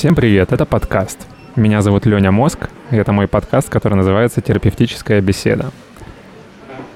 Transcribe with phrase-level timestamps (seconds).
[0.00, 1.26] Всем привет, это подкаст.
[1.56, 5.72] Меня зовут Леня Мозг, и это мой подкаст, который называется «Терапевтическая беседа».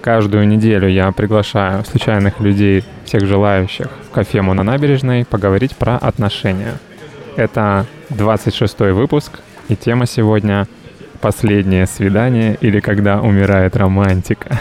[0.00, 6.78] Каждую неделю я приглашаю случайных людей, всех желающих, в кафему на набережной поговорить про отношения.
[7.36, 10.66] Это 26-й выпуск, и тема сегодня
[11.21, 14.59] «Последнее свидание или когда умирает романтика».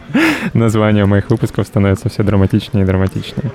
[0.54, 3.52] Название моих выпусков становится все драматичнее и драматичнее.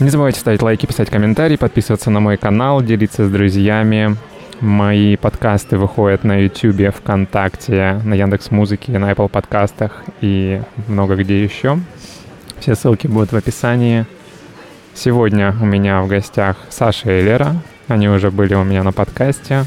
[0.00, 4.16] Не забывайте ставить лайки, писать комментарии, подписываться на мой канал, делиться с друзьями.
[4.60, 11.42] Мои подкасты выходят на YouTube, ВКонтакте, на Яндекс Музыке, на Apple подкастах и много где
[11.42, 11.80] еще.
[12.60, 14.06] Все ссылки будут в описании.
[14.94, 17.56] Сегодня у меня в гостях Саша и Лера.
[17.88, 19.64] Они уже были у меня на подкасте.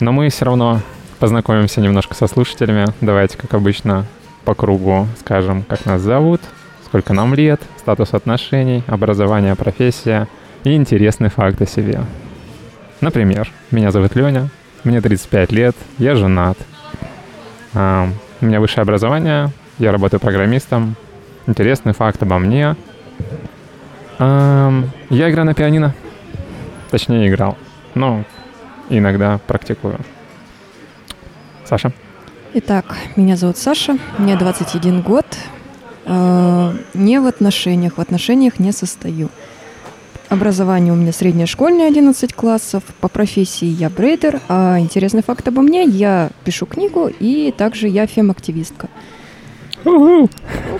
[0.00, 0.80] Но мы все равно
[1.20, 2.86] познакомимся немножко со слушателями.
[3.00, 4.04] Давайте, как обычно,
[4.44, 6.40] по кругу скажем, как нас зовут,
[6.92, 10.28] сколько нам лет, статус отношений, образование, профессия
[10.62, 12.02] и интересный факт о себе.
[13.00, 14.50] Например, меня зовут Леня,
[14.84, 16.58] мне 35 лет, я женат.
[17.72, 18.10] А,
[18.42, 20.96] у меня высшее образование, я работаю программистом.
[21.46, 22.76] Интересный факт обо мне.
[24.18, 24.70] А,
[25.08, 25.94] я играю на пианино.
[26.90, 27.56] Точнее, играл.
[27.94, 28.22] Но
[28.90, 29.98] иногда практикую.
[31.64, 31.90] Саша?
[32.52, 32.84] Итак,
[33.16, 35.24] меня зовут Саша, мне 21 год,
[36.04, 39.28] Э, не в отношениях, в отношениях не состою.
[40.28, 42.82] Образование у меня среднее школьное, 11 классов.
[43.00, 44.40] По профессии я брейдер.
[44.48, 48.88] А интересный факт обо мне, я пишу книгу и также я фем-активистка.
[49.84, 50.30] Угу.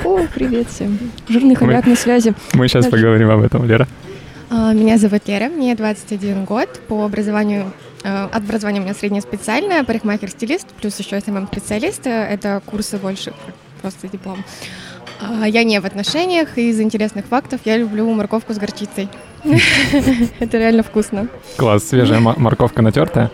[0.04, 0.98] Ого, привет всем.
[1.28, 2.34] Жирный хомяк на связи.
[2.54, 2.96] Мы сейчас Дальше.
[2.96, 3.86] поговорим об этом, Лера.
[4.48, 6.68] А, меня зовут Лера, мне 21 год.
[6.88, 7.72] По образованию
[8.04, 12.06] э, образование у меня среднее специальное, парикмахер-стилист, плюс еще SMM-специалист.
[12.06, 13.32] Это курсы больше,
[13.82, 14.44] просто диплом.
[15.46, 19.08] Я не в отношениях, и из интересных фактов я люблю морковку с горчицей.
[20.38, 21.28] Это реально вкусно.
[21.56, 23.30] Класс, свежая морковка натертая?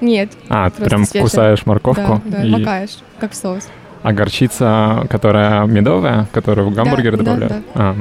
[0.00, 0.30] Нет.
[0.48, 2.20] А, ты прям кусаешь морковку?
[2.24, 3.68] Да, да, макаешь, как соус.
[4.02, 7.52] А горчица, которая медовая, которую в гамбургер добавляют?
[7.52, 7.64] Да, да.
[7.74, 7.96] А,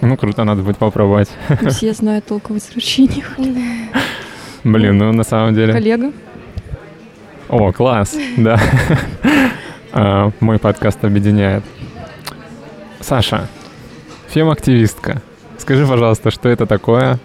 [0.00, 1.30] ну, круто, надо будет попробовать.
[1.70, 3.36] Все знают толк в извращениях.
[4.64, 5.72] Блин, ну на самом деле...
[5.72, 6.12] Коллега.
[7.48, 8.60] О, класс, да.
[9.90, 11.64] А, мой подкаст объединяет.
[13.00, 13.48] Саша,
[14.28, 15.22] фем-активистка.
[15.58, 17.18] Скажи, пожалуйста, что это такое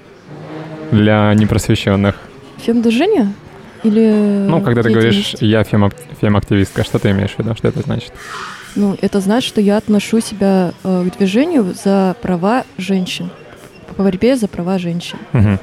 [0.91, 2.16] для непросвещенных?
[2.57, 3.34] Фем-движение?
[3.84, 7.56] Или Ну, когда ты говоришь «я фем-активистка», что ты имеешь в виду?
[7.56, 8.13] Что это значит?
[8.75, 13.29] Ну, это значит, что я отношу себя э, к движению за права женщин,
[13.95, 15.17] по борьбе за права женщин.
[15.34, 15.59] Угу.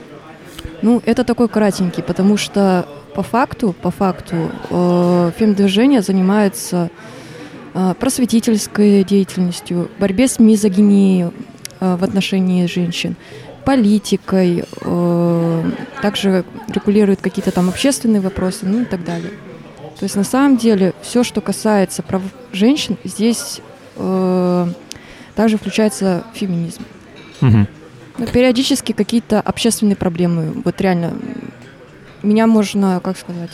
[0.83, 6.91] Ну, это такой кратенький, потому что по факту, по факту, э, фем-движение занимается
[7.73, 11.31] просветительской деятельностью, борьбе с мизогинией
[11.81, 13.17] э, в отношении женщин,
[13.65, 15.71] политикой, э,
[16.03, 19.33] также регулирует какие-то там общественные вопросы, ну и так далее.
[19.99, 22.23] То есть на самом деле все, что касается прав
[22.53, 23.61] женщин, здесь
[25.35, 26.83] также включается феминизм.
[27.43, 27.67] Угу.
[28.19, 31.13] Но периодически какие-то общественные проблемы, вот реально,
[32.23, 33.51] меня можно, как сказать,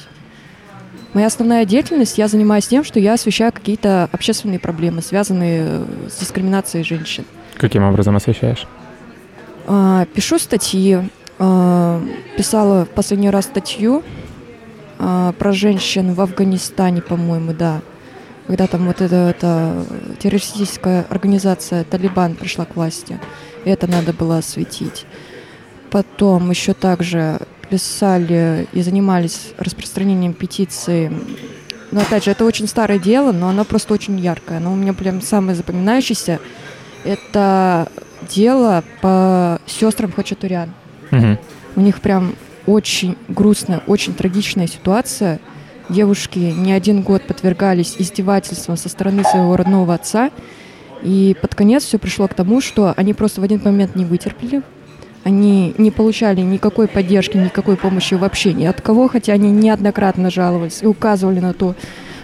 [1.17, 6.21] Моя основная деятельность, я занимаюсь тем, что я освещаю какие-то общественные проблемы, связанные э, с
[6.21, 7.25] дискриминацией женщин.
[7.55, 8.67] Каким образом освещаешь?
[9.67, 10.99] А, пишу статьи.
[11.39, 12.03] А,
[12.37, 14.03] писала в последний раз статью
[14.99, 17.81] а, про женщин в Афганистане, по-моему, да.
[18.47, 19.87] Когда там вот эта, эта
[20.19, 23.19] террористическая организация Талибан пришла к власти.
[23.65, 25.07] Это надо было осветить.
[25.91, 31.13] Потом еще также писали и занимались распространением петиции.
[31.93, 34.59] Но опять же, это очень старое дело, но оно просто очень яркое.
[34.59, 36.41] Оно у меня прям самое запоминающееся.
[37.05, 37.89] Это
[38.29, 40.73] дело по сестрам Хачатурян.
[41.13, 41.39] Угу.
[41.77, 42.35] У них прям
[42.67, 45.39] очень грустная, очень трагичная ситуация.
[45.89, 50.31] Девушки не один год подвергались издевательствам со стороны своего родного отца.
[51.03, 54.63] И под конец все пришло к тому, что они просто в один момент не вытерпели,
[55.27, 60.85] они не получали никакой поддержки, никакой помощи вообще ни от кого, хотя они неоднократно жаловались
[60.85, 61.75] и указывали на то,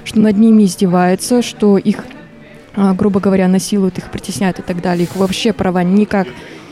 [0.04, 2.04] что над ними издевается, что их,
[2.76, 5.02] а, грубо говоря, насилуют, их притесняют и так далее.
[5.02, 6.28] Их вообще права никак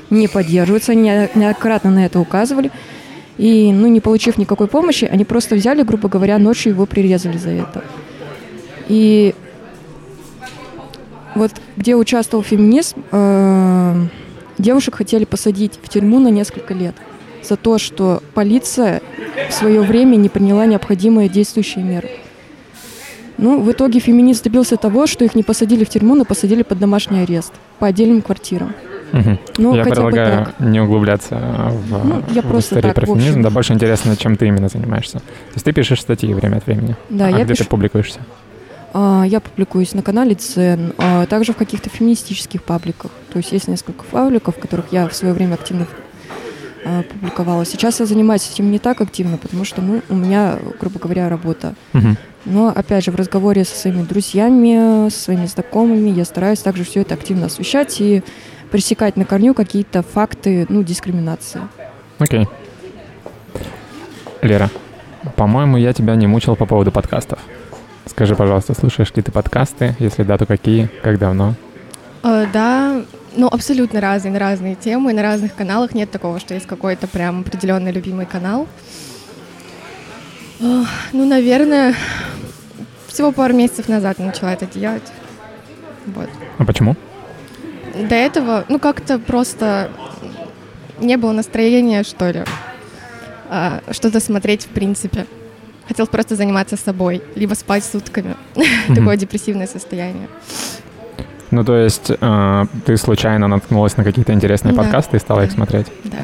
[0.08, 0.92] не поддерживаются.
[0.92, 2.70] Они неоднократно на это указывали.
[3.36, 7.50] И, ну, не получив никакой помощи, они просто взяли, грубо говоря, ночью его прирезали за
[7.50, 7.82] это.
[8.86, 9.34] И
[11.34, 14.06] вот где участвовал феминизм, э
[14.60, 16.94] Девушек хотели посадить в тюрьму на несколько лет
[17.42, 19.00] за то, что полиция
[19.48, 22.10] в свое время не приняла необходимые действующие меры.
[23.38, 26.78] Ну, в итоге феминист добился того, что их не посадили в тюрьму, но посадили под
[26.78, 28.74] домашний арест по отдельным квартирам.
[29.12, 29.38] Мгм.
[29.56, 33.40] Ну, я предлагаю не углубляться в, Ну, я в просто истории так, про феминизм.
[33.40, 35.20] Да, больше интересно, чем ты именно занимаешься.
[35.20, 36.96] То есть ты пишешь статьи время от времени.
[37.08, 37.64] Да, а я где пишу.
[37.64, 38.20] ты публикуешься?
[38.92, 43.10] А, Я публикуюсь на канале Цен, а также в каких-то феминистических пабликах.
[43.32, 45.86] То есть есть несколько пабликов, в которых я в свое время активно
[46.84, 47.64] а, публиковала.
[47.64, 51.74] Сейчас я занимаюсь этим не так активно, потому что, ну, у меня, грубо говоря, работа.
[51.92, 52.16] Мгм.
[52.46, 57.02] Но, опять же, в разговоре со своими друзьями, со своими знакомыми я стараюсь также все
[57.02, 58.22] это активно освещать и
[58.70, 61.60] пресекать на корню какие-то факты, ну, дискриминации.
[62.18, 62.48] Окей.
[64.42, 64.70] Лера,
[65.36, 67.38] по-моему, я тебя не мучил по поводу подкастов.
[68.10, 69.94] Скажи, пожалуйста, слушаешь ли ты подкасты?
[70.00, 70.90] Если да, то какие?
[71.02, 71.54] Как давно?
[72.24, 73.02] Э, Да,
[73.36, 75.94] ну абсолютно разные, на разные темы, на разных каналах.
[75.94, 78.66] Нет такого, что есть какой-то прям определенный любимый канал.
[80.60, 81.94] Ох, Ну, наверное,
[83.06, 85.04] всего пару месяцев назад начала это делать.
[86.06, 86.28] Вот.
[86.58, 86.96] А почему?
[87.94, 89.90] До этого, ну, как-то просто
[90.98, 92.44] не было настроения, что ли,
[93.48, 95.26] а, что-то смотреть в принципе.
[95.88, 98.36] Хотелось просто заниматься собой, либо спать сутками.
[98.94, 100.28] Такое депрессивное состояние.
[101.50, 104.82] Ну, то есть э, ты случайно наткнулась на какие-то интересные Да.
[104.82, 105.86] подкасты и стала их смотреть?
[106.04, 106.18] Да.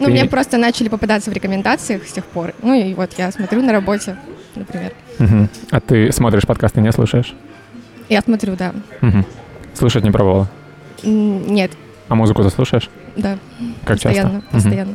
[0.00, 2.54] Ну, мне просто начали попадаться в рекомендациях с тех пор.
[2.60, 4.16] Ну, и вот я смотрю на работе,
[4.56, 4.92] например.
[5.70, 7.34] А ты смотришь подкасты, не слушаешь?
[8.08, 8.72] Я смотрю, да.
[9.74, 10.48] Слушать не пробовала?
[11.04, 11.70] Нет,
[12.08, 12.90] А музыку ты слушаешь?
[13.16, 13.38] да,
[13.84, 14.36] Как постоянно, часто?
[14.36, 14.42] Мгм.
[14.50, 14.94] постоянно.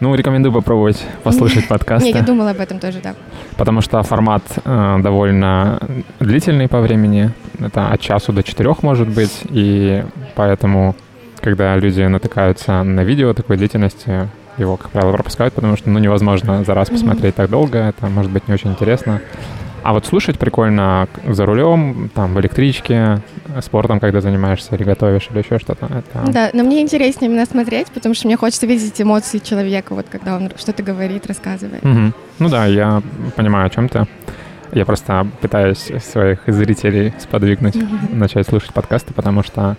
[0.00, 2.08] Ну, рекомендую попробовать послушать подкасты.
[2.08, 3.14] Не, я думала об этом тоже, да.
[3.56, 5.80] потому что формат э, довольно
[6.20, 7.32] длительный по времени.
[7.58, 10.04] Это от часу до четырех может быть, и
[10.36, 10.94] поэтому,
[11.40, 16.64] когда люди натыкаются на видео такой длительности, его, как правило, пропускают, потому что ну, невозможно
[16.64, 19.20] за раз посмотреть так долго, это может быть не очень интересно.
[19.82, 25.28] А вот слушать прикольно за рулем, там, в электричке, э, спортом, когда занимаешься или готовишь,
[25.30, 25.86] или еще что-то.
[25.86, 26.30] Это...
[26.30, 30.36] Да, но мне интереснее именно смотреть, потому что мне хочется видеть эмоции человека, вот когда
[30.36, 31.82] он что-то говорит, рассказывает.
[31.84, 32.12] Мгм.
[32.38, 33.02] Ну да, я
[33.36, 34.06] понимаю, о чем ты.
[34.72, 37.76] Я просто пытаюсь своих зрителей сподвигнуть
[38.12, 39.76] начать слушать подкасты, потому что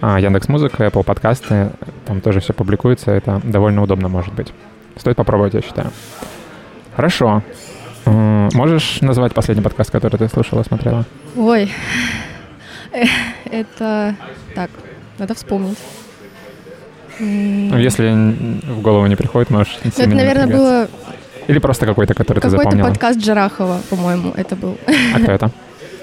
[0.00, 1.70] Яндекс Музыка, Apple подкасты,
[2.06, 4.52] там тоже все публикуется, это довольно удобно может быть.
[4.96, 5.90] Стоит попробовать, я считаю.
[6.94, 7.42] Хорошо.
[8.10, 11.04] Можешь назвать последний подкаст, который ты слушала, смотрела?
[11.36, 11.70] Ой,
[12.92, 13.04] Э,
[13.44, 14.16] это...
[14.54, 14.70] Так,
[15.18, 15.78] надо вспомнить.
[17.20, 18.10] Ну, Если
[18.66, 20.88] в голову не приходит, можешь ну, это, наверное, было
[21.46, 22.88] Или просто какой-то, который ты какой-то запомнила.
[22.88, 24.76] подкаст Джарахова, по-моему, это был.
[25.14, 25.50] А кто это?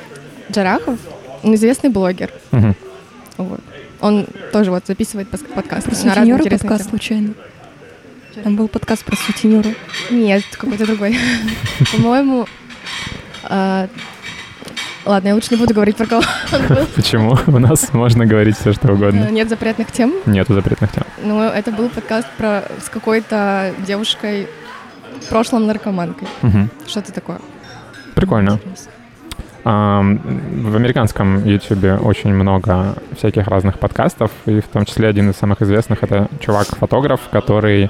[0.52, 0.98] Джарахов,
[1.44, 2.30] известный блогер.
[2.52, 2.76] Мгм.
[3.38, 3.60] Вот.
[4.00, 6.90] Он тоже вот записывает подкасты Про на разные сутенера интересные подкаст темы.
[6.90, 7.34] случайно?
[8.44, 9.74] Там был подкаст про сутенера.
[10.12, 11.18] Нет, какой-то другой.
[11.92, 12.48] По-моему...
[13.44, 13.88] а,
[15.06, 16.86] Ладно, я лучше не буду говорить про кого он был.
[16.96, 17.38] Почему?
[17.48, 19.30] У нас можно говорить все, что Э, угодно.
[19.32, 20.14] Нет запретных тем.
[20.26, 21.04] Нету запретных тем.
[21.24, 24.48] Но это был подкаст про с какой-то девушкой,
[25.22, 26.28] в прошлом наркоманкой.
[26.42, 26.70] Мгм.
[26.86, 27.40] Что-то такое.
[28.16, 28.60] Прикольно.
[29.64, 35.62] В американском YouTube очень много всяких разных подкастов, и в том числе один из самых
[35.62, 37.90] известных— это чувак-фотограф, который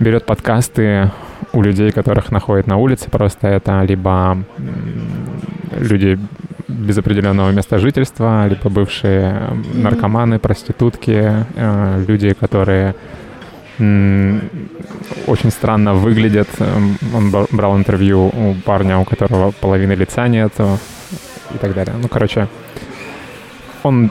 [0.00, 1.10] берет подкасты
[1.52, 3.10] у людей, которых находит на улице.
[3.10, 4.38] Просто это либо
[5.78, 6.18] люди
[6.68, 12.94] без определенного места жительства, либо бывшие наркоманы, проститутки, э, люди, которые
[15.26, 16.48] очень странно выглядят.
[17.14, 20.78] Он бра- брал интервью у парня, у которого половины лица нету
[21.54, 21.94] и так далее.
[22.00, 22.48] Ну, короче,
[23.82, 24.10] он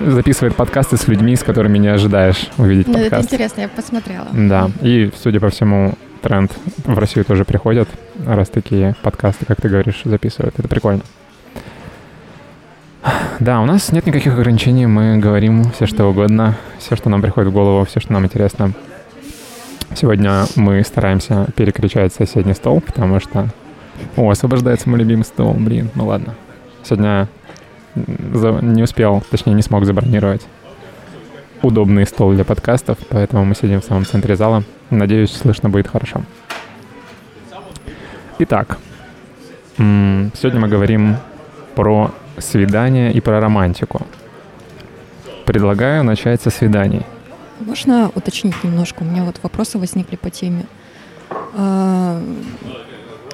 [0.00, 3.24] записывает подкасты с людьми, с которыми не ожидаешь увидеть Ну, это подкаст.
[3.32, 4.26] интересно, я посмотрела.
[4.32, 6.52] Да, и, судя по всему, тренд
[6.84, 7.88] в Россию тоже приходит,
[8.26, 10.58] раз такие подкасты, как ты говоришь, записывают.
[10.58, 11.02] Это прикольно.
[13.40, 17.50] Да, у нас нет никаких ограничений, мы говорим все что угодно, все, что нам приходит
[17.50, 18.72] в голову, все, что нам интересно.
[19.94, 23.48] Сегодня мы стараемся перекричать соседний стол, потому что...
[24.16, 26.34] О, освобождается мой любимый стол, блин, ну ладно.
[26.84, 27.28] Сегодня
[27.94, 30.46] не успел, точнее не смог забронировать
[31.62, 34.64] удобный стол для подкастов, поэтому мы сидим в самом центре зала.
[34.90, 36.22] Надеюсь, слышно будет хорошо.
[38.38, 38.78] Итак,
[39.76, 41.16] сегодня мы говорим
[41.74, 44.06] про свидание и про романтику.
[45.46, 47.02] Предлагаю начать со свиданий.
[47.60, 49.02] Можно уточнить немножко?
[49.02, 50.64] У меня вот вопросы возникли по теме.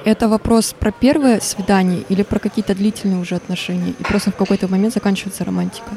[0.05, 3.93] Это вопрос про первое свидание или про какие-то длительные уже отношения?
[3.99, 5.89] И просто в какой-то момент заканчивается романтика?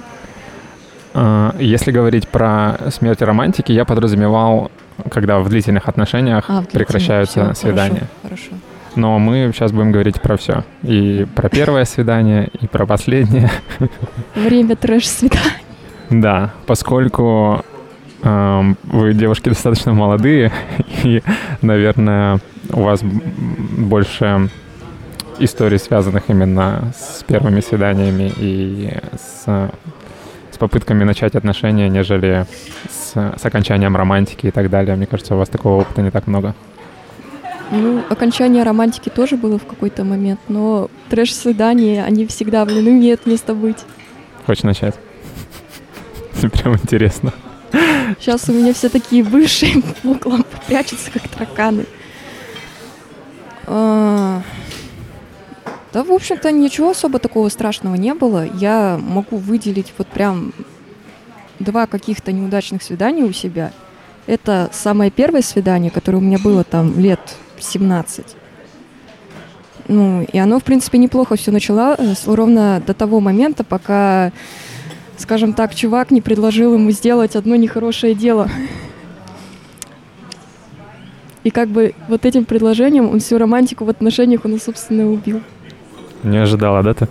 [1.15, 4.71] А, Если говорить про смерть романтики, я подразумевал,
[5.11, 6.87] когда в длительных отношениях А, в длительных.
[6.89, 8.09] прекращаются Всё, свидания.
[8.23, 8.43] Хорошо.
[8.51, 8.63] хорошо.
[8.97, 10.65] Но мы сейчас будем говорить про все.
[10.83, 13.51] И про первое свидание, и про последнее.
[14.35, 15.43] Время трэш-свиданий.
[16.11, 17.65] Да, поскольку
[18.23, 20.53] эм, вы девушки достаточно молодые,
[21.05, 21.23] и,
[21.63, 22.39] наверное,
[22.71, 24.51] у вас больше
[25.39, 29.45] историй, связанных именно с первыми свиданиями и с,
[30.51, 32.47] с попытками начать отношения, нежели
[32.91, 34.97] с, с окончанием романтики и так далее.
[34.97, 36.55] Мне кажется, у вас такого опыта не так много.
[37.71, 43.55] Ну, окончание романтики тоже было в какой-то момент, но трэш-свидания, они всегда, блин, имеют место
[43.55, 43.79] быть.
[44.45, 44.95] Хочешь начать?
[46.53, 47.33] Прям интересно.
[48.19, 51.87] Сейчас у меня все такие высшие по углам прячутся, как тараканы.
[53.75, 54.43] А,
[55.95, 58.47] да, в общем-то, ничего особо такого страшного не было.
[58.47, 60.53] Я могу выделить вот прям
[61.59, 63.73] два каких-то неудачных свидания у себя.
[64.27, 67.21] Это самое первое свидание, которое у меня было там лет
[67.59, 68.37] 17.
[69.89, 74.33] Ну, и оно, в принципе, неплохо все начало э, ровно до того момента, пока,
[75.17, 78.51] скажем так, чувак не предложил ему сделать одно нехорошее дело.
[81.45, 85.41] И как бы вот этим предложением он всю романтику в отношениях он, собственно, убил.
[86.23, 87.09] Не ожидала, да, ты?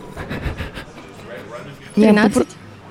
[1.95, 2.47] 13?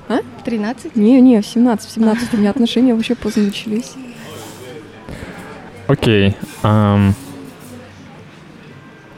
[0.09, 0.19] А?
[0.45, 0.97] 13?
[0.97, 3.93] Не, не, в 17, в 17 у меня отношения вообще поздно начались.
[5.87, 6.37] Окей.
[6.63, 7.13] Um,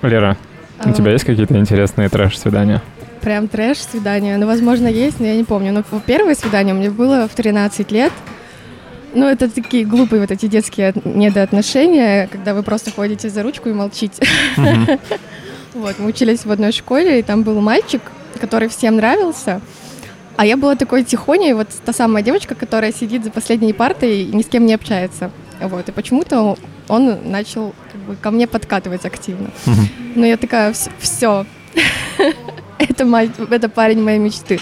[0.03, 0.37] Лера,
[0.85, 2.83] у а, тебя есть какие-то интересные трэш-свидания?
[3.21, 4.37] Прям трэш-свидания?
[4.37, 5.73] Ну, возможно, есть, но я не помню.
[5.73, 8.13] Но первое свидание у меня было в 13 лет.
[9.15, 13.73] Ну, это такие глупые вот эти детские недоотношения, когда вы просто ходите за ручку и
[13.73, 14.23] молчите.
[15.75, 18.03] Вот, мы учились в одной школе, и там был мальчик,
[18.39, 19.63] который всем нравился.
[20.37, 24.37] А я была такой тихоней, вот та самая девочка, которая сидит за последней партой и
[24.37, 25.31] ни с кем не общается.
[25.61, 29.51] Вот, и почему-то он начал как бы, ко мне подкатывать активно.
[29.67, 29.81] Угу.
[30.17, 31.47] Но я такая, все,
[32.79, 34.61] это, мой, это парень моей мечты.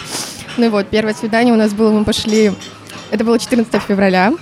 [0.57, 2.52] Ну и вот, первое свидание у нас было, мы пошли,
[3.11, 4.33] это было 14 февраля,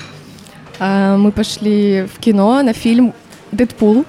[0.78, 3.14] а, мы пошли в кино на фильм
[3.52, 4.04] «Дэдпул»,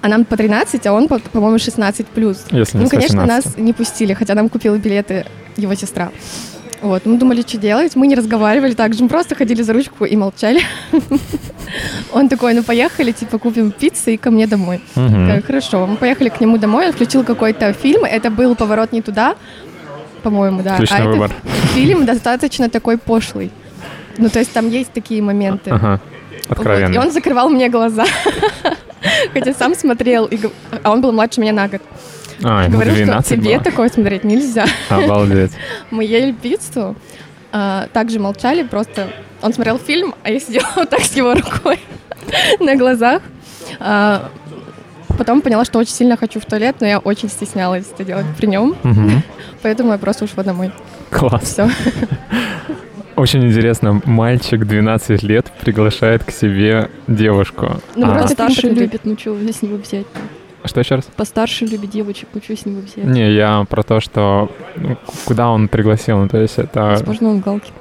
[0.00, 2.06] а нам по 13, а он, по-моему, 16+.
[2.14, 2.44] плюс.
[2.50, 3.46] Если ну, конечно, 18.
[3.46, 5.26] нас не пустили, хотя нам купила билеты
[5.56, 6.10] его сестра.
[6.80, 10.04] Вот, мы думали, что делать, мы не разговаривали так же, мы просто ходили за ручку
[10.04, 10.60] и молчали.
[12.12, 14.80] Он такой, ну поехали, типа купим пиццы и ко мне домой.
[15.44, 19.34] Хорошо, мы поехали к нему домой, он включил какой-то фильм, это был «Поворот не туда»,
[20.22, 20.74] по-моему, да.
[20.74, 21.32] Отличный а выбор.
[21.74, 23.50] фильм достаточно такой пошлый.
[24.18, 25.70] Ну, то есть там есть такие моменты.
[25.70, 26.00] Ага,
[26.48, 26.94] откровенно.
[26.94, 28.04] и он закрывал мне глаза.
[29.32, 30.38] Хотя сам смотрел, и,
[30.82, 31.82] а он был младше меня на год.
[32.42, 33.64] А, Говорю, 12 что тебе было.
[33.64, 34.66] такое смотреть нельзя.
[34.88, 35.52] Обалдеть.
[35.90, 36.94] Мы ели пиццу,
[37.52, 39.08] а, также молчали, просто
[39.42, 41.80] он смотрел фильм, а я сидела вот так с его рукой
[42.60, 43.22] на глазах.
[43.80, 44.30] А,
[45.16, 48.46] потом поняла, что очень сильно хочу в туалет, но я очень стеснялась это делать при
[48.46, 48.76] нем.
[48.84, 49.10] Угу.
[49.62, 50.72] Поэтому я просто ушла домой.
[51.10, 51.42] Класс.
[51.42, 51.70] Все.
[53.18, 57.80] Очень интересно, мальчик 12 лет приглашает к себе девушку.
[57.96, 58.10] Ну, а...
[58.12, 60.06] просто старше любит, ну что, с него взять?
[60.06, 60.68] -то?
[60.68, 61.04] Что еще раз?
[61.16, 63.04] Постарше любит девочек, ну что с него взять?
[63.04, 66.90] Не, я про то, что ну, куда он пригласил, ну, то есть это...
[66.90, 67.72] Возможно, он галки.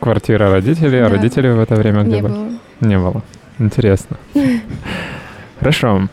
[0.00, 1.14] Квартира родителей, а да.
[1.14, 2.32] а родители в это время где Не были?
[2.32, 2.48] было.
[2.80, 3.22] Не было.
[3.58, 4.16] Интересно.
[5.58, 6.08] Хорошо.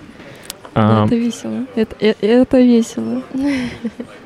[0.75, 1.66] А, это весело.
[1.75, 3.22] Это, это, это весело.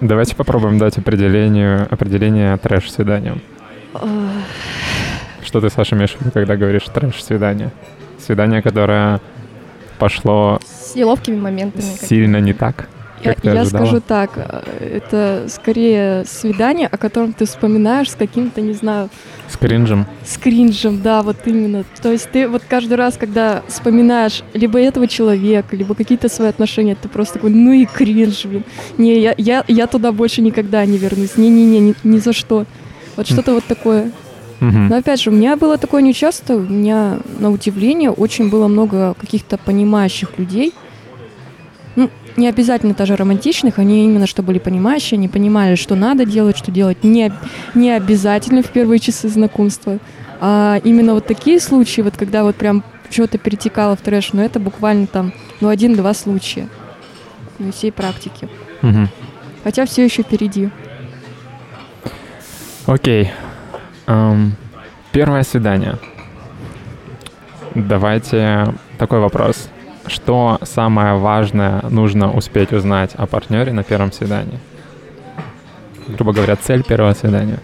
[0.02, 3.40] Давайте попробуем дать определение, определение трэш-свиданию.
[5.44, 7.72] Что ты, Саша, имеешь в виду, когда говоришь трэш-свидание?
[8.20, 9.20] Свидание, которое
[10.00, 10.60] пошло...
[10.66, 11.84] С неловкими моментами.
[11.84, 12.88] Сильно не так.
[13.24, 18.74] Я, я скажу так, э, это скорее свидание, о котором ты вспоминаешь с каким-то, не
[18.74, 19.10] знаю...
[19.48, 20.06] С кринжем.
[20.26, 21.86] С кринжем, да, вот именно.
[22.02, 26.98] То есть ты вот каждый раз, когда вспоминаешь либо этого человека, либо какие-то свои отношения,
[27.02, 28.66] ты просто такой, ну и кринж, блин.
[28.98, 31.38] Не, я, я, я туда больше никогда не вернусь.
[31.38, 32.66] Не-не-не, ни, ни за что.
[33.16, 34.12] Вот что-то вот такое.
[34.60, 39.14] Но опять же, у меня было такое нечасто, у меня на удивление очень было много
[39.20, 40.74] каких-то понимающих людей.
[41.96, 46.58] Ну, не обязательно даже романтичных, они именно что были понимающие, они понимали, что надо делать,
[46.58, 47.32] что делать не,
[47.76, 50.00] не обязательно в первые часы знакомства.
[50.40, 54.46] А именно вот такие случаи, вот когда вот прям что-то перетекало в трэш, но ну,
[54.46, 56.68] это буквально там, ну, один-два случая
[57.60, 58.50] на всей практике.
[58.82, 59.08] Угу.
[59.64, 60.70] Хотя все еще впереди.
[62.86, 63.32] Окей.
[64.08, 64.52] Um,
[65.14, 65.98] первое свидание.
[67.76, 69.70] Давайте такой вопрос.
[70.06, 74.60] Что самое важное нужно успеть узнать о партнере на первом свидании?
[76.10, 77.60] Грубо говоря, цель первого свидания.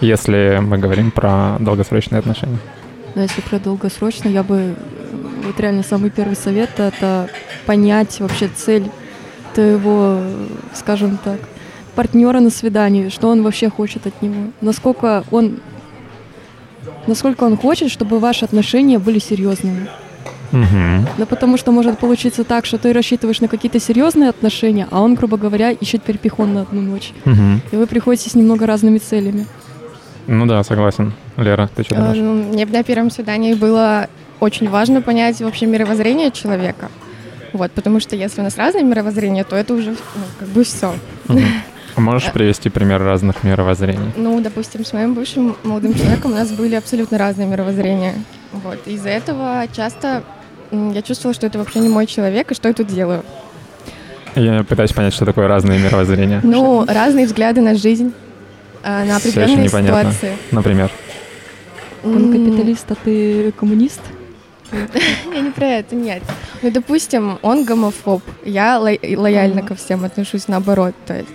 [0.00, 2.58] Если мы говорим про долгосрочные отношения.
[3.14, 4.74] Да, если про долгосрочно, я бы...
[5.44, 7.28] Вот реально самый первый совет— это
[7.66, 8.90] понять вообще цель
[9.54, 10.20] твоего,
[10.74, 11.38] скажем так,
[11.94, 15.60] партнера на свидании, что он вообще хочет от него, насколько он,
[17.06, 19.88] насколько он хочет, чтобы ваши отношения были серьезными.
[20.52, 21.06] Мгм.
[21.18, 25.14] Да потому что может получиться так, что ты рассчитываешь на какие-то серьезные отношения, а он,
[25.14, 27.12] грубо говоря, ищет перепихон на одну ночь.
[27.24, 27.60] Мгм.
[27.72, 29.46] И вы приходите с немного разными целями.
[30.26, 31.12] Ну да, согласен.
[31.36, 32.18] Лера, ты что Э, думаешь?
[32.18, 34.08] ну, Мне на первом свидании было
[34.40, 36.88] очень важно понять вообще мировоззрение человека.
[37.52, 39.96] Вот, потому что если у нас разное мировоззрение, то это уже ну,
[40.38, 40.94] как бы все.
[41.28, 41.42] Мгм.
[41.96, 44.12] А Можешь привести пример разных мировоззрений?
[44.16, 48.14] Ну, допустим, с моим бывшим молодым человеком у нас были абсолютно разные мировоззрения.
[48.52, 48.86] Вот.
[48.86, 50.24] Из-за этого часто
[50.72, 53.22] я чувствовала, что это вообще не мой человек, и что я тут делаю.
[54.34, 56.40] Я пытаюсь понять, что такое разные мировоззрения.
[56.42, 58.12] Ну, разные взгляды на жизнь,
[58.82, 60.36] а, на определенные ситуации.
[60.50, 60.90] Например.
[62.02, 64.00] Он капиталист, а ты коммунист?
[65.32, 66.22] Я не про это, нет.
[66.62, 68.22] Ну, допустим, он гомофоб.
[68.44, 70.94] Я ло- лояльно ко всем отношусь, наоборот.
[71.06, 71.28] То есть,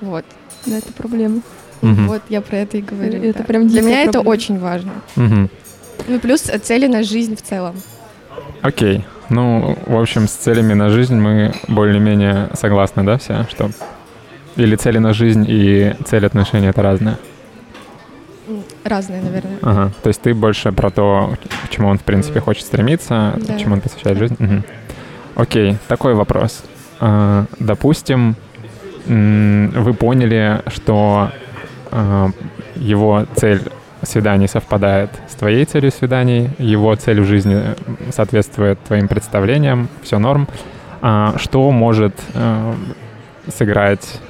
[0.00, 0.24] вот.
[0.66, 1.40] Да, это проблема.
[1.82, 2.08] Мгм.
[2.08, 3.22] Вот я про это и говорю.
[3.22, 3.44] Это да.
[3.44, 4.32] прям Для меня это проблема.
[4.34, 4.92] очень важно.
[5.16, 5.48] Мгм.
[6.08, 7.76] Ну, плюс цели на жизнь в целом.
[8.62, 9.04] Окей.
[9.30, 13.46] Ну, в общем, с целями на жизнь мы более-менее согласны, да, все?
[13.48, 13.70] Что
[14.56, 17.16] или цели на жизнь и цель отношений— это разное?
[18.84, 19.58] Разные, наверное.
[19.62, 19.92] Ага.
[20.02, 23.58] То есть ты больше про то, к чему он, в принципе, хочет стремиться, Да.
[23.58, 24.36] чему он посвящает жизнь?
[24.38, 24.64] Мгм.
[25.36, 26.62] Окей, такой вопрос.
[26.98, 28.34] А, допустим,
[29.06, 31.30] вы поняли, что
[31.90, 32.30] а,
[32.76, 33.62] его цель
[34.02, 37.62] свиданий совпадает с твоей целью свиданий, его цель в жизни
[38.10, 40.48] соответствует твоим представлениям, все норм.
[41.02, 42.74] А что может э,
[43.48, 44.20] сыграть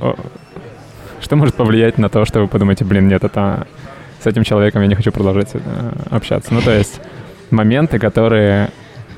[0.00, 0.12] э,
[1.20, 3.66] что может повлиять на то, что вы подумаете, блин, нет, это
[4.20, 5.58] с этим человеком я не хочу продолжать э,
[6.10, 6.52] общаться.
[6.52, 7.00] Ну, то есть
[7.50, 8.70] моменты, которые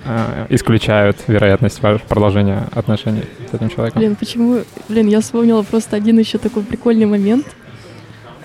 [0.04, 4.00] э, исключают вероятность продолжения отношений с этим человеком.
[4.00, 4.60] Блин, почему?
[4.88, 7.46] Блин, я вспомнила просто один еще такой прикольный момент.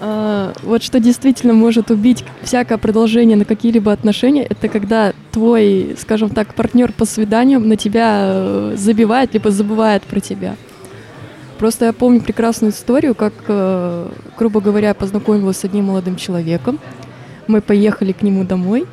[0.02, 6.30] А, вот что действительно может убить всякое продолжение на какие-либо отношения, это когда твой, скажем
[6.30, 10.56] так, партнер по свиданиям на тебя э, забивает, либо забывает про тебя.
[11.58, 16.80] Просто я помню прекрасную историю, как, э, грубо говоря, познакомилась с одним молодым человеком.
[17.48, 18.86] Мы поехали к нему домой.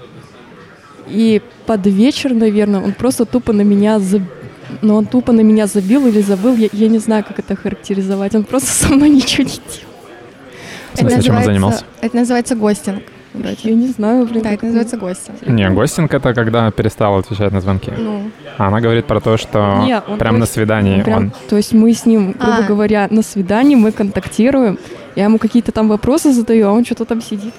[1.09, 4.27] И под вечер, наверное, он просто тупо на меня забил.
[4.83, 8.35] Но он тупо на меня забил или забыл, я, я не знаю, как это характеризовать.
[8.35, 9.93] Он просто со мной ничего не делал.
[10.95, 11.85] В смысле, чем он занимался?
[12.01, 13.03] Это называется гостинг.
[13.33, 13.57] вроде.
[13.63, 14.43] Я не знаю, блин.
[14.43, 15.47] Да, это называется гостинг.
[15.47, 17.93] Не, гостинг— это когда перестал отвечать на звонки.
[17.97, 21.19] Ну, А она говорит про то, что Не, он прям на просто- свидании Он прям-
[21.19, 21.33] он...
[21.49, 22.63] То есть мы с ним, грубо А.
[22.63, 24.79] говоря, на свидании, мы контактируем,
[25.15, 27.53] я ему какие-то там вопросы задаю, а он что-то там сидит,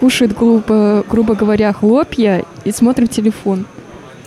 [0.00, 3.66] кушает, грубо, грубо говоря, хлопья и смотрит телефон.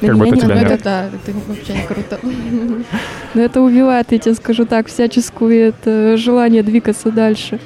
[0.02, 0.72] На Как будто не тебя нет.
[0.72, 2.20] это да, это вообще не круто.
[3.34, 7.60] Но это убивает, я тебе скажу так, всяческое это желание двигаться дальше.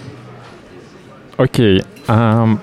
[1.36, 1.84] Окей.
[2.08, 2.60] ам,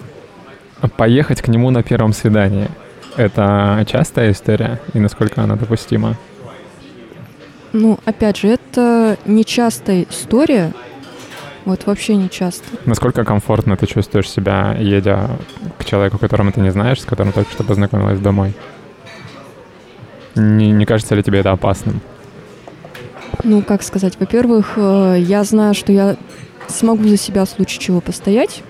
[0.96, 2.68] поехать к нему на первом свидании—
[3.16, 4.80] это частая история?
[4.94, 6.16] И насколько она допустима?
[7.72, 10.72] Ну, опять же, это нечастая история,
[11.68, 12.64] вот вообще не часто.
[12.86, 15.30] Насколько комфортно ты чувствуешь себя, едя
[15.78, 18.54] к человеку, которого ты не знаешь, с которым только что познакомилась домой?
[20.34, 22.00] Не, не кажется ли тебе это опасным?
[23.44, 26.16] Ну, как сказать, во-первых, э, я знаю, что я
[26.66, 28.62] смогу за себя в случае чего постоять,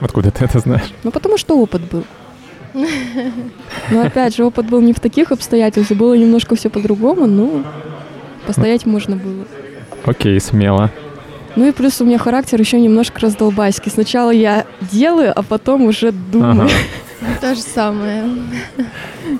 [0.00, 0.92] Откуда ты это знаешь?
[1.02, 2.04] ну, потому что опыт был.
[3.90, 7.64] Но опять же, опыт был не в таких обстоятельствах, было немножко все по-другому, но
[8.46, 9.44] постоять можно было.
[10.04, 10.90] Окей, смело.
[11.58, 13.90] Ну и плюс у меня характер еще немножко раздолбайский.
[13.90, 16.68] Сначала я делаю, а потом уже думаю.
[16.68, 17.36] Ага.
[17.40, 18.26] То же самое.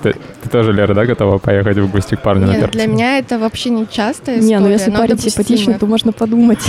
[0.03, 2.87] Ты, ты тоже, Лера, да, готова поехать в гости к парню на Нет, первом для
[2.87, 4.39] меня это вообще не история.
[4.39, 6.59] Не, ну если парень симпатичный, то можно подумать.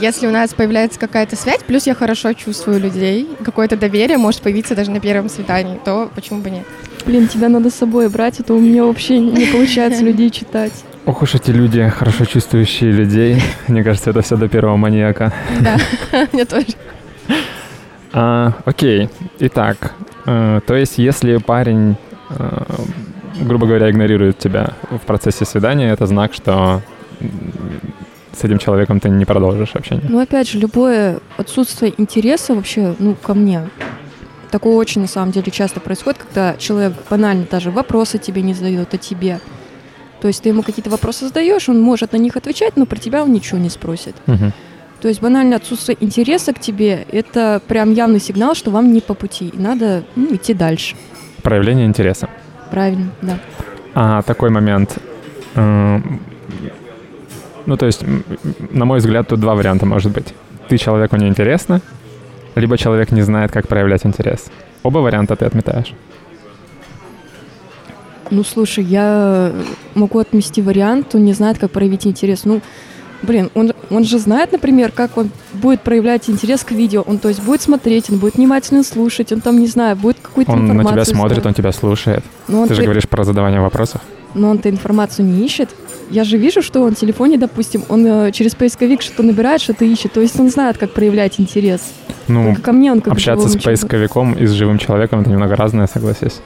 [0.00, 4.74] Если у нас появляется какая-то связь, плюс я хорошо чувствую людей, какое-то доверие может появиться
[4.74, 6.64] даже на первом свидании, то почему бы нет?
[7.06, 10.72] Блин, тебя надо с собой брать, а то у меня вообще не получается людей читать.
[11.06, 13.42] Ох уж эти люди, хорошо чувствующие людей.
[13.68, 15.32] Мне кажется, это все до первого маньяка.
[15.60, 15.78] Да,
[16.32, 16.66] мне тоже.
[18.12, 19.08] А, окей,
[19.38, 19.94] итак,
[20.26, 21.96] э, то есть если парень,
[22.30, 22.62] э,
[23.42, 26.82] грубо говоря, игнорирует тебя в процессе свидания, это знак, что
[28.32, 30.06] с этим человеком ты не продолжишь общение.
[30.08, 33.68] Ну, опять же, любое отсутствие интереса вообще, ну, ко мне,
[34.48, 38.92] такое очень, на самом деле, часто происходит, когда человек банально даже вопросы тебе не задает
[38.94, 39.40] о тебе.
[40.20, 43.22] То есть ты ему какие-то вопросы задаешь, он может на них отвечать, но про тебя
[43.22, 44.16] он ничего не спросит.
[44.26, 44.52] Мгм.
[45.00, 49.14] То есть банальное отсутствие интереса к тебе– это прям явный сигнал, что вам не по
[49.14, 50.96] пути, и надо ну, идти дальше.
[51.42, 52.28] Проявление интереса.
[52.70, 53.38] Правильно, да.
[53.94, 54.98] А такой момент.
[55.54, 56.00] э,
[57.66, 58.02] Ну, то есть,
[58.70, 60.34] на мой взгляд, тут два варианта может быть.
[60.68, 61.80] Ты человеку не интересно,
[62.60, 64.46] либо человек не знает, как проявлять интерес.
[64.82, 65.94] Оба варианта ты отметаешь.
[68.30, 69.52] Ну, слушай, я
[69.94, 72.44] могу отмести вариант, он не знает, как проявить интерес.
[72.44, 72.60] Ну,
[73.22, 77.02] блин, он, он же знает, например, как он будет проявлять интерес к видео.
[77.06, 80.52] Он, то есть, будет смотреть, он будет внимательно слушать, он там, не знаю, будет какую-то
[80.52, 81.04] Он на информацию...
[81.06, 81.46] тебя смотрит, искать.
[81.46, 82.24] он тебя слушает.
[82.48, 84.02] Но он Ты же при- говоришь про задавание вопросов.
[84.34, 85.70] Но он-то информацию не ищет.
[86.10, 89.84] Я же вижу, что он в телефоне, допустим, он э, через поисковик что-то набирает, что-то
[89.84, 90.12] ищет.
[90.12, 91.80] То есть он знает, как проявлять интерес.
[92.28, 93.80] Ну, Только ко мне он как общаться с живому человеку.
[93.88, 96.40] поисковиком и с живым человеком это немного разное, согласись.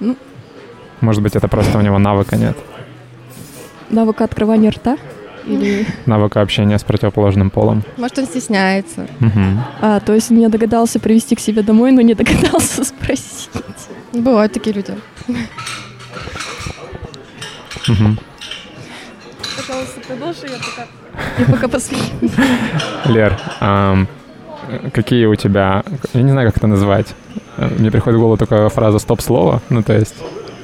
[0.00, 0.16] Ну.
[1.00, 2.56] Может быть, это просто у него навыка нет.
[3.90, 4.96] Навыка открывания рта?
[5.46, 5.86] Или...
[6.06, 7.82] Навыка общения с противоположным полом.
[7.98, 9.06] Может, он стесняется.
[9.20, 9.62] Мгм.
[9.80, 13.50] А, то есть он не догадался привести к себе домой, но не догадался спросить.
[14.12, 14.94] Бывают такие люди.
[17.88, 18.18] Мгм.
[19.56, 20.86] Пожалуйста, продолжи, я пока...
[21.38, 22.30] Я пока посмотрю.
[23.06, 24.08] Лер, ам,
[24.92, 25.84] какие у тебя...
[26.12, 27.14] Я не знаю, как это назвать.
[27.56, 29.60] Мне приходит в голову только фраза «стоп-слово».
[29.68, 30.16] Ну, то есть,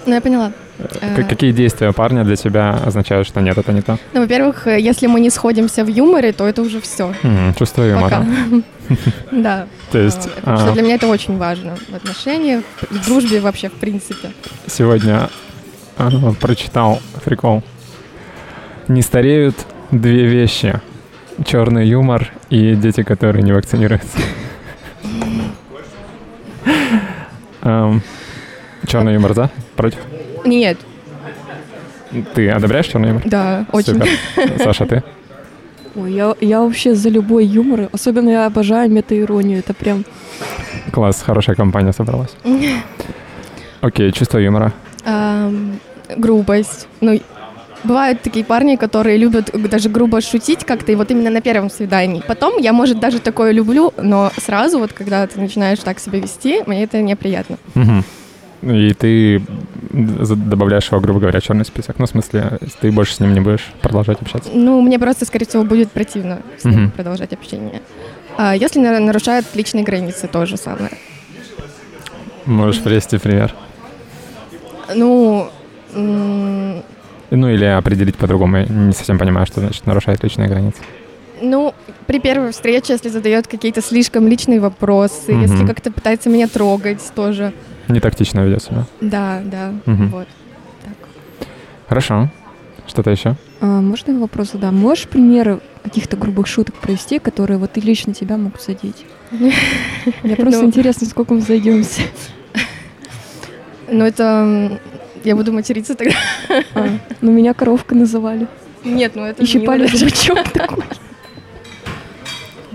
[0.06, 0.52] Ну, я поняла.
[1.00, 3.98] Э, какие действия парня для тебя означают, что нет, это не то?
[4.12, 7.12] Ну, во-первых, если мы не сходимся в юморе, то это уже все.
[7.22, 8.24] Мгм, Чувство юмора.
[9.30, 9.66] Да.
[9.92, 13.74] То есть А, что для меня это очень важно в отношениях, в дружбе вообще, в
[13.74, 14.30] принципе.
[14.66, 15.28] сегодня
[15.96, 17.62] а, прочитал прикол.
[18.88, 19.54] Не стареют
[19.92, 20.80] две вещи.
[21.44, 24.18] Черный юмор и дети, которые не вакцинируются.
[28.86, 29.50] Черный юмор за?
[29.76, 30.00] Против?
[30.44, 30.78] Нет,
[32.34, 33.22] Ты одобряешь черный юмор?
[33.26, 33.94] да, очень.
[33.94, 34.08] Супер.
[34.58, 35.02] Саша, ты?
[35.96, 37.88] Ой, я, я вообще за любой юмор.
[37.92, 39.58] Особенно я обожаю метаиронию.
[39.58, 40.04] Это прям...
[40.92, 42.30] Класс, хорошая компания собралась.
[43.80, 44.72] Окей, чувство юмора.
[45.04, 45.78] Ам,
[46.16, 46.86] грубость.
[47.00, 47.20] Ну,
[47.84, 52.22] бывают такие парни, которые любят даже грубо шутить как-то, и вот именно на первом свидании.
[52.26, 56.62] Потом я, может, даже такое люблю, но сразу вот, когда ты начинаешь так себя вести,
[56.66, 57.56] мне это неприятно.
[57.74, 58.04] Мгм.
[58.62, 59.42] И ты
[59.90, 61.98] добавляешь его, грубо говоря, в черный список.
[61.98, 64.50] Ну, в смысле, ты больше с ним не будешь продолжать общаться.
[64.52, 66.90] Ну, мне просто, скорее всего, будет противно с ним Мгм.
[66.90, 67.80] продолжать общение.
[68.36, 70.90] А если на- нарушают личные границы, то же самое.
[72.44, 73.54] Можешь привести пример.
[74.94, 75.48] Ну,
[75.94, 76.82] м,
[77.30, 78.58] Ну, или определить по-другому.
[78.58, 80.78] Я не совсем понимаю, что значит нарушает личные границы.
[81.42, 81.72] ну,
[82.06, 85.40] при первой встрече, если задает какие-то слишком личные вопросы, Мгм.
[85.42, 87.54] если как-то пытается меня трогать тоже.
[87.90, 88.84] Не тактично ведет себя.
[89.00, 90.08] Да, да, Мгм.
[90.08, 90.28] вот.
[90.84, 91.48] Так.
[91.88, 92.28] Хорошо.
[92.86, 93.36] Что-то еще?
[93.60, 94.76] А, можно вопрос задам?
[94.76, 99.04] Можешь примеры каких-то грубых шуток провести, которые вот и лично тебя могут задеть?
[99.30, 99.52] Мне
[100.36, 100.66] просто Ну.
[100.68, 102.02] интересно, сколько мы зайдемся.
[103.92, 104.80] Ну, это...
[105.24, 106.14] Я буду материться тогда.
[106.74, 106.86] А,
[107.20, 108.46] ну, меня коровкой называли.
[108.84, 110.84] Нет, ну это И щипали зубачок такой.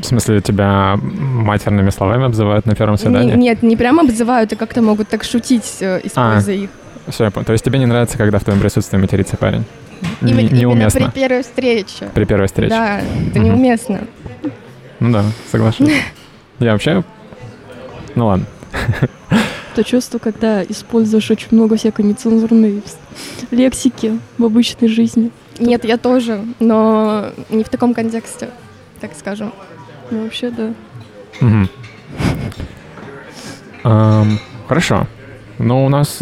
[0.05, 3.35] В смысле, тебя матерными словами обзывают на первом Не- свидании?
[3.35, 6.69] Нет, не прямо обзывают, а как-то могут так шутить, э, используя их.
[7.07, 7.45] Все, я понял.
[7.45, 9.63] То есть тебе не нравится, когда в твоем присутствии матерится парень?
[10.21, 11.09] Не- Именно- Именно неуместно.
[11.09, 12.09] при первой встрече.
[12.13, 12.69] При первой встрече.
[12.69, 14.01] Да, это неуместно.
[14.99, 15.89] Ну да, соглашусь.
[16.59, 17.03] Я вообще...
[18.13, 18.45] Ну ладно.
[19.73, 22.83] То чувство, когда используешь очень много всякой нецензурной
[23.49, 25.31] лексики в обычной жизни.
[25.57, 28.49] Нет, я тоже, но не в таком контексте,
[29.01, 29.51] так скажем.
[30.11, 30.73] Ну, вообще, да.
[31.41, 31.69] Мгм.
[33.83, 35.07] Ам, Хорошо.
[35.59, 36.21] Но у нас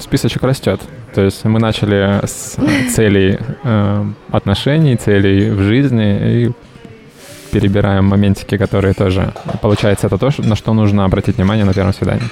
[0.00, 0.80] списочек растет.
[1.14, 2.56] То есть мы начали с
[2.94, 6.52] целей эм, отношений, целей в жизни и
[7.52, 9.32] перебираем моментики, которые тоже...
[9.60, 12.28] Получается, это то, на что нужно обратить внимание на первом свидании?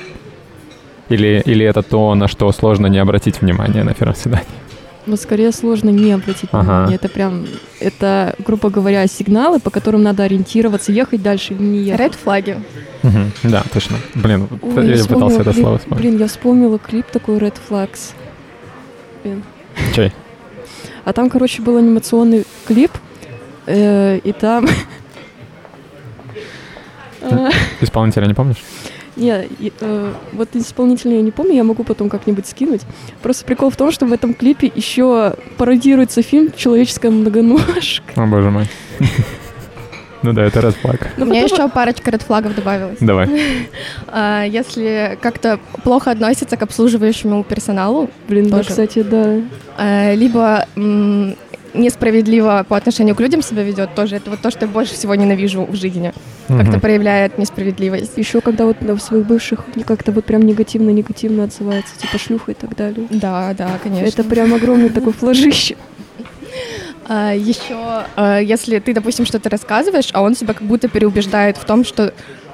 [1.11, 4.60] Или, или это то, на что сложно не обратить внимание на первом свидании?
[5.07, 6.63] Вот скорее сложно не обратить Ага.
[6.63, 6.97] внимание.
[6.97, 7.47] Это прям,
[7.81, 12.01] это, грубо говоря, сигналы, по которым надо ориентироваться, ехать дальше или не ехать.
[12.01, 12.63] Ред флаги.
[13.03, 13.33] Мгм.
[13.45, 13.97] Да, точно.
[14.15, 16.03] Блин, Ой, я вспомнила, пытался это блин, слово вспомнить.
[16.03, 18.13] Блин, я вспомнила клип такой Red Flags.
[19.25, 19.43] Блин.
[19.95, 20.13] Чей?
[21.05, 22.91] А там, короче, был анимационный клип,
[23.67, 24.69] э, и там...
[27.23, 27.51] А,
[27.83, 28.57] Исполнителя не помнишь?
[29.17, 29.49] Не,
[29.81, 32.83] э, вот исполнителя я не помню, я могу потом как-нибудь скинуть.
[33.23, 38.05] Просто прикол в том, что в этом клипе еще пародируется фильм «Человеческая многоножка».
[38.17, 38.67] О, боже мой.
[40.23, 41.07] Ну да, это red flag.
[41.17, 42.99] Ну, У меня еще парочка ред флагов добавилась.
[43.01, 43.27] Давай.
[44.07, 48.69] А, Если как-то плохо относится к обслуживающему персоналу, Блин, да, тоже.
[48.69, 49.41] кстати, да.
[49.79, 50.67] а, либо
[51.75, 55.15] несправедливо по отношению к людям себя ведет, тоже это вот то, что я больше всего
[55.15, 56.13] ненавижу в жизни.
[56.49, 56.81] Как-то Мгм.
[56.81, 58.13] проявляет несправедливость.
[58.17, 62.75] Еще когда вот на своих бывших как-то вот прям негативно-негативно отзывается, типа шлюха и так
[62.77, 63.07] далее.
[63.11, 64.07] Да, да, конечно.
[64.07, 65.77] Это прям огромный такой флажище.
[67.09, 71.65] А, еще, а, если ты, допустим, что-то рассказываешь, а он себя как будто переубеждает в
[71.65, 72.13] том, что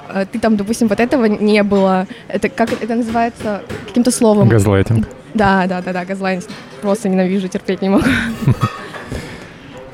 [0.09, 2.07] а, ты там, допустим, вот этого не было.
[2.27, 4.47] Это как это называется каким-то словом?
[4.47, 5.07] Газлайтинг.
[5.33, 6.49] Да, да, да, да, газлайтинг.
[6.81, 8.05] Просто ненавижу, терпеть не могу.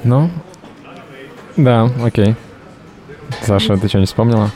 [0.03, 0.29] Ну,
[1.57, 2.35] да, окей.
[3.41, 4.51] Саша, ты что, не вспомнила?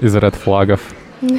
[0.00, 0.80] Из ред флагов.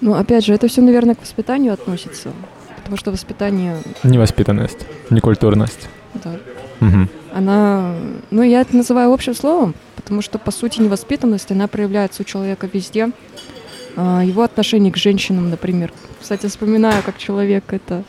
[0.00, 2.30] Ну, опять же, это все, наверное, к воспитанию относится.
[2.76, 5.88] Потому что воспитание, Невоспитанность, некультурность.
[6.14, 6.36] да,
[6.78, 7.08] Мгм.
[7.34, 7.94] она...
[8.30, 12.68] Ну, я это называю общим словом, потому что, по сути, невоспитанность, она проявляется у человека
[12.72, 13.10] везде.
[13.96, 15.92] А, Его отношение к женщинам, например.
[16.20, 18.04] Кстати, вспоминаю, как человек это...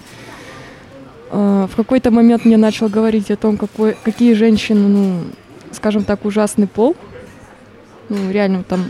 [1.32, 5.20] а, В какой-то момент мне начал говорить о том, какой, какие женщины, ну,
[5.72, 6.96] скажем так, ужасный пол.
[8.10, 8.86] Ну, реально, там,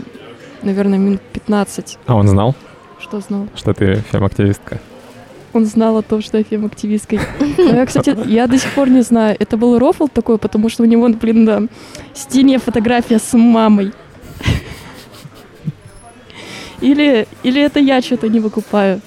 [0.62, 1.98] наверное, минут 15.
[2.06, 2.54] А он знал,
[2.98, 3.48] Что знал?
[3.54, 4.80] что ты фем-активистка?
[5.52, 7.18] Он знал о том, что я фем-активисткой.
[7.58, 10.84] Но я, кстати, я до сих пор не знаю, это был рофл такой, потому что
[10.84, 11.66] у него, блин, на
[12.14, 13.92] стене фотография с мамой.
[16.80, 19.00] Или, или это я что-то не выкупаю.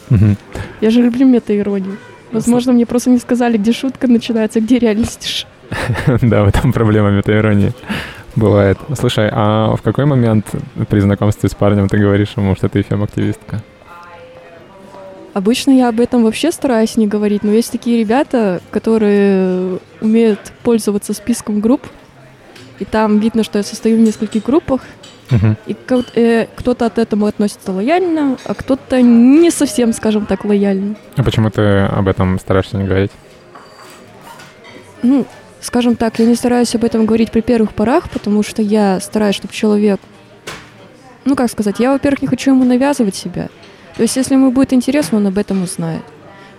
[0.81, 1.97] Я же люблю мета-иронию.
[2.33, 5.47] Возможно, мне просто не сказали, где шутка начинается, где реальность.
[6.21, 7.73] Да, в этом проблема метаиронии.
[8.35, 8.77] Бывает.
[8.97, 10.47] Слушай, а в какой момент
[10.89, 13.61] при знакомстве с парнем ты говоришь ему, что ты фем-активистка?
[15.33, 21.13] Обычно я об этом вообще стараюсь не говорить, но есть такие ребята, которые умеют пользоваться
[21.13, 21.81] списком групп,
[22.79, 24.81] и там видно, что я состою в нескольких группах,
[25.33, 25.57] Мгм.
[25.65, 25.75] И
[26.15, 30.95] э, кто-то от этого относится лояльно, а кто-то не совсем, скажем так, лояльно.
[31.15, 33.11] А почему ты об этом стараешься не говорить?
[35.01, 35.25] Ну,
[35.59, 39.35] скажем так, я не стараюсь об этом говорить при первых порах, потому что я стараюсь,
[39.35, 39.99] чтобы человек...
[41.25, 43.49] Ну, как сказать, я, во-первых, не хочу ему навязывать себя.
[43.95, 46.03] То есть, если ему будет интересно, он об этом узнает.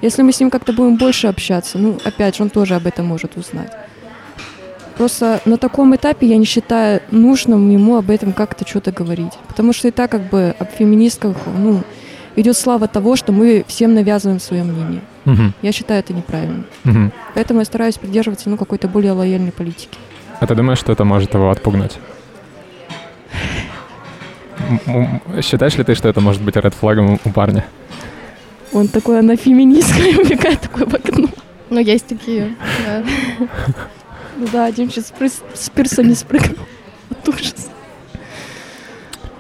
[0.01, 3.07] Если мы с ним как-то будем больше общаться, ну, опять же, он тоже об этом
[3.07, 3.71] может узнать.
[4.97, 9.33] Просто на таком этапе я не считаю нужным ему об этом как-то что-то говорить.
[9.49, 11.83] Потому что и так как бы об феминистках, ну,
[12.37, 15.03] идет слава того, что мы всем навязываем свое мнение.
[15.25, 15.55] Мгм.
[15.63, 16.65] Я считаю это неправильно.
[16.85, 17.13] Мгм.
[17.35, 19.99] Поэтому я стараюсь придерживаться, ну, какой-то более лояльной политики.
[20.41, 21.99] А ты думаешь, что это может его отпугнуть?
[25.43, 27.65] Считаешь ли ты, что это может быть ред флагом у парня?
[28.73, 31.29] Он такой, она феминистка, и убегает такой в окно.
[31.71, 32.55] Ну, есть такие,
[32.85, 33.03] да.
[34.37, 35.12] Ну да, один сейчас
[35.55, 36.66] с пирса не спрыгнул.
[37.11, 37.70] От ужаса.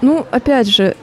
[0.00, 0.96] Ну, опять же,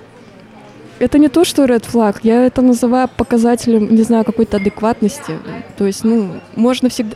[0.99, 5.39] это не то, что red flag, я это называю показателем, не знаю, какой-то адекватности.
[5.77, 7.15] То есть, ну, можно всегда...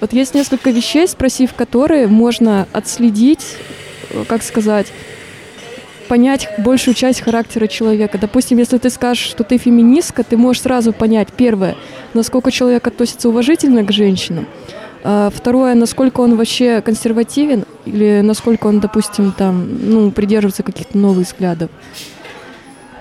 [0.00, 3.56] Вот есть несколько вещей, спросив которые, можно отследить,
[4.10, 4.92] э, как сказать,
[6.06, 8.16] понять большую часть характера человека.
[8.18, 11.76] Допустим, если ты скажешь, что ты феминистка, ты можешь сразу понять, первое,
[12.14, 14.46] насколько человек относится уважительно к женщинам,
[15.32, 21.70] второе, насколько он вообще консервативен, или насколько он, допустим, там, ну, придерживается каких-то новых взглядов.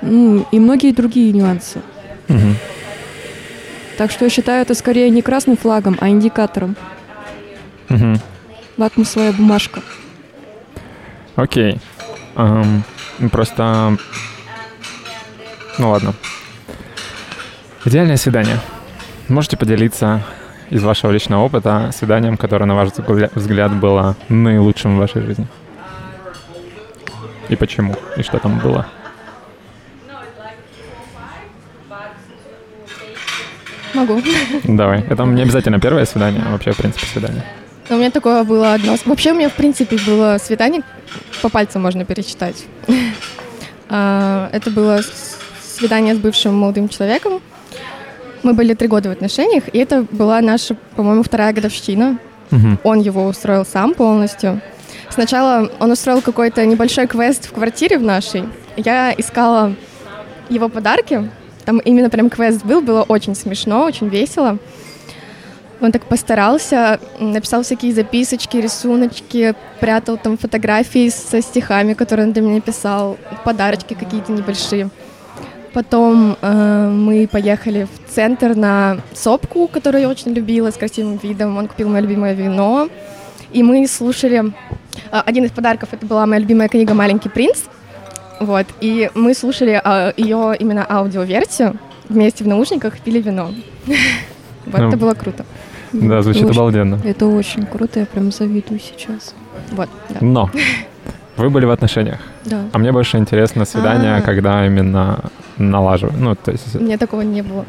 [0.01, 1.81] Ну, и многие другие нюансы.
[2.27, 2.57] Мгм.
[3.97, 6.75] Так что я считаю это скорее не красным флагом, а индикатором.
[7.89, 8.19] Мгм.
[8.77, 9.81] Лакмусовая бумажка.
[11.35, 11.79] Окей.
[12.35, 12.83] Ам,
[13.31, 13.97] Просто...
[15.77, 16.13] Ну ладно.
[17.85, 18.59] Идеальное свидание.
[19.27, 20.21] Можете поделиться
[20.69, 25.47] из вашего личного опыта свиданием, которое, на ваш взгля- взгляд, было наилучшим в вашей жизни?
[27.49, 27.95] И почему?
[28.17, 28.85] И что там было?
[33.93, 34.21] Могу.
[34.65, 35.01] Давай.
[35.09, 37.43] Это не обязательно первое свидание, а вообще, в принципе, свидание.
[37.89, 38.95] У меня такое было одно.
[39.05, 40.81] Вообще у меня, в принципе, было свидание,
[41.41, 42.65] по пальцам можно пересчитать.
[43.87, 44.99] А, Это было
[45.61, 47.39] свидание с бывшим молодым человеком.
[48.45, 52.19] Мы были три года в отношениях, и это была наша, по-моему, вторая годовщина.
[52.51, 52.77] Мгм.
[52.83, 54.61] Он его устроил сам полностью.
[55.09, 58.43] Сначала он устроил какой-то небольшой квест в квартире в нашей.
[58.77, 59.73] Я искала
[60.47, 61.27] его подарки.
[61.65, 64.59] Там именно прям квест был, было очень смешно, очень весело.
[65.81, 72.43] Он так постарался, написал всякие записочки, рисуночки, прятал там фотографии со стихами, которые он для
[72.43, 74.91] меня писал, подарочки какие-то небольшие.
[75.75, 81.57] Потом э, мы поехали в центр на сопку, которую я очень любила, с красивым видом.
[81.57, 82.87] Он купил мое любимое вино.
[83.51, 84.53] И мы слушали...
[85.11, 87.63] а, один из подарков это была моя любимая книга «Маленький принц».
[88.39, 88.65] Вот.
[88.79, 93.51] И мы слушали а, ее именно аудиоверсию вместе в наушниках, пили вино.
[94.65, 95.45] Вот, Ну, это было круто.
[95.91, 96.99] Да, звучит обалденно.
[97.03, 99.35] Это очень круто, я прям завидую сейчас.
[99.73, 100.17] Вот, да.
[100.21, 100.49] Но
[101.37, 102.19] вы были в отношениях.
[102.45, 102.61] Да.
[102.71, 104.21] А мне больше интересно свидание, А.
[104.21, 105.19] когда именно
[105.57, 106.19] налаживают.
[106.19, 107.65] Ну, то есть У меня такого не было.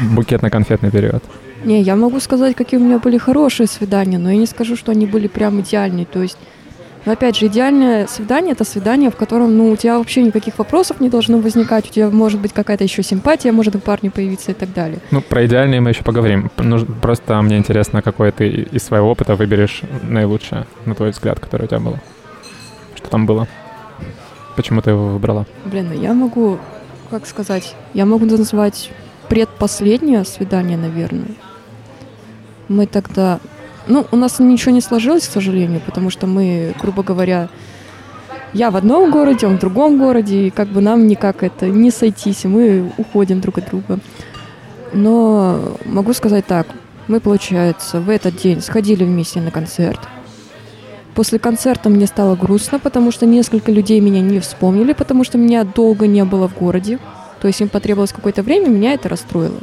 [0.00, 1.22] букетно-конфетный период.
[1.64, 4.92] Не, я могу сказать, какие у меня были хорошие свидания, но я не скажу, что
[4.92, 6.04] они были прям идеальные.
[6.04, 6.36] То есть,
[7.06, 11.00] но опять же, идеальное свидание это свидание, в котором ну, у тебя вообще никаких вопросов
[11.00, 14.54] не должно возникать, у тебя может быть какая-то еще симпатия, может у парня появиться и
[14.54, 14.98] так далее.
[15.10, 16.50] Ну, про идеальные мы еще поговорим.
[16.58, 21.64] Ну, просто мне интересно, какой ты из своего опыта выберешь наилучшее, на твой взгляд, который
[21.64, 21.98] у тебя было.
[23.14, 23.46] Там было?
[24.56, 25.46] Почему ты его выбрала?
[25.66, 26.58] Блин, ну я могу,
[27.10, 28.90] как сказать, я могу назвать
[29.28, 31.36] предпоследнее свидание, наверное.
[32.66, 33.38] Мы тогда...
[33.86, 37.50] Ну, у нас ничего не сложилось, к сожалению, потому что мы, грубо говоря,
[38.52, 41.92] я в одном городе, он в другом городе, и как бы нам никак это не
[41.92, 44.00] сойтись, и мы уходим друг от друга.
[44.92, 46.66] Но могу сказать так,
[47.06, 50.00] мы, получается, в этот день сходили вместе на концерт.
[51.14, 55.62] После концерта мне стало грустно, потому что несколько людей меня не вспомнили, потому что меня
[55.62, 56.98] долго не было в городе.
[57.40, 59.60] То есть им потребовалось какое-то время, меня это расстроило.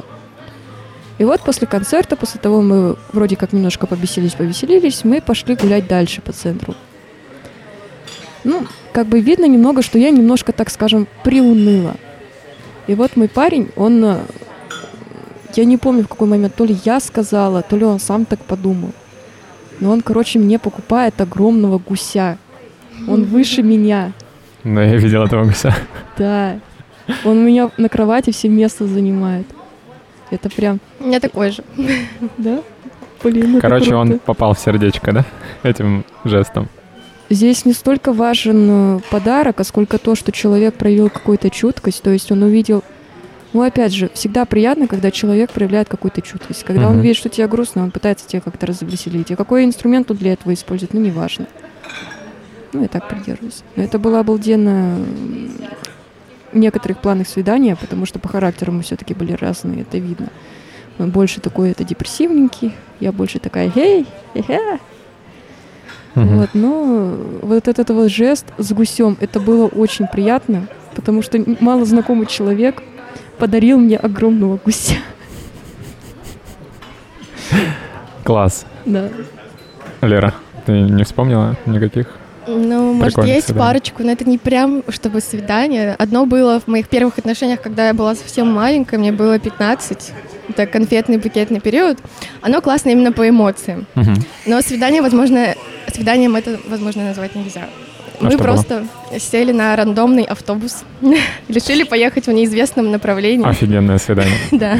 [1.18, 5.86] И вот после концерта, после того мы вроде как немножко побесились, повеселились, мы пошли гулять
[5.86, 6.74] дальше по центру.
[8.44, 11.96] Ну, как бы видно немного, что я немножко, так скажем, приуныла.
[12.86, 14.20] И вот мой парень, он, э,
[15.54, 18.40] я не помню в какой момент, то ли я сказала, то ли он сам так
[18.40, 18.92] подумал.
[19.82, 22.38] Но он, короче, мне покупает огромного гуся.
[23.08, 24.12] Он выше меня.
[24.62, 25.74] Да, я видел этого гуся.
[26.16, 26.60] Да.
[27.24, 29.44] Он у меня на кровати все место занимает.
[30.30, 30.78] Это прям...
[31.00, 31.64] У меня такой же.
[32.38, 32.62] Да?
[33.24, 35.24] Блин, Короче, он попал в сердечко, да?
[35.64, 36.68] Этим жестом.
[37.28, 42.10] Здесь не столько важен э, подарок, а сколько то, что человек проявил какую-то чуткость, то
[42.10, 42.84] есть он увидел...
[43.52, 46.64] Ну, опять же, всегда приятно, когда человек проявляет какую-то чуткость.
[46.64, 49.30] Когда он видит, что тебе грустно, он пытается тебя как-то развеселить.
[49.30, 51.46] И какой инструмент он для этого использует, ну, неважно.
[52.72, 53.62] Ну, я так придерживаюсь.
[53.76, 54.96] Но это было обалденно
[56.52, 60.28] некоторых планах свидания, потому что по характеру мы все-таки были разные, это видно.
[60.98, 64.78] Он больше такой, это депрессивненький, я больше такая, эй, хе
[66.14, 66.26] Угу.
[66.26, 71.86] Вот, но вот этот вот жест с гусем, это было очень приятно, потому что мало
[71.86, 72.82] знакомый человек
[73.42, 74.94] подарил мне огромного гуся.
[78.22, 78.66] Класс.
[78.86, 79.08] Да.
[80.00, 80.32] Лера,
[80.64, 82.06] ты не вспомнила никаких
[82.46, 83.66] ну, может, есть свидание.
[83.66, 85.96] парочку, но это не прям, чтобы свидание.
[85.98, 90.12] Одно было в моих первых отношениях, когда я была совсем маленькая, мне было 15.
[90.48, 91.98] Это конфетный букетный период.
[92.42, 93.86] Оно классно именно по эмоциям.
[93.96, 94.12] Угу.
[94.46, 95.56] Но свидание, возможно,
[95.92, 97.68] свиданием это, возможно, назвать нельзя.
[98.22, 99.18] А Мы просто было?
[99.18, 100.84] сели на рандомный автобус,
[101.48, 103.46] решили поехать в неизвестном направлении.
[103.48, 104.34] Офигенное свидание.
[104.52, 104.78] Да.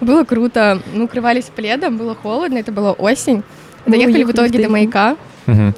[0.00, 0.80] Было круто.
[0.94, 3.42] Мы укрывались пледом, было холодно, это была осень.
[3.86, 5.16] Доехали в итоге до маяка.
[5.46, 5.74] Угу.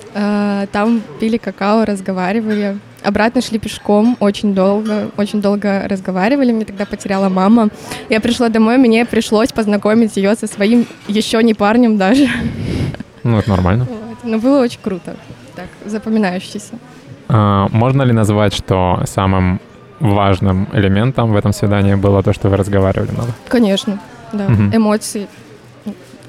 [0.73, 2.79] Там пили какао, разговаривали.
[3.03, 6.53] Обратно шли пешком очень долго, очень долго разговаривали.
[6.53, 7.69] Мне тогда потеряла мама.
[8.09, 12.29] Я пришла домой, мне пришлось познакомить ее со своим еще не парнем даже.
[13.23, 13.87] Ну, это нормально.
[13.91, 14.19] Вот.
[14.25, 15.17] Но было очень круто.
[15.55, 16.79] Так, запоминающееся.
[17.37, 19.61] А, можно ли назвать, что самым
[19.99, 23.31] важным элементом в этом свидании было то, что вы разговаривали много?
[23.49, 23.99] Конечно,
[24.33, 24.45] да.
[24.45, 24.77] Угу.
[24.77, 25.27] Эмоции,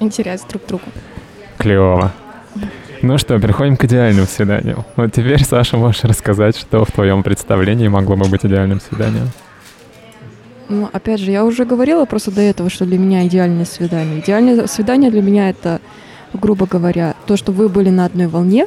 [0.00, 0.84] интерес друг к другу.
[1.58, 2.10] Клево.
[3.02, 4.84] Ну что, переходим к идеальному свиданию.
[4.96, 9.28] Вот теперь, Саша, можешь рассказать, что в твоем представлении могло бы быть идеальным свиданием?
[10.68, 14.18] Ну, опять же, я уже говорила просто до этого, что для меня идеальное свидание.
[14.18, 15.80] Идеальное свидание для меня это,
[16.32, 18.66] грубо говоря, то, что вы были на одной волне,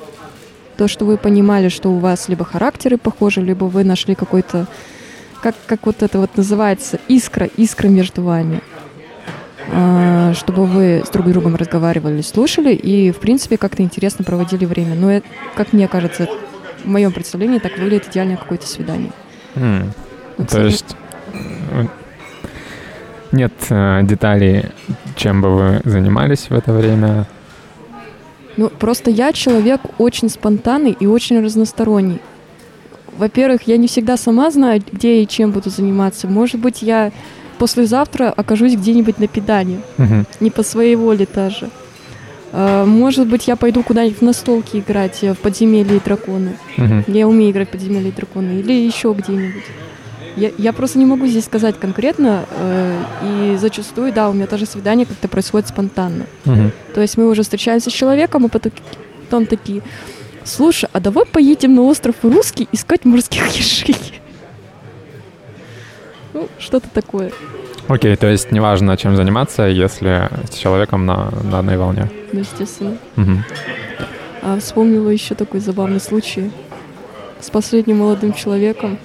[0.79, 4.65] то, что вы понимали, что у вас либо характеры похожи, либо вы нашли какой-то,
[5.43, 8.61] как, как вот это вот называется, искра, искра между вами.
[9.73, 14.95] А, чтобы вы с друг другом разговаривали, слушали и, в принципе, как-то интересно проводили время.
[14.95, 16.29] Но, это, как мне кажется,
[16.85, 19.11] в моем представлении так выглядит идеальное какое-то свидание.
[19.55, 19.83] Mm.
[20.37, 20.95] Вот То есть
[21.33, 21.87] э,
[23.33, 24.67] нет э, деталей,
[25.17, 27.27] чем бы вы занимались в это время?
[28.59, 32.19] Ну, просто я человек очень спонтанный и очень разносторонний.
[33.17, 36.27] Во-первых, я не всегда сама знаю, где и чем буду заниматься.
[36.27, 37.13] Может быть, я
[37.57, 39.79] послезавтра окажусь где-нибудь на педане.
[39.97, 40.25] Угу.
[40.41, 41.69] Не по своей воле даже.
[42.51, 46.57] А, может быть, я пойду куда-нибудь в настолки играть э, в подземелье и драконы.
[46.77, 47.03] Угу.
[47.07, 48.59] Я умею играть в подземелье и драконы.
[48.59, 49.63] Или еще где-нибудь.
[50.35, 52.45] Я, я просто не могу здесь сказать конкретно.
[52.51, 56.25] Э, и зачастую, да, у меня тоже свидание как-то происходит спонтанно.
[56.45, 56.71] Угу.
[56.93, 59.81] То есть мы уже встречаемся с человеком, и потом такие,
[60.43, 63.95] слушай, а давай поедем на остров Русский искать морских ежей.
[66.31, 67.31] Ну, что-то такое.
[67.87, 72.11] Окей, то есть неважно, чем заниматься, если с человеком на, на одной волне.
[72.31, 72.97] Ну, естественно.
[73.17, 73.31] Угу.
[74.43, 76.51] А вспомнила еще такой забавный случай
[77.41, 78.99] с последним молодым человеком.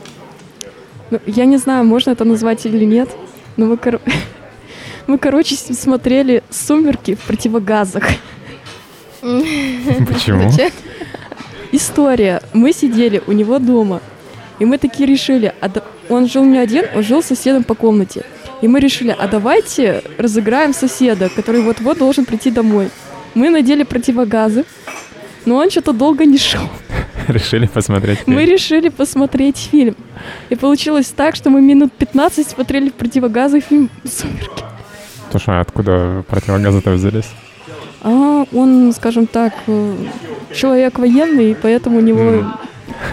[1.10, 3.08] Ну, я не знаю, можно это назвать или нет,
[3.56, 4.00] но мы, кор...
[5.06, 8.04] Мы, короче, смотрели «Сумерки» в противогазах.
[9.20, 10.50] Почему?
[11.72, 12.40] История.
[12.54, 14.00] Мы сидели у него дома,
[14.58, 17.74] и мы такие решили, а да- он жил не один, он жил с соседом по
[17.74, 18.24] комнате.
[18.62, 22.88] И мы решили, а давайте разыграем соседа, который вот-вот должен прийти домой.
[23.34, 24.64] Мы надели противогазы,
[25.46, 26.68] но он что-то долго не шел.
[27.28, 28.36] Решили посмотреть фильм.
[28.36, 29.96] Мы решили посмотреть фильм.
[30.50, 34.64] И получилось так, что мы минут 15 смотрели противогазы фильм «Сумерки».
[35.30, 37.30] Слушай, а откуда противогазы-то взялись?
[38.02, 39.96] А он, скажем так, э,
[40.54, 42.44] человек военный, и поэтому у него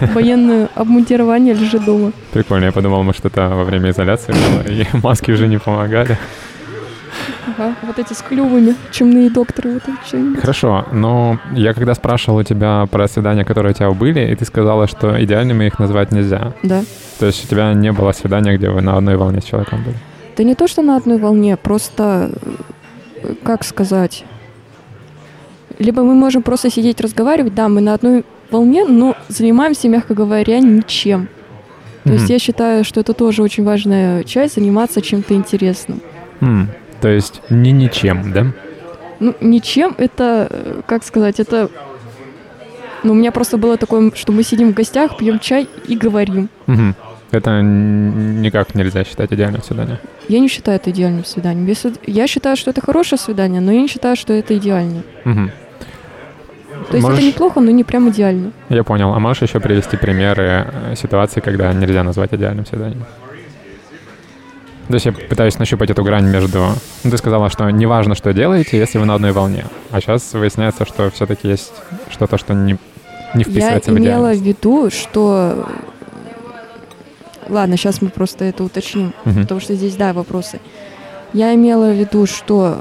[0.14, 2.12] военное обмундирование лежит дома.
[2.32, 6.18] Прикольно, я подумал, может, это во время изоляции было, и маски уже не помогали.
[7.46, 10.40] Ага, вот эти с клювами, чумные докторы, вот это что-нибудь.
[10.40, 14.44] Хорошо, но я когда спрашивал у тебя про свидания, которые у тебя были, и ты
[14.44, 16.52] сказала, что идеальными их назвать нельзя.
[16.62, 16.82] Да.
[17.18, 19.96] То есть у тебя не было свидания, где вы на одной волне с человеком были?
[20.36, 22.30] Да не то, что на одной волне, просто,
[23.42, 24.24] как сказать,
[25.78, 30.60] либо мы можем просто сидеть разговаривать, да, мы на одной волне, но занимаемся, мягко говоря,
[30.60, 31.28] ничем.
[32.04, 32.32] То есть Мгм.
[32.32, 36.00] я считаю, что это тоже очень важная часть, заниматься чем-то интересным.
[36.40, 36.68] М,
[37.02, 38.46] То есть не ничем, да?
[39.18, 41.68] Ну, ничем это, э, как сказать, это...
[43.02, 46.48] Ну, у меня просто было такое, что мы сидим в гостях, пьем чай и говорим.
[46.66, 46.94] Мгм.
[47.32, 49.98] Это никак нельзя считать идеальным свиданием.
[50.28, 51.66] Я не считаю это идеальным свиданием.
[51.66, 51.92] Если...
[52.06, 55.02] Я считаю, что это хорошее свидание, но я не считаю, что это идеально.
[55.24, 55.50] Мгм.
[56.90, 58.52] То есть Можешь- это неплохо, но не прям идеально.
[58.68, 59.12] Я понял.
[59.12, 63.04] А можешь еще привести примеры э, ситуаций, когда нельзя назвать идеальным свиданием?
[64.88, 66.58] То есть я пытаюсь нащупать эту грань между...
[67.04, 69.64] Ну, ты сказала, что не важно, что делаете, если вы на одной волне.
[69.90, 71.72] А сейчас выясняется, что все-таки есть
[72.10, 72.76] что-то, что не,
[73.34, 75.68] не Я вписывается в имела в виду, что...
[77.48, 79.42] Ладно, сейчас мы просто это уточним, Мгм.
[79.42, 80.60] потому что здесь, да, вопросы.
[81.32, 82.76] Я имела в виду, что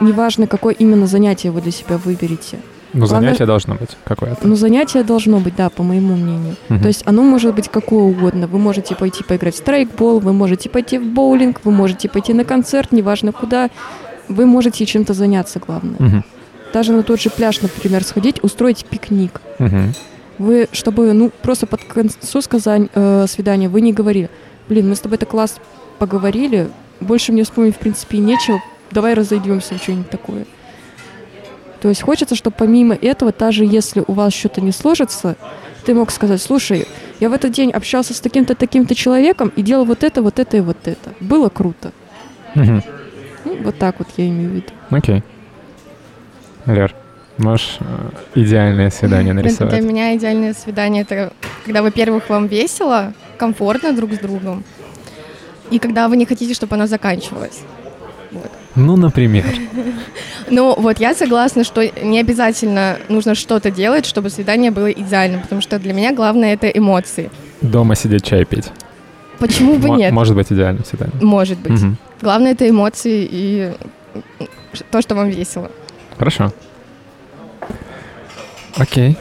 [0.00, 2.58] э, неважно, какое именно занятие вы для себя выберете.
[2.92, 4.46] Ну, главное- занятие должно быть какое-то.
[4.46, 6.56] Но занятие должно быть, да, по моему мнению.
[6.68, 6.80] Мгм.
[6.80, 8.46] То есть оно может быть какое угодно.
[8.46, 12.44] Вы можете пойти поиграть в страйкбол, вы можете пойти в боулинг, вы можете пойти на
[12.44, 13.70] концерт, неважно куда.
[14.28, 15.96] Вы можете чем-то заняться, главное.
[15.98, 16.24] Мгм.
[16.72, 19.40] Даже на тот же пляж, например, сходить, устроить пикник.
[19.58, 19.94] Мгм.
[20.38, 24.28] Вы, чтобы, ну, просто под концу сказань, э, свидания вы не говорили,
[24.68, 25.58] блин, мы с тобой так класс
[25.98, 26.68] поговорили,
[27.00, 28.60] больше мне вспомнить, в принципе, нечего,
[28.90, 30.44] давай разойдемся, что-нибудь такое.
[31.80, 35.36] То есть хочется, чтобы помимо этого, даже если у вас что-то не сложится,
[35.84, 36.86] ты мог сказать, слушай,
[37.20, 40.56] я в этот день общался с таким-то, таким-то человеком и делал вот это, вот это
[40.56, 41.14] и вот это.
[41.20, 41.92] Было круто.
[42.54, 42.82] Мгм.
[43.44, 44.66] Ну, вот так вот я имею в виду.
[44.90, 45.22] Окей.
[46.66, 46.94] Лер,
[47.38, 47.84] можешь э,
[48.34, 49.72] идеальное свидание нарисовать?
[49.74, 51.32] Для меня идеальное свидание это
[51.64, 54.64] когда, во-первых, вам весело, комфортно друг с другом,
[55.70, 57.60] и когда вы не хотите, чтобы оно заканчивалось.
[58.32, 58.50] Вот.
[58.76, 59.44] Ну, например.
[60.48, 65.60] Ну, вот я согласна, что не обязательно нужно что-то делать, чтобы свидание было идеальным, потому
[65.60, 67.32] что для меня главное это эмоции.
[67.62, 68.70] Дома сидеть, чай пить.
[69.40, 70.12] Почему бы нет?
[70.12, 71.18] Может быть идеальным свиданием.
[71.20, 71.72] Может быть.
[71.72, 71.96] Мгм.
[72.22, 73.72] Главное это эмоции и
[74.92, 75.70] то, что вам весело.
[76.16, 76.52] Хорошо.
[78.76, 79.16] Окей.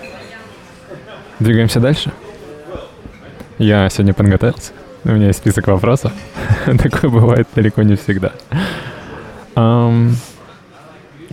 [1.39, 2.11] Двигаемся дальше.
[3.57, 4.73] Я сегодня подготовился.
[5.03, 6.11] У меня есть список вопросов.
[6.65, 8.31] Такое бывает далеко не всегда.
[9.55, 10.15] Ам,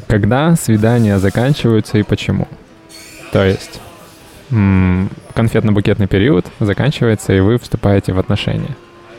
[0.06, 2.48] когда свидания заканчиваются и почему?
[3.32, 3.80] То есть
[4.50, 8.76] конфетно-букетный период заканчивается, и вы вступаете в отношения.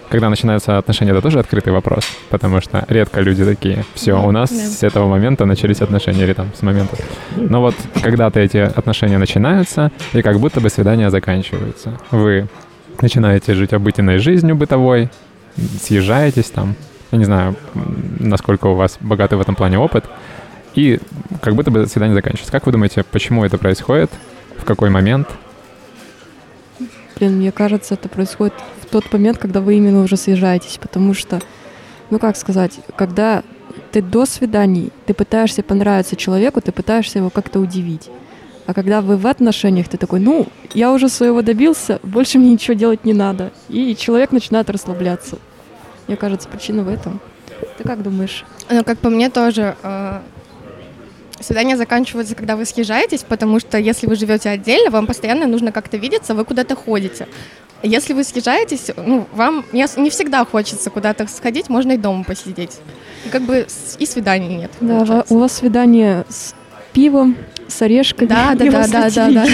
[0.10, 4.52] Когда начинаются отношения, это тоже открытый вопрос, потому что редко люди такие, все, у нас
[4.52, 4.58] Да.
[4.58, 6.98] с этого момента начались отношения, или там с момента.
[7.36, 7.74] Но вот
[8.04, 11.98] когда-то эти отношения начинаются, и как будто бы свидания заканчиваются.
[12.12, 12.48] Вы
[13.02, 15.10] начинаете жить обыденной жизнью бытовой,
[15.82, 16.76] съезжаетесь там,
[17.14, 17.56] я не знаю,
[18.20, 20.06] насколько у вас богатый в этом плане опыт,
[20.74, 21.00] и
[21.42, 22.52] как будто бы свидание заканчивается.
[22.52, 24.10] Как вы думаете, почему это происходит?
[24.58, 25.28] В какой момент?
[27.16, 31.40] Блин, мне кажется, это происходит в тот момент, когда вы именно уже съезжаетесь, потому что,
[32.10, 33.44] ну как сказать, когда
[33.92, 38.10] ты до свиданий, ты пытаешься понравиться человеку, ты пытаешься его как-то удивить.
[38.66, 42.74] А когда вы в отношениях, ты такой, ну, я уже своего добился, больше мне ничего
[42.74, 43.52] делать не надо.
[43.70, 45.38] И человек начинает расслабляться.
[46.08, 47.20] Мне кажется, причина в этом.
[47.78, 48.44] Ты как думаешь?
[48.70, 50.20] Ну, как по мне тоже, э,
[51.40, 55.98] свидания заканчиваются, когда вы съезжаетесь, потому что если вы живете отдельно, вам постоянно нужно как-то
[55.98, 57.28] видеться, вы куда-то ходите.
[57.82, 62.78] Если вы съезжаетесь, ну, вам не, не всегда хочется куда-то сходить, можно и дома посидеть.
[63.26, 64.72] И как бы с- и свиданий нет.
[64.80, 65.34] Да, получается.
[65.34, 66.56] у вас свидание с
[66.94, 67.36] пивом,
[67.68, 68.28] с орешками.
[68.30, 69.46] Да, да, да, да, да, да.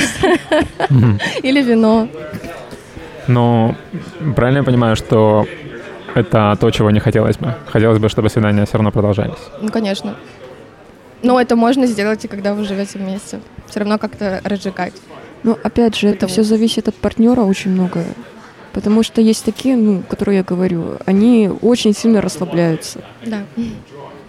[1.41, 2.07] Или вино.
[3.27, 3.75] Но
[4.35, 5.47] правильно я понимаю, что
[6.15, 7.55] это то, чего не хотелось бы.
[7.67, 9.39] Хотелось бы, чтобы свидания все равно продолжались.
[9.61, 10.15] Ну, конечно.
[11.21, 13.39] Но это можно сделать и когда вы живете вместе.
[13.67, 14.93] Все равно как-то разжигать.
[15.43, 18.03] Ну, опять же, это все зависит от партнера очень много.
[18.73, 23.01] Потому что есть такие, ну, которые я говорю, они очень сильно расслабляются.
[23.25, 23.43] Да.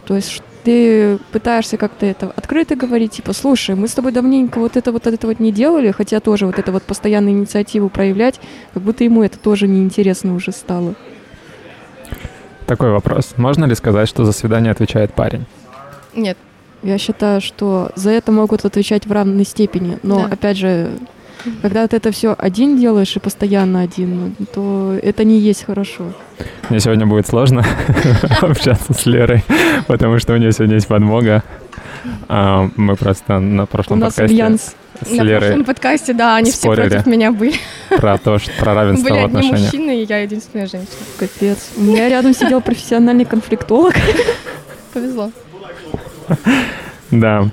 [0.07, 4.77] То есть ты пытаешься как-то это открыто говорить, типа, слушай, мы с тобой давненько вот
[4.77, 8.41] это вот это вот не делали, хотя тоже вот это вот постоянную инициативу проявлять,
[8.75, 10.95] как будто ему это тоже неинтересно уже стало.
[12.71, 13.35] Такой вопрос.
[13.37, 15.45] Можно ли сказать, что за свидание отвечает парень?
[16.15, 16.39] Нет.
[16.85, 19.99] Я считаю, что за это могут отвечать в равной степени.
[20.05, 20.27] Но, да.
[20.27, 20.93] опять же,
[21.63, 26.13] когда ты это все один делаешь и постоянно один, то это не есть хорошо.
[26.69, 27.67] Мне сегодня будет сложно
[28.41, 29.43] общаться с Лерой,
[29.89, 31.43] потому что у нее сегодня есть подмога.
[32.29, 34.77] А, мы просто на прошлом у нас подкасте альянс.
[35.05, 37.55] С на Лерой прошлом подкасте, да, они все против меня были.
[37.89, 39.73] Про то, что про равенство были в отношениях.
[39.73, 40.97] Были мужчины, и я единственная женщина.
[41.19, 41.71] Капец.
[41.77, 43.95] У меня рядом сидел профессиональный конфликтолог.
[44.93, 45.31] Повезло.
[47.11, 47.49] Да.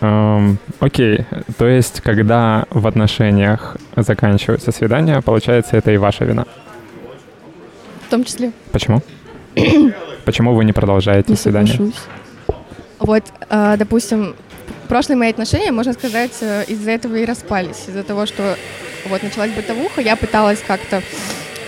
[0.00, 1.26] Эм, окей,
[1.58, 6.44] то есть, когда в отношениях заканчивается свидание, получается, это и ваша вина?
[8.06, 8.52] В том числе.
[8.72, 9.00] Почему?
[10.24, 11.92] Почему вы не продолжаете не свидание?
[12.98, 14.34] Вот, э, допустим,
[14.88, 17.84] прошлые мои отношения, можно сказать, э, из-за этого и распались.
[17.88, 18.56] Из-за того, что
[19.06, 21.02] вот началась бытовуха, я пыталась как-то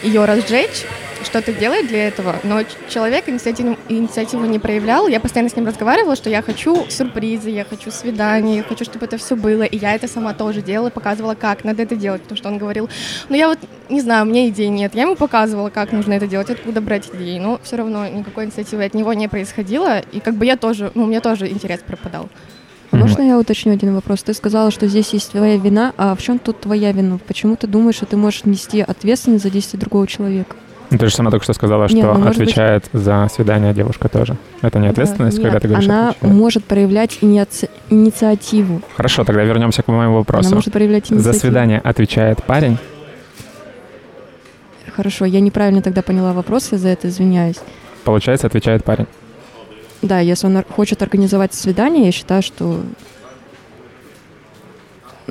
[0.02, 0.84] ее разжечь,
[1.24, 5.08] что-то делать для этого, но человек инициативу, инициативу не проявлял.
[5.08, 9.06] Я постоянно с ним разговаривала, что я хочу сюрпризы, я хочу свидания, я хочу, чтобы
[9.06, 9.62] это все было.
[9.62, 12.88] И я это сама тоже делала, показывала, как надо это делать, потому что он говорил,
[13.28, 14.94] ну я вот не знаю, у меня идей нет.
[14.94, 18.84] Я ему показывала, как нужно это делать, откуда брать идеи, но все равно никакой инициативы
[18.84, 22.28] от него не происходило, и как бы я тоже, ну, меня тоже интерес пропадал.
[22.94, 24.22] А можно я уточню один вопрос?
[24.22, 27.18] Ты сказала, что здесь есть твоя вина, а в чем тут твоя вина?
[27.26, 30.56] Почему ты думаешь, что ты можешь нести ответственность за действия другого человека?
[30.90, 33.02] Ну, ты же сама только что сказала, что Нет, ну, отвечает быть...
[33.02, 34.36] за свидание девушка тоже.
[34.62, 35.88] Это не ответственность, да, когда ты говоришь?
[35.88, 37.68] Она может проявлять иници...
[37.90, 38.80] инициативу.
[38.96, 40.48] Хорошо, тогда вернемся к моему вопросу.
[40.48, 41.32] Она может проявлять инициативу.
[41.32, 42.78] За свидание отвечает парень?
[44.94, 47.58] Хорошо, я неправильно тогда поняла вопрос, я за это извиняюсь.
[48.04, 49.06] Получается, отвечает парень.
[50.04, 52.80] Да, если он хочет организовать свидание, я считаю, что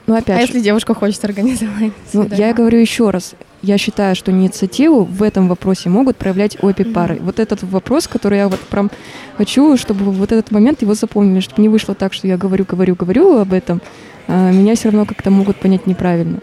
[0.07, 1.93] ну, опять а же, если девушка хочет организовать?
[2.11, 3.35] Ну, я говорю еще раз.
[3.61, 6.93] Я считаю, что инициативу в этом вопросе могут проявлять обе mm-hmm.
[6.93, 7.19] пары.
[7.21, 8.91] Вот этот вопрос, который я вот прям
[9.37, 12.95] хочу, чтобы вот этот момент его запомнили, чтобы не вышло так, что я говорю, говорю,
[12.95, 13.81] говорю об этом,
[14.27, 16.39] а меня все равно как-то могут понять неправильно.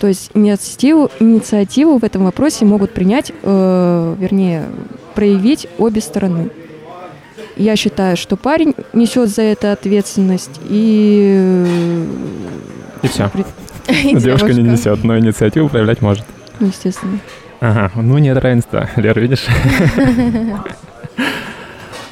[0.00, 4.64] То есть инициативу, инициативу в этом вопросе могут принять, э, вернее,
[5.14, 6.50] проявить обе стороны.
[7.56, 12.04] Я считаю, что парень несет за это ответственность и
[13.02, 13.30] и все.
[13.88, 16.24] Девушка не несет, но инициативу проявлять может.
[16.60, 17.18] Ну, естественно.
[17.60, 19.46] Ага, ну нет равенства, Лер, видишь?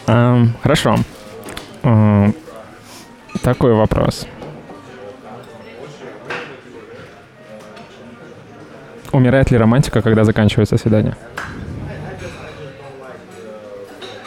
[0.62, 0.97] Хорошо.
[3.42, 4.26] Такой вопрос.
[9.12, 11.16] Умирает ли романтика, когда заканчивается свидание?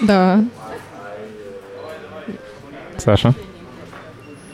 [0.02, 0.44] Да.
[3.02, 3.34] Саша?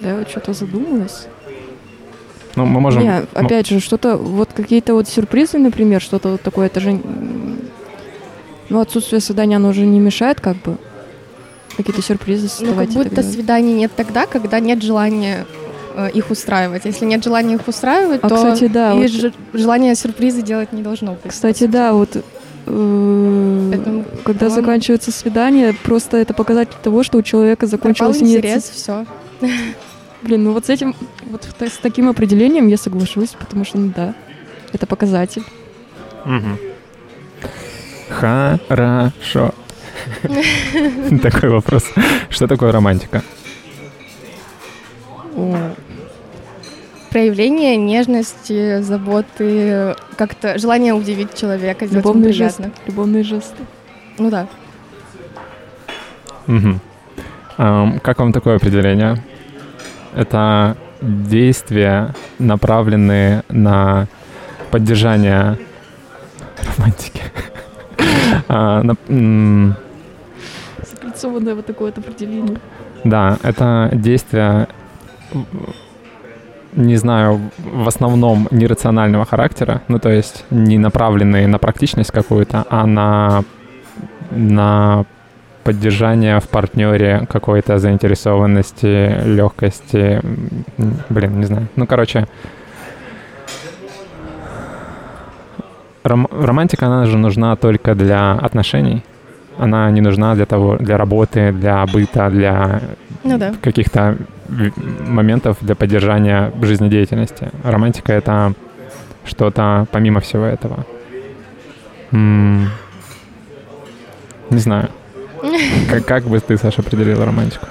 [0.02, 1.28] Я вот что-то задумалась.
[2.56, 3.02] Ну, мы можем...
[3.02, 7.02] Не, опять же, что-то, вот какие-то вот сюрпризы, например, что-то вот такое, это же...
[8.70, 10.78] Ну, отсутствие свидания, оно уже не мешает, как бы.
[11.78, 12.90] Какие-то сюрпризы создавать.
[12.90, 15.46] Ну, как будто свиданий нет тогда, когда нет желания
[15.96, 16.86] э, их устраивать.
[16.86, 19.34] Если нет желания их устраивать, а, то кстати, да, и вот...
[19.54, 21.32] желание сюрпризы делать не должно быть.
[21.32, 22.24] Кстати, да, вот
[22.66, 24.52] Поэтому, когда он...
[24.52, 29.06] заканчивается свидание, просто это показатель того, что у человека закончился интерес, все.
[30.22, 30.96] Блин, ну вот с этим,
[31.30, 34.16] вот с таким определением я соглашусь, потому что, ну да,
[34.72, 35.44] это показатель.
[36.26, 36.60] Угу.
[38.10, 39.54] Хорошо.
[41.22, 41.84] Такой вопрос.
[42.30, 43.22] Что такое романтика?
[47.14, 52.72] Проявление нежности, заботы, как-то желание удивить человека, сделать Любовные ему жесты.
[52.88, 53.64] Любовные жесты.
[54.18, 54.48] Ну да.
[56.48, 56.80] Угу.
[57.60, 59.24] Um, как вам такое определение?
[60.16, 64.08] это действия, направленные на
[64.72, 65.58] поддержание
[66.78, 67.22] романтики.
[68.48, 68.84] а,
[70.92, 72.58] Закольцованное вот такое вот определение.
[73.04, 74.68] Да, это действия,
[76.76, 82.86] не знаю, в основном нерационального характера, ну то есть не направленные на практичность какую-то, а
[82.86, 83.44] на,
[84.32, 85.06] на
[85.64, 90.22] поддержания в партнере какой-то заинтересованности, легкости,
[91.10, 91.68] блин, не знаю.
[91.76, 92.28] Ну, короче,
[96.04, 99.04] ром- романтика, она же нужна только для отношений.
[99.58, 102.82] Она не нужна для того, для работы, для быта, для
[103.24, 103.54] Ну да.
[103.62, 104.18] каких-то
[105.08, 107.50] моментов для поддержания жизнедеятельности.
[107.64, 108.54] Романтика— это
[109.26, 110.86] что-то помимо всего этого.
[112.12, 112.70] М,
[114.50, 114.90] Не знаю.
[115.90, 117.66] Как, как бы ты, Саша, определила романтику?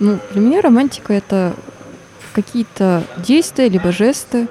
[0.00, 1.54] Ну, для меня романтика это
[2.34, 4.46] какие-то действия либо жесты,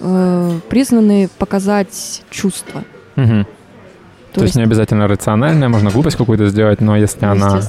[0.00, 2.82] э, признанные показать чувства.
[3.16, 3.46] Мгм.
[4.32, 7.60] То, есть не обязательно рациональная, можно глупость какую-то сделать, но если она...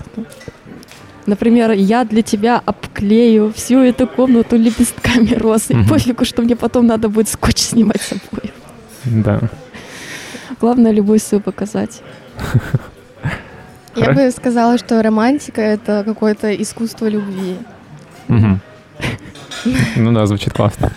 [1.27, 5.87] Например, я для тебя обклею всю эту комнату лепестками роз, и Мгм.
[5.87, 8.51] пофигу, что мне потом надо будет скотч снимать с собой.
[9.05, 9.39] Да.
[10.59, 12.01] Главное любовь свою показать.
[13.95, 17.57] Я бы сказала, что романтика— это какое-то искусство любви.
[18.27, 20.91] Ну да, звучит классно.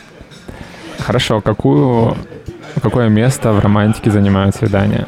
[1.00, 2.16] Хорошо, какую,
[2.82, 5.06] какое место в романтике занимают свидания?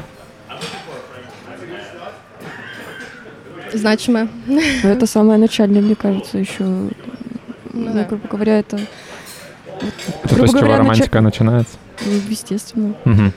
[3.73, 4.27] Значимое.
[4.47, 6.63] Но это самое начальное, мне кажется, еще.
[6.63, 6.91] Ну
[7.73, 8.03] Ну, да.
[8.05, 9.91] грубо говоря, это Это
[10.27, 11.77] то, Грубо с чего говоря, романтика начинается?
[12.05, 12.95] ну, естественно.
[13.05, 13.33] Мгм.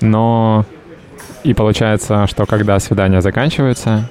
[0.00, 0.64] Но
[1.44, 4.08] и получается, что когда свидания заканчиваются,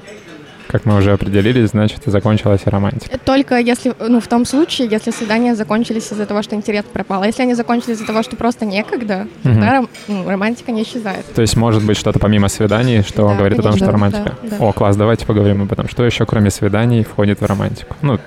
[0.73, 3.17] как мы уже определились, значит и закончилась и романтика.
[3.19, 7.21] Только если, ну, в том случае, если свидания закончились из-за того, что интерес пропал.
[7.21, 9.53] А если они закончились из-за того, что просто некогда, Мгм.
[9.53, 11.25] тогда ром- ну, романтика не исчезает.
[11.33, 14.37] То есть может быть что-то помимо свиданий, что Да, говорит о том, что конечно, романтика.
[14.41, 14.65] да, да.
[14.65, 15.87] О, класс, давайте поговорим об этом.
[15.87, 17.95] Что еще кроме свиданий входит в романтику?
[18.01, 18.19] Ну,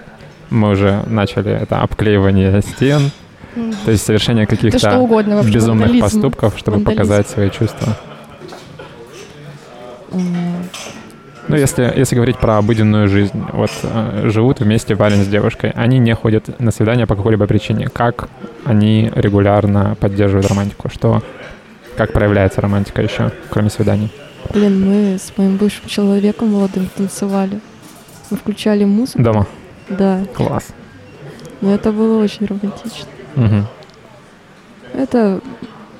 [0.49, 3.11] мы уже начали это обклеивание стен,
[3.85, 5.53] то есть совершение каких-то угодно вообще.
[5.53, 6.05] безумных вандализм.
[6.05, 7.03] поступков, чтобы Вандализм.
[7.03, 7.97] показать свои чувства.
[11.49, 15.99] Ну, если, если говорить про обыденную жизнь, вот э, живут вместе парень с девушкой, они
[15.99, 17.89] не ходят на свидания по какой-либо причине.
[17.89, 18.29] Как
[18.65, 20.89] они регулярно поддерживают романтику?
[20.89, 21.23] Что,
[21.97, 24.11] как проявляется романтика еще, кроме свиданий?
[24.53, 27.61] Блин, мы с моим бывшим человеком молодым танцевали.
[28.31, 29.23] Мы включали музыку.
[29.23, 29.47] Дома.
[29.89, 30.69] Да, Класс.
[31.61, 33.09] но это было очень романтично.
[33.37, 33.67] Мгм.
[34.95, 35.41] Это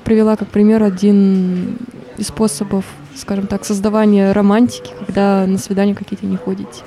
[0.03, 1.77] привела как пример один
[2.17, 2.83] из способов,
[3.17, 6.83] скажем так, создавания романтики, когда на свидания какие-то не ходите.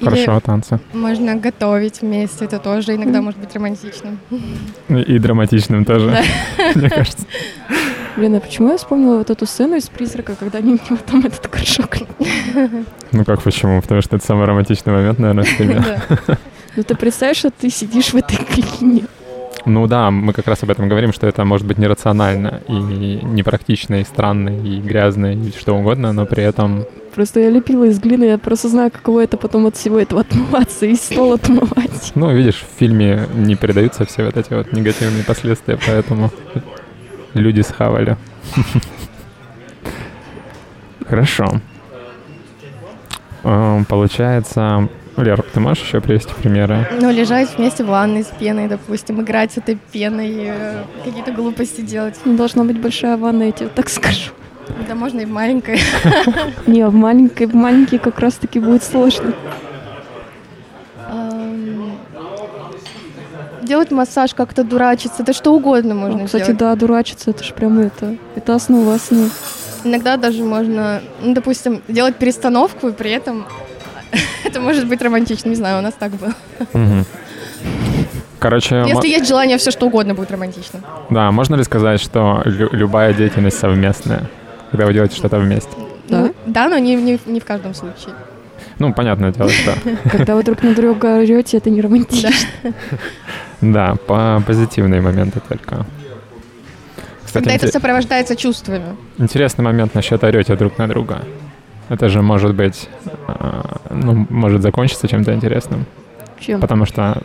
[0.00, 0.80] Или Хорошо, танцы.
[0.94, 4.18] можно готовить вместе, это тоже иногда может быть романтичным.
[4.88, 6.16] И драматичным тоже,
[6.74, 7.26] мне кажется.
[8.16, 11.50] Блин, а почему я вспомнила вот эту сцену из «Призрака», когда они мне потом этот
[11.50, 11.98] горшок...
[13.12, 13.80] Ну как почему?
[13.80, 15.84] Потому что это самый романтичный момент, наверное, в фильме.
[16.76, 19.02] Ну ты представляешь, что ты сидишь в этой глине.
[19.66, 24.00] Ну да, мы как раз об этом говорим, что это может быть нерационально и непрактично,
[24.00, 26.84] и странно, и грязно, и что угодно, но при этом
[27.14, 30.86] Просто я лепила из глины, я просто знаю, каково это потом от всего этого отмываться
[30.86, 32.12] и стол отмывать.
[32.14, 36.30] Ну, видишь, в фильме не передаются все вот эти вот негативные последствия, поэтому
[37.34, 38.16] люди схавали.
[41.08, 41.60] Хорошо.
[43.42, 44.88] Эм, Получается...
[45.16, 46.86] Лер, ты можешь еще привести примеры?
[47.00, 51.80] Ну, лежать вместе в ванной с пеной, допустим, играть с этой пеной, э, какие-то глупости
[51.82, 52.14] делать.
[52.24, 54.30] Не должна быть большая ванна, я тебе так скажу.
[54.88, 55.80] Да можно и в маленькой.
[56.66, 59.32] Не, в маленькой, в маленькой как раз-таки будет сложно.
[63.62, 66.58] Делать массаж, как-то дурачиться, да что угодно можно Ну, Кстати, делать.
[66.58, 69.30] да, дурачиться, это же прям это, это основа основ.
[69.84, 73.46] Иногда даже можно, ну, допустим, делать перестановку, и при этом
[74.44, 76.34] это может быть романтично, не знаю, у нас так было.
[78.38, 80.80] Короче, Если есть желание, все что угодно будет романтично.
[81.10, 84.30] да, можно ли сказать, что лю- любая деятельность совместная,
[84.70, 85.70] когда вы делаете что-то вместе?
[86.08, 86.22] Да?
[86.22, 88.14] Ну, да, но не, не, не в каждом случае.
[88.78, 89.74] Ну, понятное дело, что
[90.10, 92.30] Когда вы друг на друга орете, это не романтично.
[93.60, 95.84] да, по позитивные моменты только.
[97.26, 98.96] Кстати, Когда это сопровождается чувствами.
[99.18, 101.22] интересный момент насчет орете друг на друга.
[101.90, 102.88] Это же может быть,
[103.26, 105.84] а, ну, может закончиться чем-то интересным,
[106.38, 106.60] Чем?
[106.60, 107.22] потому что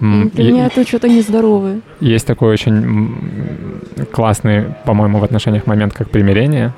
[0.00, 1.80] м, Для меня это что-то нездоровое.
[2.00, 3.80] есть такой очень
[4.12, 6.72] классный, по-моему, в отношениях момент, как примирение,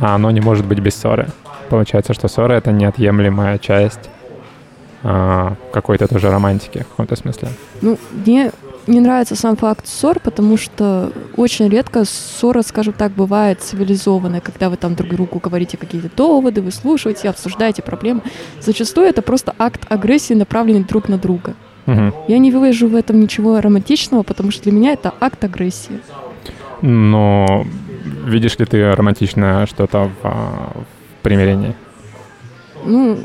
[0.00, 1.28] а оно не может быть без ссоры.
[1.68, 4.10] Получается, что ссора— это неотъемлемая часть
[5.04, 7.48] а, какой-то тоже романтики в каком-то смысле.
[7.80, 7.96] Ну,
[8.26, 8.50] мне
[8.90, 14.68] не нравится сам факт ссор, потому что очень редко ссора, скажем так, бывает цивилизованная, когда
[14.68, 18.22] вы там друг другу говорите какие-то доводы, вы слушаете, обсуждаете проблемы.
[18.60, 21.54] Зачастую это просто акт агрессии, направленный друг на друга.
[21.86, 22.12] Мгм.
[22.28, 26.00] Я не вижу в этом ничего романтичного, потому что для меня это акт агрессии.
[26.82, 27.66] Но
[28.26, 31.74] видишь ли ты романтичное что-то в, а, в примирении?
[32.84, 33.18] Ну,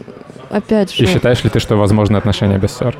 [0.49, 1.03] опять же...
[1.03, 2.95] И считаешь ли ты, что возможны отношения без ссор?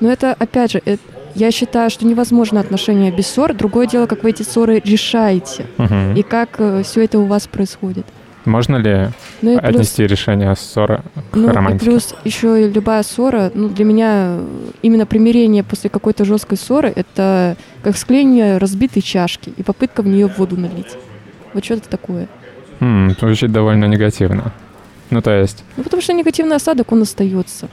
[0.00, 0.96] Но это, опять же, э-
[1.34, 3.54] я считаю, что невозможно отношения без ссор.
[3.54, 6.14] Другое дело, как вы эти ссоры решаете Мгм.
[6.14, 8.06] и как все это у вас происходит.
[8.44, 9.08] Можно ли
[9.40, 11.84] Ну и плюс, отнести решение ссоры к ну, и романтике?
[11.90, 14.08] плюс еще и любая ссора, ну, для меня
[14.38, 14.46] э,
[14.82, 20.26] именно примирение после какой-то жесткой ссоры это как склеение разбитой чашки и попытка в нее
[20.26, 20.96] воду налить.
[21.54, 22.26] Вот что это такое?
[22.80, 24.52] М, звучит довольно негативно.
[25.10, 27.68] Ну, то есть, Ну, потому что негативный осадок, он остается.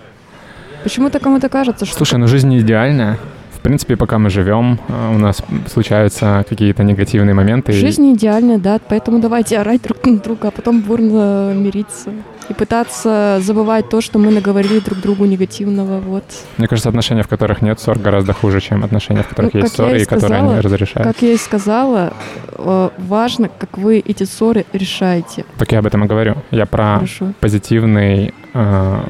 [0.83, 1.95] Почему-то кому-то кажется, что...
[1.97, 3.17] слушай, ну жизнь не идеальная.
[3.59, 7.73] В принципе, пока мы живем, а, у нас случаются какие-то негативные моменты.
[7.73, 12.11] Жизнь не идеальная, да, поэтому давайте орать друг на друга, а потом бурно мириться.
[12.47, 16.23] И пытаться забывать то, что мы наговорили друг другу негативного, вот.
[16.57, 19.75] Мне кажется, отношения, в которых нет ссор, гораздо хуже, чем отношения, в которых Ну, есть
[19.75, 21.07] ссоры, и и которые сказала, они разрешают.
[21.07, 22.13] Как я и сказала,
[22.57, 25.43] э, важно, как вы эти ссоры решаете.
[25.57, 26.37] Так я об этом и говорю.
[26.49, 27.33] Я про Хорошо.
[27.41, 29.01] позитивный, э,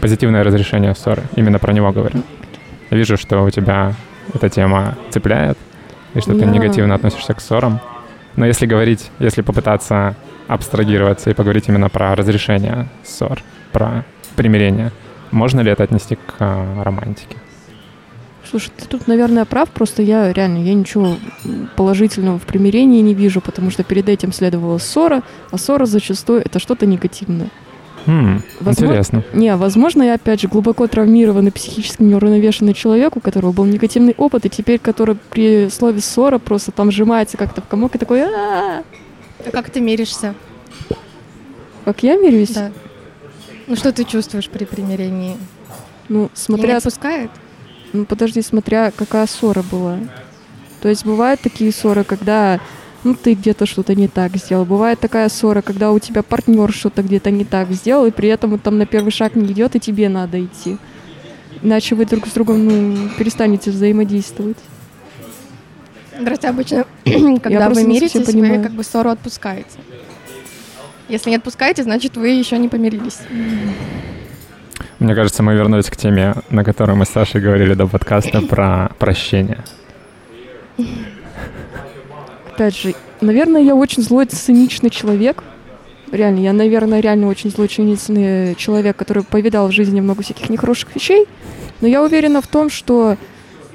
[0.00, 1.22] позитивное разрешение ссоры.
[1.36, 2.22] Именно про него говорю.
[2.90, 3.94] Вижу, что у тебя
[4.34, 5.56] эта тема цепляет,
[6.14, 7.80] и что ты Я- негативно относишься к ссорам.
[8.36, 10.16] Но если говорить, если попытаться
[10.48, 14.04] абстрагироваться и поговорить именно про разрешение ссор, про
[14.36, 14.90] примирение,
[15.30, 17.36] можно ли это отнести к э, романтике?
[18.48, 21.16] Слушай, ты тут, наверное, прав, просто я реально, я ничего
[21.76, 25.22] положительного в примирении не вижу, потому что перед этим следовала ссора,
[25.52, 27.48] а ссора зачастую это что-то негативное.
[28.06, 29.24] Хм, Возможно- интересно.
[29.32, 34.46] Не, возможно, я опять же глубоко травмированный, психически неуравновешенный человек, у которого был негативный опыт,
[34.46, 38.82] и теперь, который при слове ссора просто там сжимается как-то в комок и такой, «А-а-а».
[39.46, 40.34] А как ты миришься?
[41.84, 42.50] как я мирюсь?
[42.50, 42.70] Да.
[43.66, 45.36] Ну что ты чувствуешь при примирении?
[46.08, 47.30] Ну, Не смотря, отпускает?
[47.92, 49.98] ну подожди, смотря какая ссора была.
[50.82, 52.60] То есть бывают такие ссоры, когда
[53.04, 54.64] ну ты где-то что-то не так сделал.
[54.64, 58.52] Бывает такая ссора, когда у тебя партнер что-то где-то не так сделал, и при этом
[58.54, 60.76] он там на первый шаг не идет, и тебе надо идти.
[61.62, 64.58] Иначе вы друг с другом ну, перестанете взаимодействовать.
[66.24, 66.84] Просто обычно,
[67.42, 69.78] когда вы миритесь, вы как бы ссору отпускаете.
[71.08, 73.18] Если не отпускаете, значит, вы еще не помирились.
[74.98, 78.92] Мне кажется, мы вернулись к теме, на которой мы с Сашей говорили до подкаста про
[78.98, 79.64] прощение.
[82.60, 85.42] Опять же, наверное, я очень злой, циничный человек.
[86.12, 90.94] Реально, я, наверное, реально очень злой, циничный человек, который повидал в жизни много всяких нехороших
[90.94, 91.26] вещей.
[91.80, 93.16] Но я уверена в том, что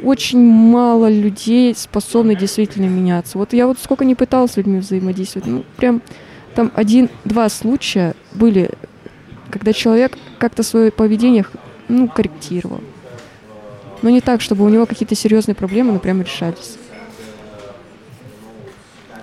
[0.04, 3.40] очень мало людей способны действительно меняться.
[3.40, 6.04] Вот я вот сколько не пыталась с людьми взаимодействовать, ну, прям
[6.54, 8.70] там один-два случая были,
[9.50, 11.44] когда человек как-то свое поведение,
[11.88, 12.82] ну, корректировал.
[14.04, 16.78] Но не так, чтобы у него какие-то серьезные проблемы, прям решались.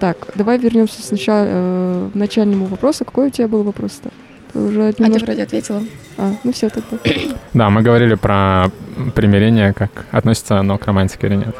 [0.02, 3.04] Так, давай вернемся сначала э, к начальному вопросу.
[3.04, 4.10] Какой у тебя был вопрос-то?
[4.52, 5.26] Ты уже А ты немножко...
[5.26, 5.80] вроде ответила.
[6.18, 6.98] А, ну все тогда.
[7.54, 8.72] Да, мы говорили про
[9.14, 11.54] примирение, как относится оно к романтике или нет.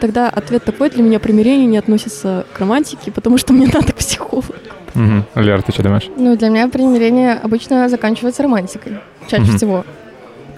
[0.00, 3.96] Тогда ответ такой, для меня примирение не относится к романтике, потому что мне надо к
[3.96, 4.54] психологу.
[4.94, 5.42] Угу.
[5.42, 6.08] Лера, ты что думаешь?
[6.16, 9.00] Ну, для меня примирение обычно заканчивается романтикой.
[9.26, 9.56] Чаще Мгм.
[9.58, 9.84] всего.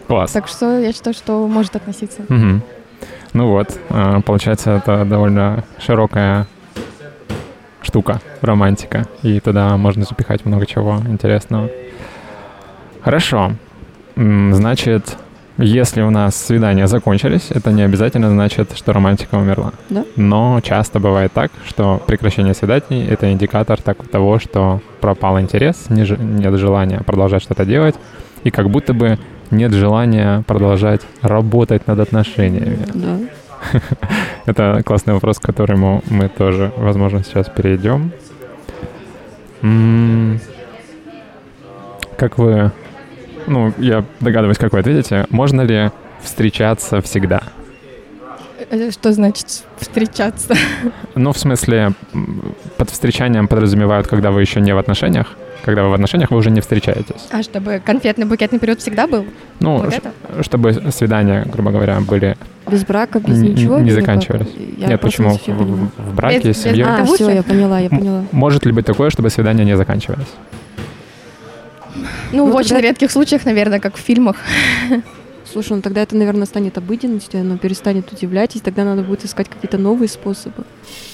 [0.07, 0.31] Класс.
[0.31, 2.23] Так что я считаю, что может относиться.
[2.29, 2.63] Мгм.
[3.33, 6.47] Ну вот, а, получается, это довольно широкая
[7.83, 9.07] штука, романтика.
[9.23, 11.69] И туда можно запихать много чего интересного.
[13.03, 13.53] Хорошо.
[14.17, 15.17] Значит,
[15.57, 19.73] если у нас свидания закончились, это не обязательно значит, что романтика умерла.
[19.89, 20.05] Да.
[20.17, 26.57] Но часто бывает так, что прекращение свиданий— это индикатор так- того, что пропал интерес, нет
[26.59, 27.95] желания продолжать что-то делать,
[28.45, 29.19] и как будто бы
[29.51, 32.87] нет желания продолжать работать над отношениями.
[32.95, 33.19] Да.
[34.47, 38.13] Это классный вопрос, к которому мы тоже, возможно, сейчас перейдем.
[42.17, 42.73] Как вы...
[43.47, 45.27] Ну, я догадываюсь, как вы ответите.
[45.31, 45.91] Можно ли
[46.23, 47.43] встречаться всегда?
[48.71, 49.47] Э, Что значит
[49.79, 50.55] встречаться?
[51.15, 51.93] Ну, в смысле,
[52.77, 55.37] под встречанием подразумевают, когда вы еще не в отношениях.
[55.65, 57.29] Когда вы в отношениях, вы уже не встречаетесь.
[57.31, 59.27] А чтобы конфетный букетный период всегда был?
[59.59, 60.43] Ну, Вот ш- это?
[60.43, 62.37] чтобы свидания, грубо говоря, были...
[62.71, 63.79] Без брака, без Н- ничего.
[63.81, 64.47] не заканчивались.
[64.79, 65.33] Я Нет, почему?
[65.33, 66.87] не В, в- в браке, Без- с без.
[66.87, 68.25] А, все, я поняла, я поняла.
[68.33, 70.29] Может ли быть такое, чтобы свидания не заканчивались?
[72.33, 74.37] Ну, Ну, в очень тогда- редких случаях, наверное, как в фильмах.
[75.53, 79.49] Слушай, ну тогда это, наверное, станет обыденностью, оно перестанет удивлять, и тогда надо будет искать
[79.49, 80.65] какие-то новые способы.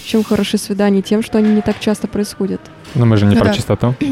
[0.05, 1.01] Чем хороши свидания?
[1.03, 2.61] Тем, что они не так часто происходят.
[2.95, 3.55] Но мы же не Ну про да.
[3.55, 3.95] чистоту.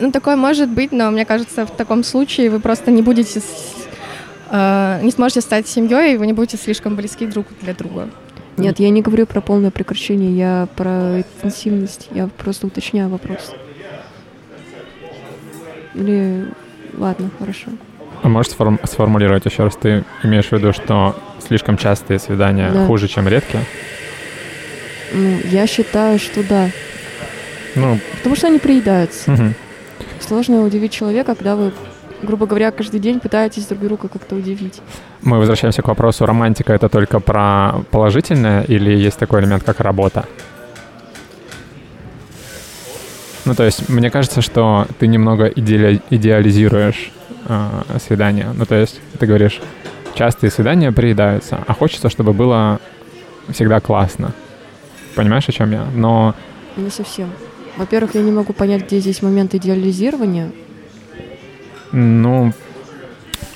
[0.00, 3.38] Ну, такое может быть, но мне кажется, в таком случае вы просто не будете...
[3.38, 3.86] с-
[4.50, 8.10] э, не сможете стать семьей, и вы не будете слишком близки друг для друга.
[8.56, 13.52] Нет, я не говорю про полное прекращение, я про интенсивность, я просто уточняю вопрос.
[15.94, 16.48] Или...
[16.94, 17.68] Ладно, хорошо.
[18.24, 19.76] А можешь сформ- сформулировать еще раз?
[19.76, 21.14] Ты имеешь в виду, что
[21.46, 22.86] слишком частые свидания Да.
[22.86, 23.62] хуже, чем редкие?
[25.12, 26.70] Ну, я считаю, что да.
[27.74, 29.30] Ну, Потому что они приедаются.
[29.30, 29.54] мгм.
[30.20, 31.72] Сложно удивить человека, когда вы,
[32.22, 34.80] грубо говоря, каждый день пытаетесь друг друга как-то удивить.
[35.20, 40.24] мы возвращаемся к вопросу, романтика это только про положительное или есть такой элемент, как работа?
[43.44, 47.12] Ну, то есть, мне кажется, что ты немного идеали- идеализируешь
[47.46, 48.48] э, свидания.
[48.54, 49.60] Ну, то есть, ты говоришь,
[50.14, 52.80] частые свидания приедаются, а хочется, чтобы было
[53.50, 54.32] всегда классно.
[55.14, 55.86] Понимаешь, о чем я?
[55.94, 56.34] Но
[56.76, 57.30] Не совсем.
[57.76, 60.50] Во-первых, я не могу понять, где здесь момент идеализирования.
[61.92, 62.52] Ну,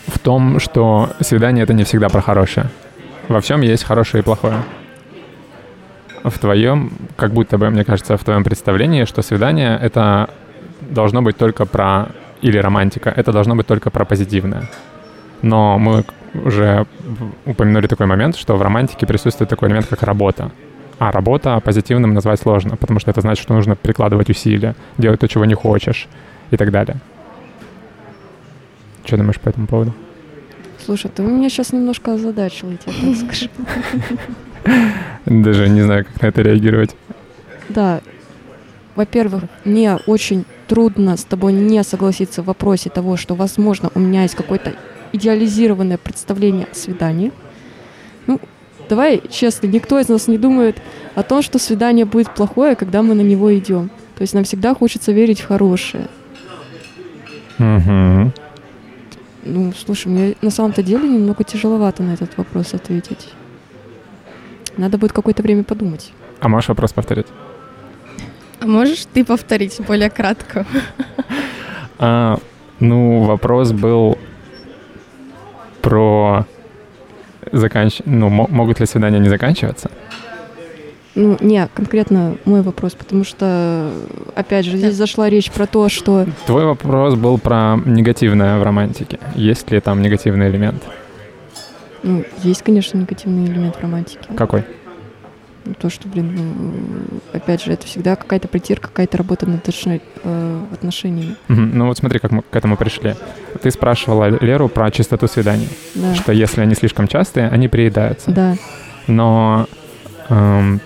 [0.06, 2.70] в том, что свидание это не всегда про хорошее.
[3.28, 4.62] Во всем есть хорошее и плохое.
[6.24, 10.30] В твоем, как будто бы, мне кажется, в твоем представлении, что свидание это
[10.80, 12.08] должно быть только про
[12.42, 14.68] или романтика, это должно быть только про позитивное.
[15.42, 16.86] Но мы уже
[17.46, 20.50] упомянули такой момент, что в романтике присутствует такой элемент, как работа.
[20.98, 25.28] А работа позитивным назвать сложно, потому что это значит, что нужно прикладывать усилия, делать то,
[25.28, 26.08] чего не хочешь
[26.50, 26.96] и так далее.
[29.04, 29.94] Что думаешь по этому поводу?
[30.84, 33.50] Слушай, ты меня сейчас немножко озадачил, я тебе так скажу.
[35.26, 36.96] Даже не знаю, как на это реагировать.
[37.68, 38.00] Да.
[38.98, 44.22] Во-первых, мне очень трудно с тобой не согласиться в вопросе того, что, возможно, у меня
[44.22, 44.74] есть какое-то
[45.12, 47.30] идеализированное представление о свидании.
[48.26, 48.40] Ну,
[48.88, 50.82] давай честно, никто из нас не думает
[51.14, 53.88] о том, что свидание будет плохое, когда мы на него идем.
[54.16, 56.08] То есть нам всегда хочется верить в хорошее.
[57.60, 58.32] Угу.
[59.44, 63.28] Ну, слушай, мне на самом-то деле немного тяжеловато на этот вопрос ответить.
[64.76, 66.12] Надо будет какое-то время подумать.
[66.40, 67.26] А можешь вопрос повторить?
[68.60, 70.66] А можешь ты повторить более кратко?
[72.00, 72.38] А,
[72.78, 74.18] ну, вопрос был
[75.82, 76.46] про
[77.50, 78.02] заканч...
[78.04, 79.90] Ну, мо- могут ли свидания не заканчиваться?
[81.16, 83.90] Ну, не, конкретно мой вопрос, потому что,
[84.36, 89.18] опять же, здесь зашла речь про то, что Твой вопрос был про негативное в романтике.
[89.34, 90.82] Есть ли там негативный элемент?
[92.04, 94.28] ну, есть, конечно, негативный элемент в романтике.
[94.36, 94.62] Какой?
[95.80, 101.36] То, что, блин, ну, опять же, это всегда какая-то притирка, какая-то работа над э, отношениями.
[101.48, 101.70] Мгм.
[101.78, 103.14] Ну вот смотри, как мы к этому пришли.
[103.62, 108.30] Ты спрашивала Леру про частоту свиданий, Да, что если они слишком частые, они приедаются.
[108.30, 108.56] да.
[109.06, 109.66] но
[110.28, 110.80] эм,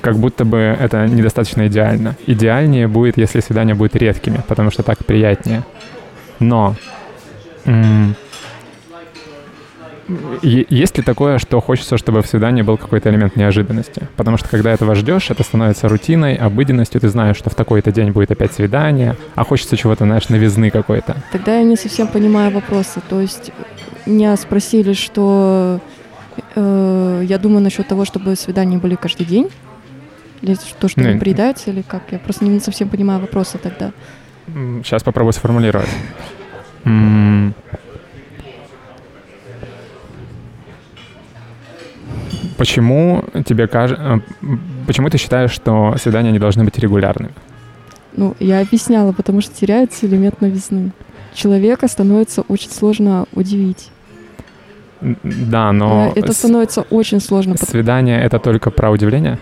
[0.00, 2.16] как будто бы это недостаточно идеально.
[2.26, 5.62] Идеальнее будет, если свидания будут редкими, потому что так приятнее.
[6.40, 6.74] Но
[7.64, 8.14] м, е-
[10.42, 14.08] есть ли такое, что хочется, чтобы в свидании был какой-то элемент неожиданности?
[14.16, 17.00] Потому что когда этого ждешь, это становится рутиной, обыденностью.
[17.00, 21.16] Ты знаешь, что в такой-то день будет опять свидание, а хочется чего-то, знаешь, новизны какой-то.
[21.30, 23.00] Тогда я не совсем понимаю вопросы.
[23.08, 23.52] То есть
[24.06, 25.80] меня спросили, что
[26.56, 29.48] э, я думаю насчет того, чтобы свидания были каждый день.
[30.42, 32.02] Или то, что они приедаются, или как?
[32.10, 33.92] Я просто не совсем понимаю вопросы тогда.
[34.82, 35.88] Сейчас попробую сформулировать.
[36.84, 37.54] М,
[42.56, 44.20] Почему тебе кажется,
[44.86, 47.32] почему ты считаешь, что свидания не должны быть регулярными?
[48.16, 50.92] Ну, я объясняла, потому что теряется элемент новизны.
[51.34, 53.90] Человека становится очень сложно удивить.
[55.00, 57.56] Да, но Э, это становится очень сложно.
[57.56, 59.38] свидание это только про удивление?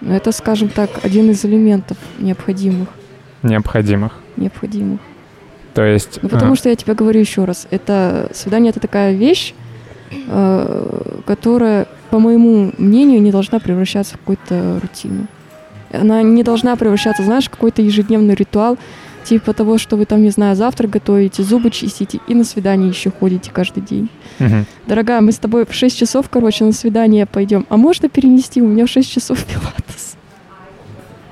[0.00, 2.88] Но это, скажем так, один из элементов необходимых.
[3.42, 4.12] необходимых.
[4.36, 5.00] Необходимых.
[5.74, 9.12] То есть, Ну, потому а, что я тебе говорю еще раз, это свидание это такая
[9.14, 9.65] вещь, э,
[11.26, 15.26] которая, по моему мнению, не должна превращаться в какую-то рутину.
[15.92, 18.76] Она не должна превращаться, знаешь, в какой-то ежедневный ритуал,
[19.24, 23.10] типа того, что вы там, не знаю, завтрак готовите, зубы чистите и на свидание еще
[23.10, 24.08] ходите каждый день.
[24.38, 24.66] мгм.
[24.86, 27.66] Дорогая, мы с тобой в 6 часов, короче, на свидание пойдем.
[27.68, 28.62] А можно перенести?
[28.62, 30.16] У меня в 6 часов пилатес.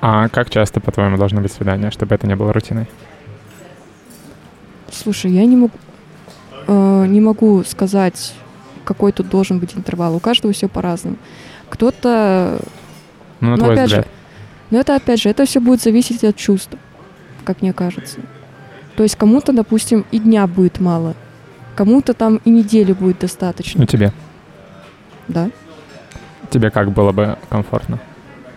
[0.01, 2.87] а как часто, по-твоему, должно быть свидание, чтобы это не было рутиной?
[4.91, 5.71] Слушай, я не могу,
[6.67, 8.33] э, не могу сказать,
[8.85, 10.15] какой тут должен быть интервал.
[10.15, 11.17] У каждого все по-разному.
[11.69, 12.59] Кто-то,
[13.41, 14.07] Ну, на Ну, твой опять же, взгляд.
[14.71, 16.71] но это опять же, это все будет зависеть от чувств,
[17.43, 18.19] как мне кажется.
[18.95, 21.15] То есть кому-то, допустим, и дня будет мало,
[21.75, 24.13] кому-то там и недели будет достаточно, Ну, тебе.
[25.27, 25.49] да.
[26.49, 27.99] Тебе как было бы комфортно,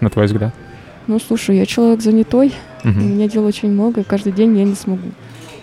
[0.01, 0.55] на твой взгляд?
[1.09, 2.55] Ну, слушай, я человек занятой,
[2.85, 3.11] у Мгм.
[3.15, 5.09] меня дел очень много, и каждый день я не смогу.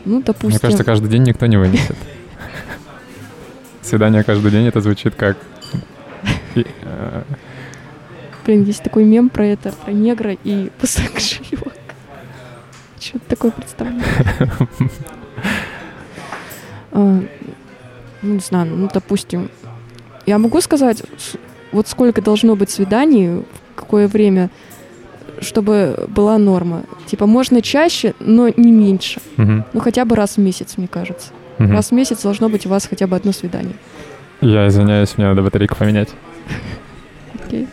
[0.04, 1.96] Ну, допустим, Мне кажется, каждый день никто не вынесет.
[3.86, 5.38] Свидание каждый день, это звучит как...
[6.56, 7.22] э,
[8.44, 11.72] блин, есть такой мем про это, про негра и пустой кошелек.
[13.00, 14.02] Что-то такое представляю.
[16.98, 17.22] А,
[18.22, 19.52] ну, не знаю, ну, допустим,
[20.26, 21.04] я могу сказать,
[21.74, 24.50] вот сколько должно быть свиданий, в какое время,
[25.42, 26.84] чтобы была норма.
[27.06, 29.20] Типа, можно чаще, но не меньше.
[29.36, 31.34] Ну, хотя бы раз в месяц, мне кажется.
[31.58, 31.72] Мгм.
[31.72, 33.76] Раз в месяц должно быть у вас хотя бы одно свидание.
[34.42, 36.10] Я извиняюсь, мне надо батарейку поменять.
[37.46, 37.68] Окей.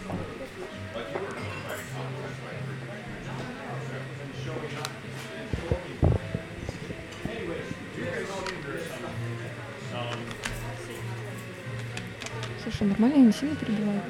[12.62, 14.01] Слушай, нормально, я не сильно перебиваю.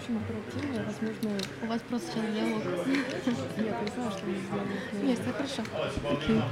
[0.00, 1.30] Очень оперативная, возможно...
[1.62, 2.64] У вас просто сейчас диалог.
[2.86, 5.06] Нет, я знаю, что мы сделаем.
[5.06, 5.62] Нет, все хорошо.
[6.10, 6.42] Окей.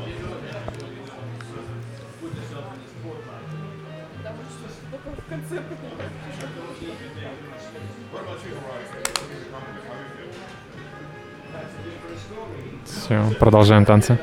[12.84, 14.18] Все, продолжаем танцы.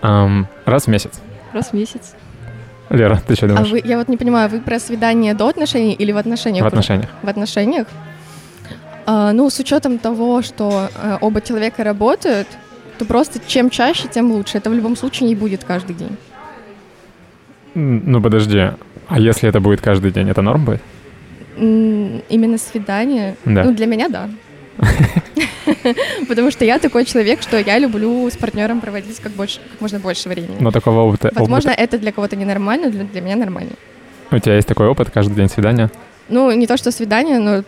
[0.00, 1.20] Ам, раз в месяц.
[1.52, 2.14] Раз в месяц.
[2.90, 3.70] Лера, ты что А думаешь?
[3.70, 6.64] вы, я вот не понимаю, вы про свидание до отношений или в отношениях?
[6.64, 7.08] В отношениях.
[7.22, 7.86] В отношениях?
[9.06, 12.48] А, ну, с учетом того, что э, оба человека работают,
[12.98, 14.58] то просто чем чаще, тем лучше.
[14.58, 16.16] Это в любом случае не будет каждый день.
[17.74, 18.70] Ну подожди,
[19.08, 20.82] а если это будет каждый день, это норм будет?
[21.56, 23.36] Именно свидание?
[23.44, 23.64] Да.
[23.64, 24.28] Ну, для меня да.
[26.28, 29.98] Потому что я такой человек, что я люблю с партнером проводить как, больше, как можно
[29.98, 30.56] больше времени.
[30.60, 33.72] Но такого опыта, Возможно, это для кого-то ненормально, для, для меня нормально.
[34.30, 35.90] у тебя есть такой опыт каждый день свидания?
[36.28, 37.64] Ну, не то, что свидание, но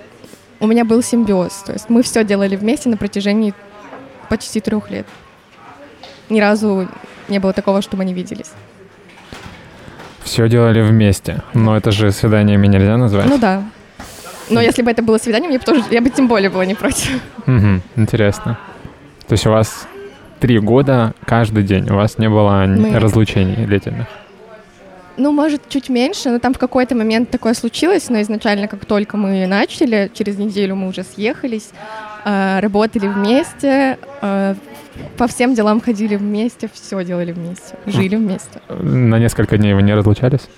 [0.60, 1.52] у меня был симбиоз.
[1.66, 3.54] То есть мы все делали вместе на протяжении
[4.28, 5.06] почти трех лет.
[6.28, 6.88] Ни разу
[7.28, 8.50] не было такого, что мы не виделись.
[10.22, 13.26] Все делали вместе, но это же свиданиями нельзя назвать.
[13.26, 13.62] Ну да.
[14.54, 16.74] Но если бы это было свидание, мне бы тоже, я бы тем более была не
[16.74, 17.20] против.
[17.46, 18.58] Мгм, интересно.
[19.28, 19.86] То есть у вас
[20.40, 24.06] три года каждый день, у вас не было Мы- разлучений длительных?
[25.18, 29.16] Ну, может, чуть меньше, но там в какой-то момент такое случилось, но изначально, как только
[29.18, 31.70] мы начали, через неделю мы уже съехались,
[32.24, 34.54] э, работали вместе, э,
[35.18, 38.60] по всем делам ходили вместе, все делали вместе, жили вместе.
[38.70, 40.48] На несколько дней вы не разлучались?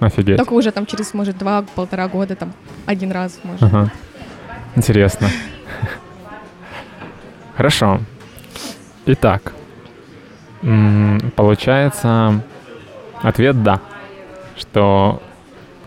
[0.00, 0.36] Офигеть.
[0.36, 2.52] Только уже там через, может, два-полтора года, там,
[2.86, 3.62] один раз, может.
[3.62, 3.90] Ага.
[4.76, 5.28] Интересно.
[7.56, 8.00] Хорошо.
[9.06, 9.52] Итак,
[11.36, 12.40] получается,
[13.22, 13.80] ответ «да»,
[14.56, 15.22] что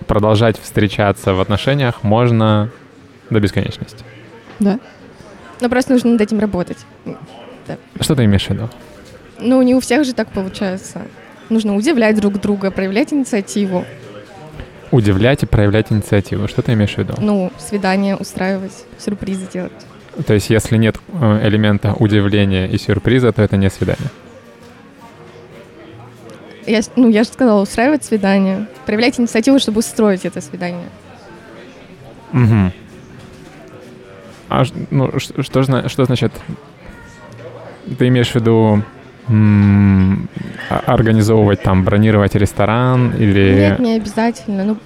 [0.06, 2.70] продолжать встречаться в отношениях можно
[3.30, 4.06] до бесконечности.
[4.60, 4.80] Да.
[5.60, 6.78] Но просто нужно над этим работать.
[8.00, 8.70] Что ты имеешь в виду?
[9.40, 11.02] Ну, не у всех же так получается.
[11.50, 13.86] Нужно удивлять друг друга, проявлять инициативу.
[14.92, 16.48] Удивлять и проявлять инициативу.
[16.48, 17.14] Что ты имеешь в виду?
[17.18, 19.72] Ну, свидания устраивать, сюрпризы делать.
[20.26, 24.10] То есть, если нет э, элемента удивления и сюрприза, то это не свидание.
[26.66, 28.68] Я, ну, я же сказала, устраивать свидание.
[28.86, 30.90] Проявлять инициативу, чтобы устроить это свидание.
[32.32, 32.74] Мгм.
[34.50, 36.32] А ну, что, зна- что значит?
[37.98, 38.84] Ты имеешь в виду
[40.70, 43.54] организовывать там, бронировать ресторан или...
[43.56, 44.64] Нет, не обязательно.
[44.64, 44.78] Ну,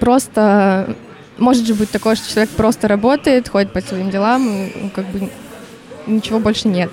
[0.00, 0.94] просто
[1.38, 5.30] может же быть такое, что человек просто работает, ходит по своим делам, и, как бы
[6.06, 6.90] ничего больше нет.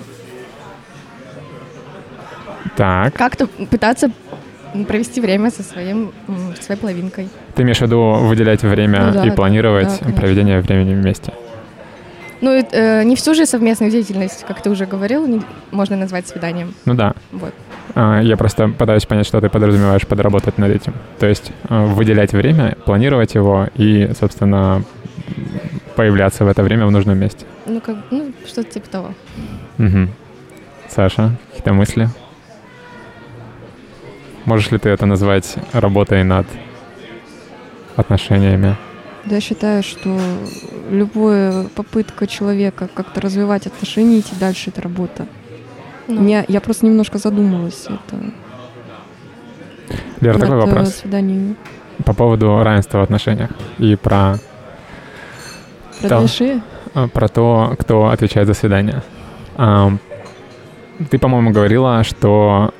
[2.76, 4.10] Так, Как-то пытаться
[4.86, 6.12] провести время со своим,
[6.60, 7.28] своей половинкой.
[7.54, 10.20] ты имеешь в виду выделять время Ну да, и планировать да, конечно.
[10.20, 11.32] проведение времени вместе?
[12.40, 16.74] Ну, э, не всю же совместную деятельность, как ты уже говорил, не- можно назвать свиданием.
[16.84, 17.54] Ну да, Вот.
[17.94, 20.92] А, я просто пытаюсь понять, что ты подразумеваешь под работать над этим.
[21.18, 24.82] То есть э, выделять время, планировать его и, собственно,
[25.94, 27.46] появляться в это время в нужном месте.
[27.64, 29.14] Ну, как, ну, что-то типа того.
[29.78, 30.10] Мгм.
[30.88, 32.08] Саша, какие-то мысли?
[34.44, 36.46] Можешь ли ты это назвать работой над
[37.96, 38.76] отношениями?
[39.26, 40.16] Да, я считаю, что
[40.90, 45.26] любая попытка человека как-то развивать отношения идти дальше— это работа.
[46.08, 48.32] Ну, Мне, я просто немножко задумалась это,
[50.20, 51.56] Лера, такой над, э, вопрос свиданиями.
[52.04, 54.38] по поводу равенства в отношениях и про,
[56.00, 56.62] Про большие?
[56.94, 59.02] э, про то, кто отвечает за свидание.
[61.10, 62.72] Ты, по-моему, говорила, что,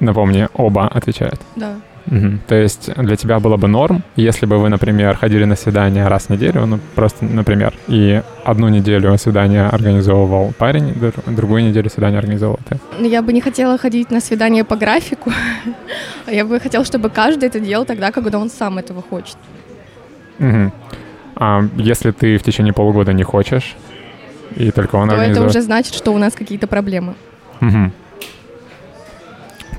[0.00, 1.40] напомни, оба отвечают.
[1.56, 1.76] да.
[2.06, 2.40] Мгм.
[2.48, 6.24] То есть для тебя было бы норм, если бы вы, например, ходили на свидание раз
[6.24, 12.18] в неделю, ну просто, например, и одну неделю свидание организовывал парень, др- другую неделю свидание
[12.18, 12.78] организовывал ты.
[12.98, 15.30] Но я бы не хотела ходить на свидание по графику.
[16.26, 19.36] Я бы хотела, чтобы каждый это делал тогда, когда он сам этого хочет.
[20.38, 20.72] Мгм.
[21.36, 23.74] А если ты в течение полугода не хочешь,
[24.56, 25.50] и только он То это организует...
[25.50, 27.14] уже значит, что у нас какие-то проблемы.
[27.60, 27.92] Мгм.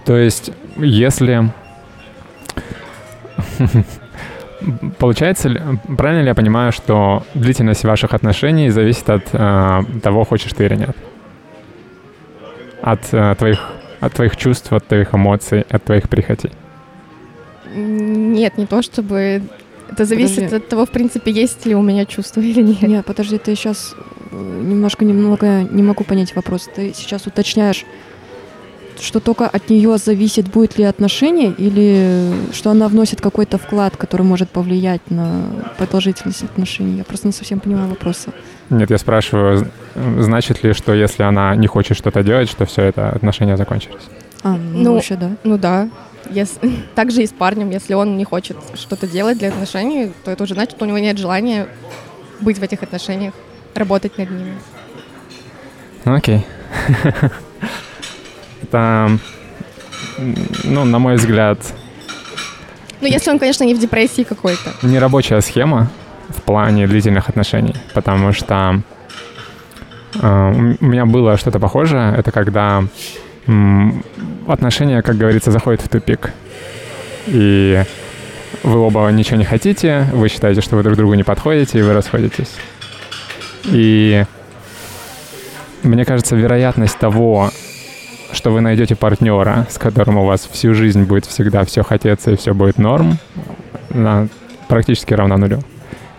[0.06, 1.52] То есть, если...
[4.97, 5.62] Получается ли,
[5.97, 10.76] правильно ли я понимаю, что длительность ваших отношений зависит от э, того, хочешь ты или
[10.76, 10.95] нет?
[12.82, 13.60] От э, твоих
[14.04, 16.51] от твоих чувств, от твоих эмоций, от твоих прихотей.
[17.76, 19.41] Нет, не то чтобы...
[19.89, 20.56] Это зависит Подожди.
[20.56, 22.82] от того, в принципе, есть ли у меня чувства или нет.
[22.82, 23.95] Не, подожди, ты сейчас
[24.32, 26.70] немножко, немного не могу понять вопрос.
[26.76, 27.86] Ты сейчас уточняешь,
[29.04, 34.22] что только от нее зависит, будет ли отношение, или что она вносит какой-то вклад, который
[34.22, 35.43] может повлиять на
[35.78, 36.97] продолжительность отношений.
[36.97, 38.32] Я просто не совсем понимаю вопроса.
[38.70, 43.10] Нет, я спрашиваю, значит ли, что если она не хочет что-то делать, что все это
[43.10, 44.04] отношения закончились?
[44.41, 45.32] А, ну, Ну, вообще да.
[45.43, 45.89] Ну да.
[46.30, 46.60] Если...
[46.95, 50.54] Также и с парнем, если он не хочет что-то делать для отношений, то это уже
[50.54, 51.68] значит, что у него нет желания
[52.39, 53.34] быть в этих отношениях,
[53.76, 54.54] работать над ними.
[56.06, 56.45] Ну, окей.
[58.74, 59.20] Это,
[60.64, 61.60] ну, на мой взгляд,
[63.02, 64.72] Ну, если он, конечно, не в депрессии какой-то.
[64.82, 65.90] нерабочая схема
[66.30, 68.82] в плане длительных отношений, потому что
[70.20, 70.52] э,
[70.82, 72.16] у меня было что-то похожее.
[72.18, 72.84] Это когда
[74.48, 76.32] отношения, как говорится, заходят в тупик.
[77.28, 77.84] И
[78.64, 81.94] вы оба ничего не хотите, вы считаете, что вы друг другу не подходите, и вы
[81.94, 82.50] расходитесь.
[83.66, 84.24] И
[85.84, 87.52] мне кажется, вероятность того,
[88.34, 92.36] что вы найдете партнера, с которым у вас всю жизнь будет всегда все хотеться и
[92.36, 93.18] все будет норм,
[93.94, 94.28] она
[94.68, 95.60] практически равна нулю.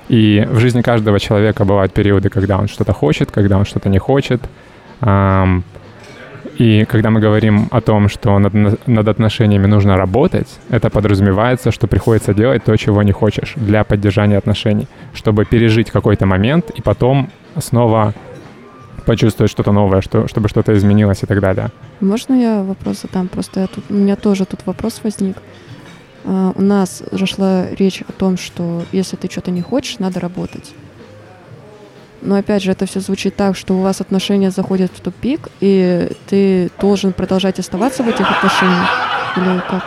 [0.08, 3.98] И в жизни каждого человека бывают периоды, когда он что-то хочет, когда он что-то не
[3.98, 4.42] хочет.
[6.58, 11.88] И когда мы говорим о том, что над, над отношениями нужно работать, это подразумевается, что
[11.88, 17.30] приходится делать то, чего не хочешь для поддержания отношений, чтобы пережить какой-то момент и потом
[17.58, 18.14] снова
[19.04, 21.70] почувствовать что-то новое, что, чтобы что-то изменилось и так далее.
[22.00, 23.28] Можно я вопрос задам?
[23.28, 25.36] Просто я тут, у меня тоже тут вопрос возник.
[26.24, 30.20] А, у нас же шла речь о том, что если ты что-то не хочешь, надо
[30.20, 30.74] работать.
[32.22, 36.10] Но опять же, это все звучит так, что у вас отношения заходят в тупик, и
[36.26, 38.88] ты должен продолжать оставаться в этих отношениях?
[39.36, 39.84] Или как?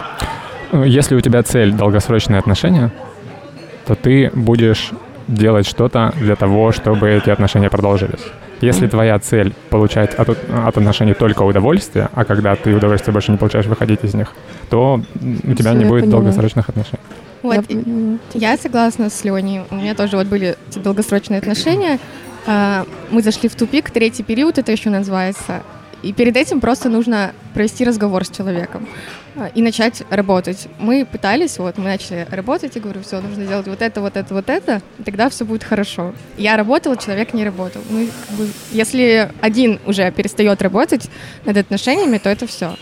[0.72, 2.91] Ну, Если у тебя цель долгосрочные отношения,
[3.88, 4.91] то ты будешь
[5.28, 8.22] делать что-то для того, чтобы эти отношения продолжились.
[8.61, 13.37] Если твоя цель получать от, от отношений только удовольствие, а когда ты удовольствие больше не
[13.37, 14.33] получаешь выходить из них,
[14.69, 16.21] то у тебя Всё, не будет поняла.
[16.21, 16.99] долгосрочных отношений.
[17.43, 17.65] Вот,
[18.33, 18.51] Я.
[18.51, 19.61] Я согласна с Леней.
[19.69, 21.99] У меня тоже вот были долгосрочные отношения.
[22.47, 25.61] А, Мы зашли в тупик, третий период это еще называется.
[26.07, 28.87] И перед этим просто нужно провести разговор с человеком
[29.35, 30.69] а, и начать работать.
[30.79, 34.33] Мы пытались, вот мы начали работать, и говорю, все, нужно делать вот это, вот это,
[34.33, 36.13] вот это, и тогда все будет хорошо.
[36.37, 37.81] Я работала, человек не работал.
[37.89, 41.09] Ну, как бы, если один уже перестает работать
[41.43, 42.77] над отношениями, то это все.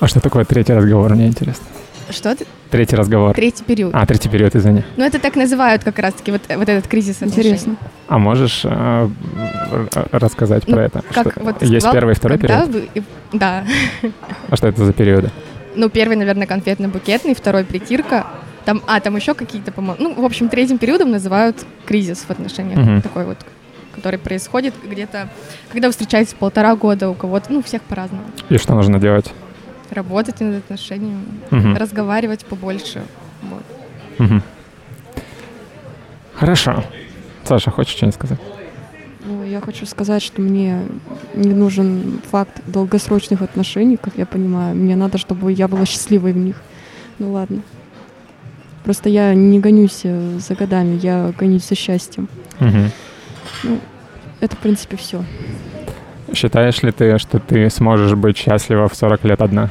[0.00, 1.66] А что такое третий разговор, мне интересно.
[2.08, 2.46] Что это?
[2.74, 3.34] Третий разговор.
[3.36, 3.94] Третий период.
[3.94, 4.82] А, третий период, извини.
[4.96, 7.50] Ну, это так называют как раз-таки вот, вот этот кризис отношений.
[7.50, 7.76] Интересно.
[8.08, 9.08] А можешь э,
[10.10, 11.02] рассказать Ну, про это?
[11.12, 12.68] Как Что- вот Есть сказал, первый и второй период?
[12.68, 13.02] вы- и-
[13.32, 13.64] Да.
[14.48, 15.30] А что это за периоды?
[15.76, 18.26] Ну, первый, наверное, конфетно-букетный, второй притирка.
[18.64, 19.96] Там, а, там еще какие-то, по-моему.
[20.02, 22.80] Ну, в общем, третьим периодом называют кризис в отношениях.
[22.80, 23.02] Мгм.
[23.02, 23.38] Такой вот,
[23.94, 25.28] который происходит где-то,
[25.70, 28.24] когда вы встречаетесь полтора года у кого-то, ну, всех по-разному.
[28.48, 29.32] И что нужно делать?
[29.94, 31.76] Работать над отношениями, Мгм.
[31.76, 33.02] разговаривать побольше.
[33.42, 33.62] Вот.
[34.18, 34.42] Мгм.
[36.34, 36.82] Хорошо.
[37.44, 38.38] Саша, хочешь что-нибудь сказать?
[39.26, 40.80] Ну, я хочу сказать, что мне
[41.34, 44.74] не нужен факт долгосрочных отношений, как я понимаю.
[44.76, 46.60] Мне надо, чтобы я была счастливой в них.
[47.18, 47.62] Ну ладно.
[48.84, 52.28] Просто я не гонюсь э, за годами, я гонюсь за счастьем.
[52.60, 52.90] Мгм.
[54.40, 55.24] Это, в принципе, все.
[56.34, 59.70] Считаешь ли ты, что ты сможешь быть счастлива в 40 лет одна?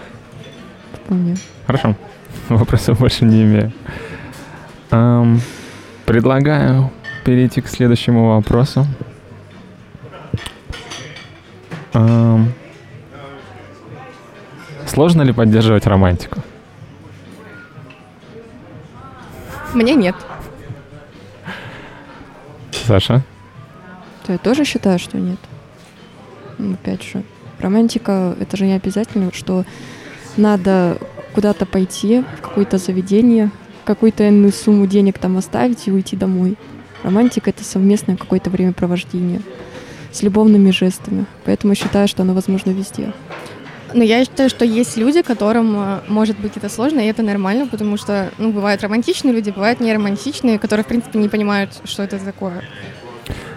[1.05, 1.35] Вполне.
[1.67, 1.95] Хорошо.
[2.49, 3.71] Вопросов больше не имею.
[4.91, 5.41] Ам,
[6.05, 6.91] предлагаю
[7.25, 8.85] перейти к следующему вопросу.
[11.93, 12.51] Ам,
[14.85, 16.39] сложно ли поддерживать романтику?
[19.73, 20.15] Мне нет.
[22.71, 23.23] Саша?
[24.27, 25.39] Я тоже считаю, что нет.
[26.57, 27.23] Ну, Опять же,
[27.59, 29.65] романтика— это же не обязательно, что
[30.38, 30.97] надо
[31.34, 33.51] куда-то пойти, в какое-то заведение,
[33.85, 36.55] какую-то иную сумму денег там оставить и уйти домой.
[37.03, 39.41] Романтика— это совместное какое-то времяпровождение
[40.11, 41.26] с любовными жестами.
[41.43, 43.14] Поэтому считаю, что оно возможно везде.
[43.93, 47.68] Но я считаю, что есть люди, которым э, может быть это сложно, и это нормально,
[47.68, 52.18] потому что, ну, бывают романтичные люди, бывают неромантичные, которые, в принципе, не понимают, что это
[52.18, 52.64] такое.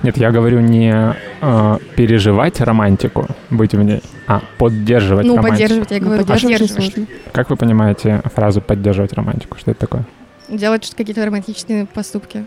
[0.06, 0.94] Нет, я говорю не
[1.40, 5.52] э, переживать романтику, быть в ней, а поддерживать ну, романтику.
[5.56, 6.94] поддерживать, я говорю, Ну, поддерживать поддерживать.
[6.94, 7.06] сложно.
[7.32, 9.58] Как вы понимаете фразу «поддерживать романтику»?
[9.58, 10.04] Что это такое?
[10.48, 12.44] Делать какие-то романтичные поступки.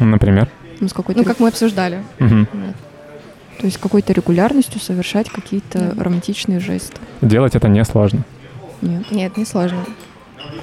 [0.00, 0.48] Например?
[0.80, 2.02] Ну, с какой-то, Ну, как мы обсуждали.
[2.18, 2.48] Мгм.
[3.60, 6.02] То есть какой-то регулярностью совершать какие-то Да.
[6.02, 6.96] романтичные жесты.
[7.20, 8.24] Делать это несложно.
[8.82, 9.08] Нет.
[9.12, 9.84] Нет, не сложно.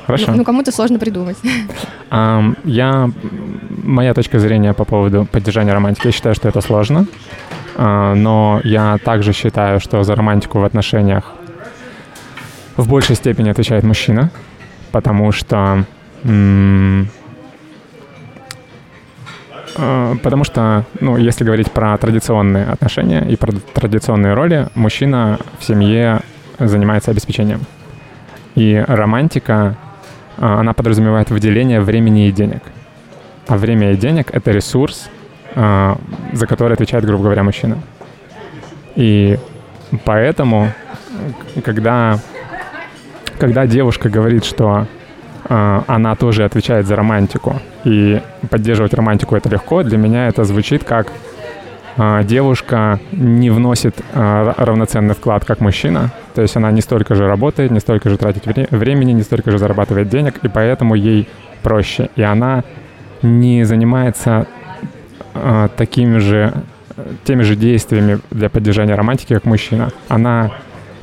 [0.06, 0.32] Хорошо.
[0.32, 1.38] Ну, ну, кому-то сложно придумать.
[2.10, 3.10] Ам, я,
[3.84, 7.06] моя точка зрения по поводу поддержания романтики, я считаю, что это сложно,
[7.78, 11.34] А, но я также считаю, что за романтику в отношениях
[12.78, 14.30] в большей степени отвечает мужчина,
[14.92, 15.86] потому что
[16.24, 17.08] м,
[19.78, 25.64] а, Потому что, ну, если говорить про традиционные отношения и про традиционные роли, мужчина в
[25.64, 26.22] семье
[26.60, 27.62] занимается обеспечением.
[28.56, 29.76] И романтика,
[30.38, 32.64] а, она подразумевает выделение времени и денег.
[33.48, 35.10] А время и денег— это ресурс,
[35.56, 35.98] а,
[36.34, 37.78] за который отвечает, грубо говоря, мужчина.
[38.96, 39.38] И
[40.04, 40.72] поэтому,
[41.64, 42.20] когда,
[43.40, 44.88] когда девушка говорит, что
[45.46, 50.84] а, она тоже отвечает за романтику, и поддерживать романтику это легко, для меня это звучит
[50.84, 51.08] как
[52.24, 56.10] девушка не вносит ра- равноценный вклад, как мужчина.
[56.34, 59.52] То есть она не столько же работает, не столько же тратит вре- времени, не столько
[59.52, 61.28] же зарабатывает денег, и поэтому ей
[61.64, 62.10] проще.
[62.16, 62.64] И она
[63.22, 64.48] не занимается
[65.34, 66.54] а, такими же
[67.24, 69.92] теми же действиями для поддержания романтики, как мужчина.
[70.08, 70.52] Она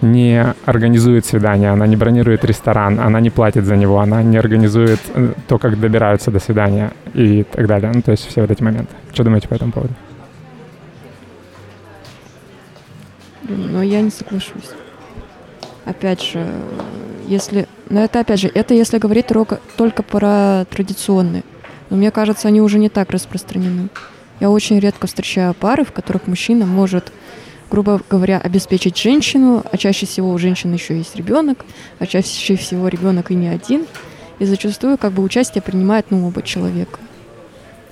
[0.01, 5.01] не организует свидание, она не бронирует ресторан, она не платит за него, она не организует
[5.15, 7.91] э, то, как добираются до свидания и так далее.
[7.93, 8.95] Ну, то есть все вот эти моменты.
[9.13, 9.95] Что думаете по этому поводу?
[13.49, 14.71] Но я не соглашусь.
[15.89, 16.47] Опять же,
[17.27, 17.67] если...
[17.89, 21.45] Но это, опять же, это если говорить только, только про традиционные.
[21.89, 23.89] Но мне кажется, они уже не так распространены.
[24.39, 27.11] Я очень редко встречаю пары, в которых мужчина может,
[27.71, 31.65] грубо говоря, обеспечить женщину, а чаще всего у женщины еще есть ребенок,
[31.99, 33.87] а чаще всего ребенок и не один.
[34.39, 36.99] И зачастую как бы участие принимает ну, оба человека.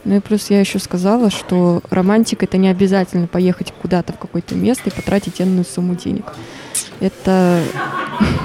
[0.07, 4.55] Ну и плюс я еще сказала, что романтика это не обязательно поехать куда-то в какое-то
[4.55, 6.23] место и потратить энную сумму денег.
[7.01, 7.61] Это,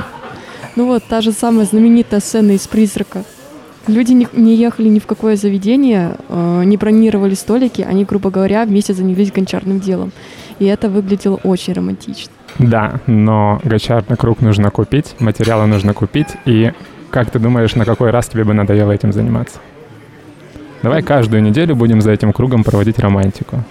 [0.75, 3.23] ну вот, та же самая знаменитая сцена из «Призрака».
[3.85, 8.65] Люди не, не ехали ни в какое заведение, э, не бронировали столики, они, грубо говоря,
[8.65, 10.11] вместе занялись гончарным делом.
[10.57, 12.33] И это выглядело очень романтично.
[12.57, 16.71] Да, но гончарный круг нужно купить, материалы нужно купить, и
[17.11, 19.59] как ты думаешь, на какой раз тебе бы надоело этим заниматься?
[20.83, 23.63] Давай каждую неделю будем за этим кругом проводить романтику.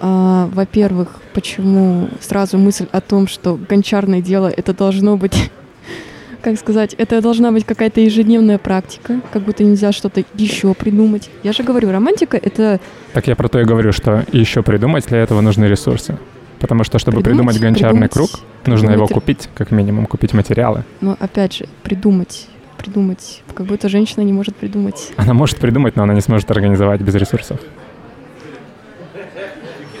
[0.00, 5.50] А, во-первых, почему сразу мысль о том, что гончарное дело это должно быть,
[6.42, 11.30] как сказать, это должна быть какая-то ежедневная практика, как будто нельзя что-то еще придумать.
[11.42, 12.80] Я же говорю, романтика это
[13.14, 16.18] Так я про то и говорю, что еще придумать для этого нужны ресурсы.
[16.58, 19.12] Потому что, чтобы Придумать, придумать гончарный придумать, круг, нужно его придумать.
[19.14, 20.84] купить, как минимум, купить материалы.
[21.00, 22.46] Но опять же, придумать,
[22.82, 25.12] придумать, как будто женщина не может придумать.
[25.16, 27.60] Она может придумать, но она не сможет организовать без ресурсов.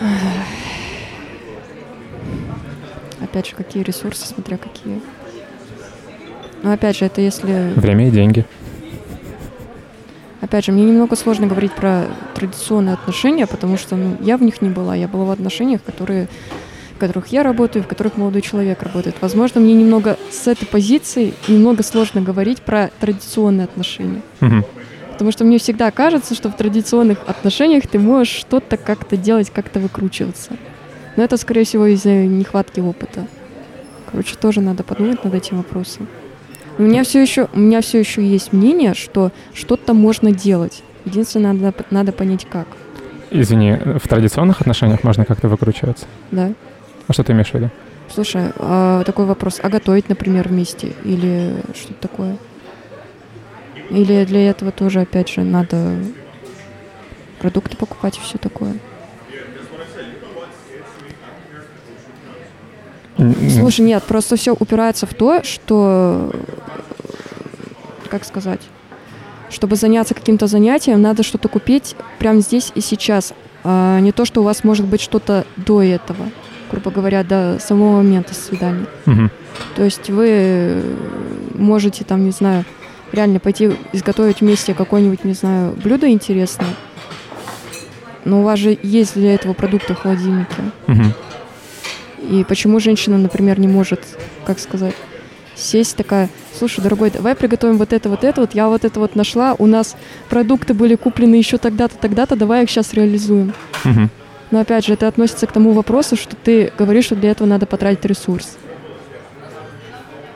[3.20, 5.00] Опять же, какие ресурсы, смотря какие.
[6.62, 7.72] Но опять же, это если...
[7.74, 8.44] Время и деньги.
[10.40, 14.62] Опять же, мне немного сложно говорить про традиционные отношения, потому что ну, я в них
[14.62, 14.94] не была.
[14.94, 16.28] Я была в отношениях, которые,
[17.02, 19.16] которых я работаю, в которых молодой человек работает.
[19.20, 24.22] Возможно, мне немного с этой позиции немного сложно говорить про традиционные отношения.
[25.10, 29.80] Потому что мне всегда кажется, что в традиционных отношениях ты можешь что-то как-то делать, как-то
[29.80, 30.52] выкручиваться.
[31.16, 33.26] Но это, скорее всего, из-за нехватки опыта.
[34.08, 36.06] Короче, тоже надо подумать над этим вопросом.
[36.78, 40.84] У меня все еще, у меня все еще есть мнение, что что-то можно делать.
[41.04, 42.68] Единственное, надо, надо понять как.
[43.32, 46.06] Извини, в традиционных отношениях можно как-то выкручиваться?
[46.30, 46.52] Да.
[47.12, 47.68] А что ты имеешь в виду?
[48.08, 49.60] Слушай, а такой вопрос.
[49.62, 50.94] А готовить, например, вместе?
[51.04, 52.38] Или что-то такое?
[53.90, 55.94] Или для этого тоже, опять же, надо
[57.38, 58.78] продукты покупать и все такое?
[63.18, 66.34] Слушай, нет, просто все упирается в то, что,
[68.08, 68.62] как сказать,
[69.50, 73.34] чтобы заняться каким-то занятием, надо что-то купить прямо здесь и сейчас,
[73.64, 76.30] а не то, что у вас может быть что-то до этого,
[76.72, 78.86] грубо говоря, до самого момента свидания.
[79.06, 79.30] Мгм.
[79.76, 80.82] То есть вы
[81.54, 82.64] можете там, не знаю,
[83.12, 86.74] реально пойти изготовить вместе какое-нибудь, не знаю, блюдо интересное,
[88.24, 90.62] но у вас же есть для этого продукты в холодильнике.
[90.86, 91.12] Мгм.
[92.30, 94.00] И почему женщина, например, не может,
[94.46, 94.94] как сказать,
[95.54, 99.16] сесть такая, слушай, дорогой, давай приготовим вот это, вот это, вот я вот это вот
[99.16, 99.96] нашла, у нас
[100.28, 103.52] продукты были куплены еще тогда-то, тогда-то, давай их сейчас реализуем.
[103.84, 104.10] Мгм.
[104.52, 107.66] Но опять же, это относится к тому вопросу, что ты говоришь, что для этого надо
[107.66, 108.56] потратить ресурс.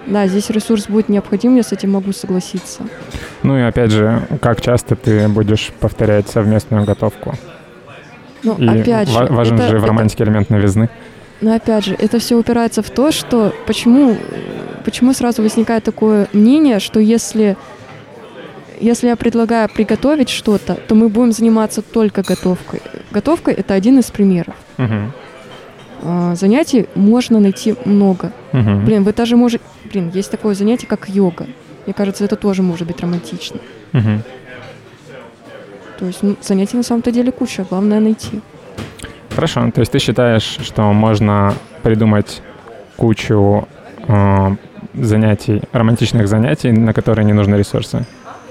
[0.06, 2.82] Да, здесь ресурс будет необходим, я с этим могу согласиться.
[3.42, 7.34] Ну и опять же, как часто ты будешь повторять совместную готовку?
[8.42, 10.88] Но И опять же, ва- важен это- же в это- романтике элемент новизны.
[11.40, 14.16] Но опять же, это все упирается в то, что почему,
[14.84, 17.56] почему сразу возникает такое мнение, что если,
[18.80, 22.82] если я предлагаю приготовить что-то, то мы будем заниматься только готовкой.
[23.10, 24.54] Готовка это один из примеров.
[24.76, 25.12] Мгм.
[26.02, 28.32] А, Занятий можно найти много.
[28.52, 28.84] Мгм.
[28.84, 29.64] Блин, вы даже можете...
[29.92, 31.46] Блин, есть такое занятие, как йога.
[31.86, 33.60] Мне кажется, это тоже может быть романтично.
[33.92, 34.22] Мгм.
[35.98, 38.40] То есть ну, занятий на самом-то деле куча, главное найти.
[39.34, 42.42] Хорошо, то есть ты считаешь, что можно придумать
[42.96, 43.66] кучу
[44.08, 44.56] э,
[44.94, 48.04] занятий, романтичных занятий, на которые не нужны ресурсы,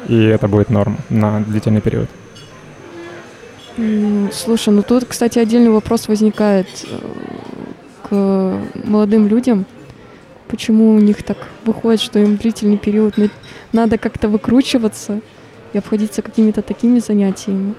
[0.07, 2.09] и это будет норм на длительный период.
[4.31, 6.97] Слушай, ну тут, кстати, отдельный вопрос возникает э,
[8.03, 9.65] к молодым людям.
[10.47, 13.29] Почему у них так выходит, что им длительный период на-
[13.73, 15.19] надо как-то выкручиваться
[15.73, 17.73] и обходиться какими-то такими занятиями?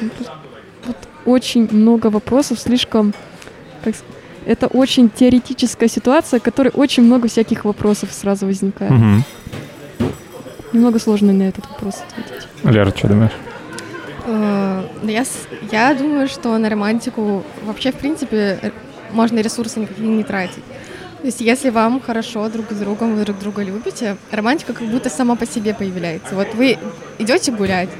[0.00, 0.28] Ну, тут
[0.86, 3.14] вот очень много вопросов, слишком...
[3.84, 3.94] как
[4.44, 8.90] это очень теоретическая ситуация, в которой очень много всяких вопросов сразу возникает.
[8.90, 9.24] Мгм.
[10.72, 12.48] Немного сложно на этот вопрос ответить.
[12.64, 13.32] Лера, что думаешь?
[14.26, 15.24] Э, да Я,
[15.70, 18.70] я думаю, что на романтику вообще, в принципе, э,
[19.12, 20.64] можно ресурсы никакие не тратить.
[21.20, 25.08] То есть, если вам хорошо друг с другом, вы друг друга любите, романтика как будто
[25.08, 26.34] сама по себе появляется.
[26.34, 26.78] Вот вы
[27.18, 27.90] идете гулять,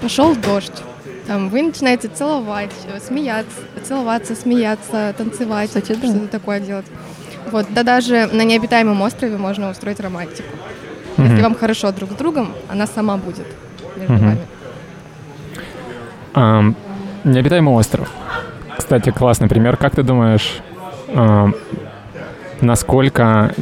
[0.00, 0.82] пошел дождь,
[1.26, 3.52] там, вы начинаете целовать, э, смеяться,
[3.84, 6.08] целоваться, смеяться, танцевать, Кстати, да.
[6.08, 6.86] что-то такое делать.
[7.50, 10.48] Вот, да даже на необитаемом острове можно устроить романтику.
[11.18, 11.42] Если Мгм.
[11.42, 13.46] вам хорошо друг с другом, она сама будет
[13.96, 14.24] между Мгм.
[14.26, 14.38] вами.
[16.34, 16.76] Ам,
[17.24, 18.10] Необитаемый остров.
[18.76, 19.76] Кстати, классный пример.
[19.76, 20.60] Как ты думаешь,
[21.14, 21.54] ам,
[22.60, 23.54] насколько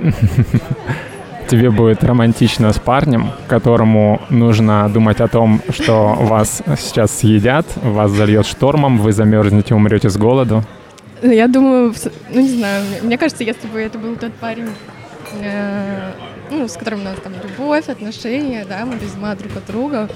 [1.48, 8.10] тебе будет романтично с парнем, которому нужно думать о том, что вас сейчас съедят, вас
[8.10, 10.62] зальет штормом, вы замерзнете, умрете с голоду?
[11.22, 11.94] Я думаю,
[12.32, 14.68] ну не знаю, мне- мне кажется, если бы это был тот парень,
[15.40, 16.10] э,
[16.50, 20.08] ну, с которым у нас там любовь, отношения, да, мы без ума друг от друга,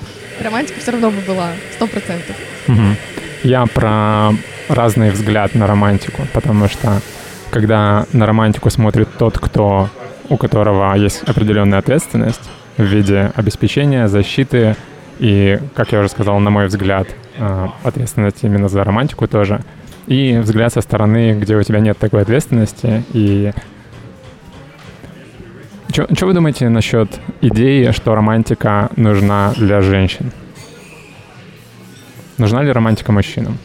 [0.42, 2.36] романтика все равно бы была, сто процентов.
[2.66, 2.96] Мгм.
[3.42, 4.32] Я про
[4.68, 7.00] разный взгляд на романтику, потому что
[7.50, 9.88] когда на романтику смотрит тот, кто,
[10.28, 14.76] у которого есть определенная ответственность в виде обеспечения, защиты
[15.18, 19.60] и, как я уже сказал, на мой взгляд, э, ответственность именно за романтику тоже,
[20.06, 23.52] и взгляд со стороны, где у тебя нет такой ответственности, и
[25.92, 30.32] что вы думаете насчет идеи, что романтика нужна для женщин?
[32.38, 33.58] Нужна ли романтика мужчинам?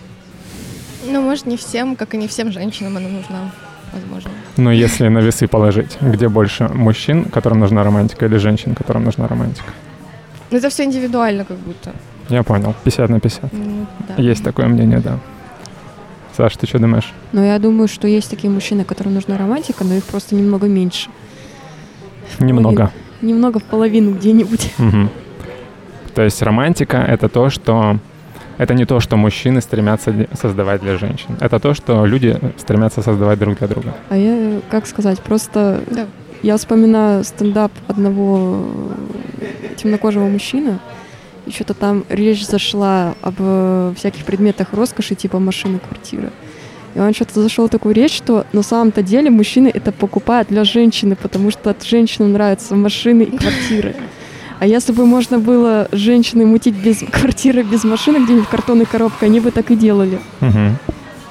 [1.07, 3.51] Ну, может, не всем, как и не всем женщинам она нужна,
[3.93, 4.31] возможно.
[4.57, 9.27] Но если на весы положить, где больше мужчин, которым нужна романтика, или женщин, которым нужна
[9.27, 9.71] романтика?
[10.51, 11.91] Но это все индивидуально как будто.
[12.29, 13.53] Я понял, 50 на 50.
[13.53, 14.21] Ну, да.
[14.21, 15.19] Есть такое мнение, да.
[16.35, 17.13] Саш, ты что думаешь?
[17.31, 21.09] Но я думаю, что есть такие мужчины, которым нужна романтика, но их просто немного меньше.
[22.39, 22.91] Немного.
[23.21, 24.73] Немного в половину где-нибудь.
[24.77, 25.09] Мгм.
[26.13, 27.97] То есть романтика— это то, что...
[28.57, 31.35] Это не то, что мужчины стремятся создавать для женщин.
[31.41, 33.93] Это то, что люди стремятся создавать друг для друга.
[34.09, 36.05] А я, как сказать, просто Да.
[36.41, 38.65] я вспоминаю стендап одного
[39.75, 40.79] темнокожего мужчины,
[41.45, 46.31] и что-то там речь зашла об э, всяких предметах роскоши, типа машины, квартиры.
[46.95, 50.63] И он что-то зашел в такую речь, что на самом-то деле мужчины это покупают для
[50.63, 53.95] женщины, потому что от женщины нравятся машины и квартиры.
[54.59, 59.41] А если бы можно было женщины мутить без квартиры, без машины где-нибудь картонной коробкой, они
[59.41, 60.19] бы так и делали.
[60.39, 60.77] Мгм.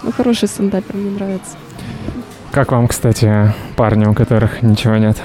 [0.03, 1.57] Ну, хороший стендапер, мне нравится.
[2.53, 5.17] Как вам, кстати, парни, у которых ничего нет?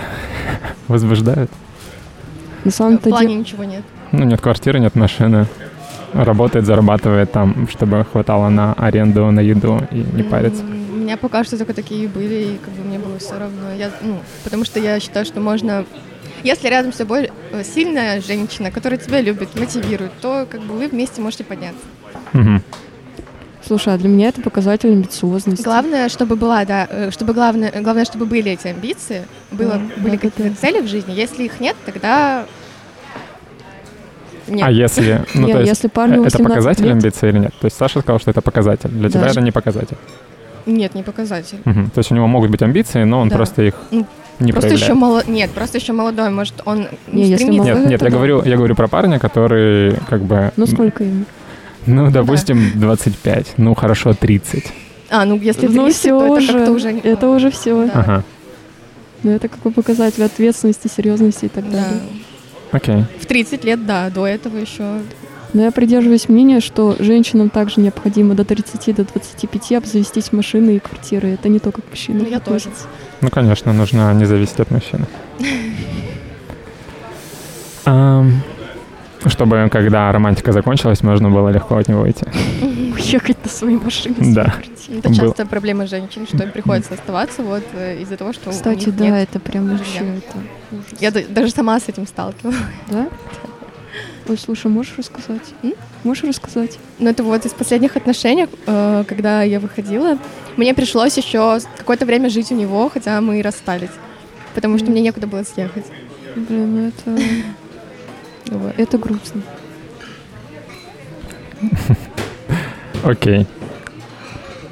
[0.88, 1.52] Возбуждают?
[2.64, 3.36] На В самом-то деле...
[3.36, 3.84] ничего нет.
[4.14, 5.48] Ну, нет квартиры, нет машины.
[6.14, 10.64] Работает, зарабатывает там, чтобы хватало на аренду, на еду и не париться.
[10.64, 13.72] У меня пока что только такие были, и как бы мне было все равно.
[13.78, 15.86] Я, ну, потому что я считаю, что можно...
[16.44, 20.88] Если рядом с тобой э, сильная женщина, которая тебя любит, мотивирует, то как бы вы
[20.88, 21.82] вместе можете подняться.
[22.34, 22.64] Мгм.
[23.66, 25.64] Слушай, а для меня это показатель амбициозности.
[25.64, 30.16] Главное, чтобы была, да, э, чтобы главное, главное, чтобы были эти амбиции, было, Да, были
[30.16, 30.56] да, какие-то да.
[30.56, 31.12] цели в жизни.
[31.12, 32.46] Если их нет, тогда
[34.50, 34.68] Нет.
[34.68, 35.22] А если...
[35.34, 37.54] Ну, Не, то есть, если парню это 18 показатель лет, амбиции или нет?
[37.60, 38.90] То есть Саша сказал, что это показатель.
[38.90, 39.28] Для тебя Да.
[39.30, 39.98] это не показатель.
[40.66, 41.58] Нет, не показатель.
[41.66, 41.90] Мгм.
[41.90, 43.36] То есть у него могут быть амбиции, но он Да.
[43.38, 44.06] просто их Ну,
[44.40, 44.82] не просто проявляет.
[44.82, 45.24] еще мало...
[45.28, 47.64] Нет, просто еще молодой, может, он Не, если стремится.
[47.64, 48.18] молодой, Нет, нет, это я да.
[48.18, 50.52] говорю, я говорю про парня, который как бы...
[50.58, 51.26] ну сколько ему?
[51.86, 53.54] Ну, допустим, 25.
[53.58, 54.66] Ну, хорошо, 30.
[55.10, 56.94] А, ну если ну 30, все то это уже, как-то уже...
[56.94, 57.86] не- это уже все.
[57.88, 57.92] Да.
[57.94, 58.24] Ага,
[59.24, 61.84] Ну это какой показатель ответственности, серьезности и так Да.
[62.72, 63.04] Окей.
[63.20, 65.02] В 30 лет, да, до этого еще...
[65.52, 70.80] Но я придерживаюсь мнения, что женщинам также необходимо до 30 до 25 обзавестись машиной и
[70.80, 71.34] квартирой.
[71.34, 72.22] Это не то, как мужчины.
[72.22, 72.70] Ну, я тоже.
[73.22, 75.06] Ну, конечно, нужно не зависеть от мужчины.
[79.26, 82.26] Чтобы, когда романтика закончилась, можно было легко от него уйти.
[83.00, 84.16] Уехать на своей машине.
[84.34, 84.56] Да.
[84.90, 85.16] Это Был.
[85.16, 88.96] часто проблема женщин, что им приходится оставаться вот э, из-за того, что у Кстати, них
[88.98, 89.30] да, нет.
[89.30, 90.38] это прям вообще это
[90.72, 90.86] ужас.
[91.00, 92.58] Я да- даже сама с этим сталкивалась.
[92.90, 93.08] Да?
[94.28, 95.42] Ой, слушай, можешь рассказать?
[95.64, 95.74] М?
[96.04, 96.78] Можешь рассказать?
[97.00, 100.18] Но это вот из последних отношений, э, когда я выходила,
[100.58, 103.90] мне пришлось еще какое-то время жить у него, хотя мы и расстались.
[104.56, 105.86] Потому что мне некуда было съехать.
[106.36, 107.24] Блин, ну это,
[108.78, 109.42] это грустно.
[113.04, 113.48] Окей.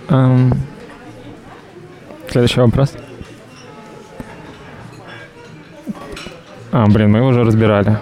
[0.09, 0.53] Ам,
[2.29, 2.93] Следующий вопрос.
[6.71, 7.97] А, блин, мы его уже разбирали.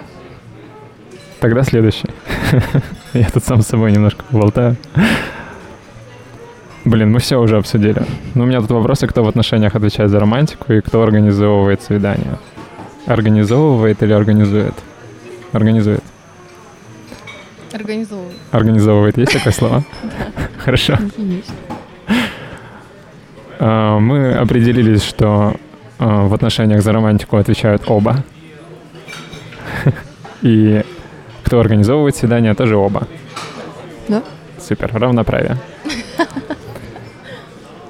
[1.40, 2.08] Тогда следующий.
[3.12, 4.76] Я тут сам с собой немножко болтаю.
[6.84, 8.02] Блин, мы все уже обсудили.
[8.34, 12.38] Но у меня тут вопросы, кто в отношениях отвечает за романтику и кто организовывает свидание.
[13.06, 14.74] Организовывает или организует?
[15.52, 16.02] Организует.
[17.76, 18.32] Организовываю.
[18.52, 19.18] Организовывает.
[19.18, 19.84] Есть такое слово?
[20.64, 20.96] Хорошо.
[21.18, 21.52] Есть.
[23.58, 25.56] А, Мы определились, что
[25.98, 28.24] а, в отношениях за романтику отвечают оба.
[30.42, 30.82] И
[31.44, 33.06] кто организовывает свидание, тоже оба.
[34.08, 34.22] Да?
[34.58, 35.58] Супер, равноправие.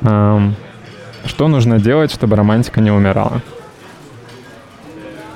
[1.26, 3.40] Что нужно делать, чтобы романтика не умирала?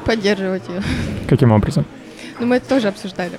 [0.05, 0.83] Поддерживать ее.
[1.29, 1.85] Каким образом?
[2.39, 3.39] Но мы это тоже обсуждали.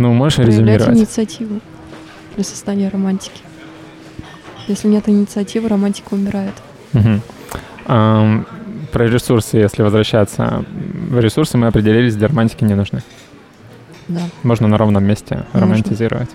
[0.00, 0.96] Ну, можешь Проявлять резюмировать?
[0.98, 1.60] инициативу
[2.34, 3.42] для создания романтики.
[4.66, 6.54] Если нет инициативы, романтика умирает.
[6.94, 7.20] Мгм.
[7.86, 8.46] Ам,
[8.92, 10.64] Про ресурсы, если возвращаться.
[11.10, 13.02] В ресурсы мы определились, для романтики не нужны.
[14.08, 14.22] Да.
[14.42, 15.60] Можно на ровном месте Можно.
[15.60, 16.30] романтизировать.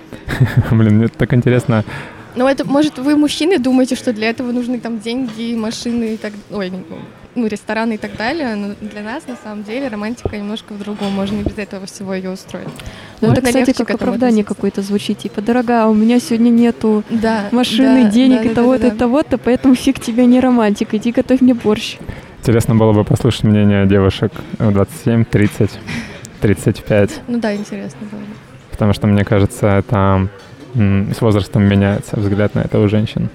[0.70, 1.84] Блин, мне так интересно.
[2.36, 6.32] Но это, может, вы, мужчины, думаете, что для этого нужны там деньги, машины и так...
[6.50, 6.84] Ой, не-
[7.34, 11.12] ну, рестораны и так далее, но для нас, на самом деле, романтика немножко в другом.
[11.12, 12.68] Можно и без этого всего ее устроить.
[13.20, 15.18] Ну, Можно это, кстати, как оправдание какое-то звучит.
[15.18, 17.48] Типа, дорогая, у меня сегодня нету Да.
[17.52, 18.96] машины, да, денег да, и да, того-то, да, и да.
[18.96, 20.94] того-то, поэтому фиг тебе не романтик.
[20.94, 21.96] Иди готовь мне борщ.
[22.40, 25.70] Интересно было бы послушать мнение девушек в 27, 30,
[26.40, 28.20] 35, Ну да, интересно было.
[28.20, 28.26] бы.
[28.70, 30.28] потому что, мне кажется, это
[30.74, 33.28] м, с возрастом меняется взгляд на это у женщин.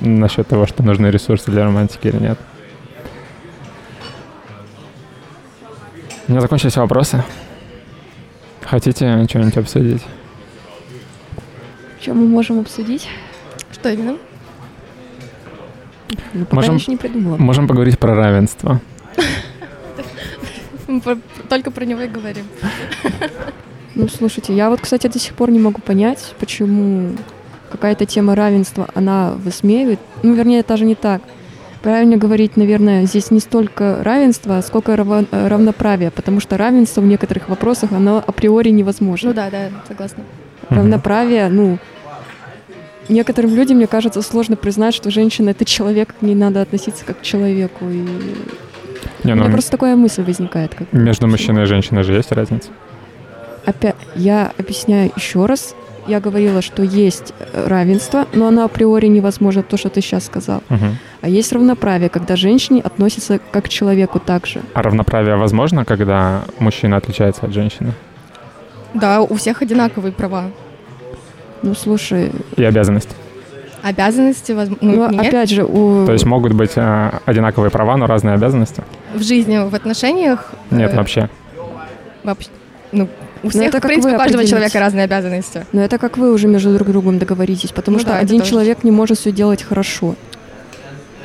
[0.00, 2.38] Насчет того, что нужны ресурсы для романтики или нет.
[6.32, 7.22] У меня закончились вопросы.
[8.62, 10.02] Хотите что-нибудь обсудить?
[12.00, 13.06] Что мы можем обсудить?
[13.70, 14.16] Что именно?
[16.32, 17.36] Ну, пока Можем- я еще не придумала.
[17.36, 18.80] Можем поговорить про равенство.
[21.50, 22.46] Только про него и говорим.
[23.94, 27.14] Ну, слушайте, я вот, кстати, до сих пор не могу понять, почему
[27.70, 30.00] какая-то тема равенства, она высмеивает.
[30.22, 31.20] Ну, вернее, это же не так.
[31.82, 37.48] Правильно говорить, наверное, здесь не столько равенство, сколько э, равноправие, потому что равенство в некоторых
[37.48, 39.30] вопросах, оно априори невозможно.
[39.30, 40.22] Ну да, да, согласна.
[40.68, 41.78] Равноправие, ну,
[43.08, 47.18] некоторым людям, мне кажется, сложно признать, что женщина— это человек, к ней надо относиться как
[47.18, 47.86] к человеку.
[47.86, 48.04] И
[49.24, 50.74] Не, у меня ну, просто такая мысль возникает.
[50.76, 52.70] Как между мужчиной и женщиной же есть разница?
[53.64, 55.74] Опять, я объясняю еще раз.
[56.06, 60.62] Я говорила, что есть э, равенство, но оно априори невозможно, то, что ты сейчас сказал.
[60.68, 60.98] Мгм.
[61.20, 64.62] А есть равноправие, когда женщине относятся как к человеку также.
[64.74, 67.92] А равноправие возможно, когда мужчина отличается от женщины?
[68.94, 70.50] Да, у всех одинаковые права.
[71.62, 73.14] Ну, слушай, И обязанности.
[73.82, 75.26] Обязанности, возможно, ну, нет.
[75.26, 76.06] опять же, у...
[76.06, 78.82] То есть могут быть э, одинаковые права, но разные обязанности?
[79.14, 80.52] В жизни, в отношениях...
[80.70, 81.28] Нет, э, вообще.
[82.22, 82.48] вообще,
[82.92, 83.08] ну,
[83.42, 85.66] у всех, это в принципе, у каждого человека разные обязанности.
[85.72, 88.50] Но это как вы уже между друг другом договоритесь, потому Ну что да, один тоже.
[88.50, 90.14] человек не может все делать хорошо.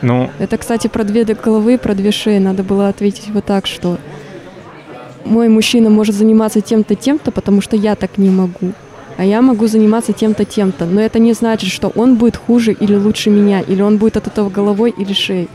[0.01, 2.37] Ну, Это, кстати, про две головы, про две шеи.
[2.37, 3.97] Надо было ответить вот так, что
[5.25, 8.73] мой мужчина может заниматься тем-то, тем-то, потому что я так не могу.
[9.17, 10.85] А я могу заниматься тем-то, тем-то.
[10.85, 14.27] Но это не значит, что он будет хуже или лучше меня, или он будет от
[14.27, 15.49] этого головой или шеей.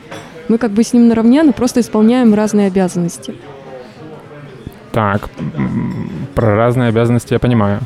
[0.49, 3.35] Мы как бы с ним наравне, но просто исполняем разные обязанности.
[4.93, 5.31] Так,
[6.35, 7.81] про разные обязанности я понимаю.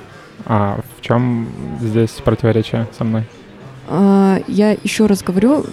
[0.44, 1.48] А в чем
[1.80, 3.24] здесь противоречие со мной?
[3.88, 5.64] А, я еще раз говорю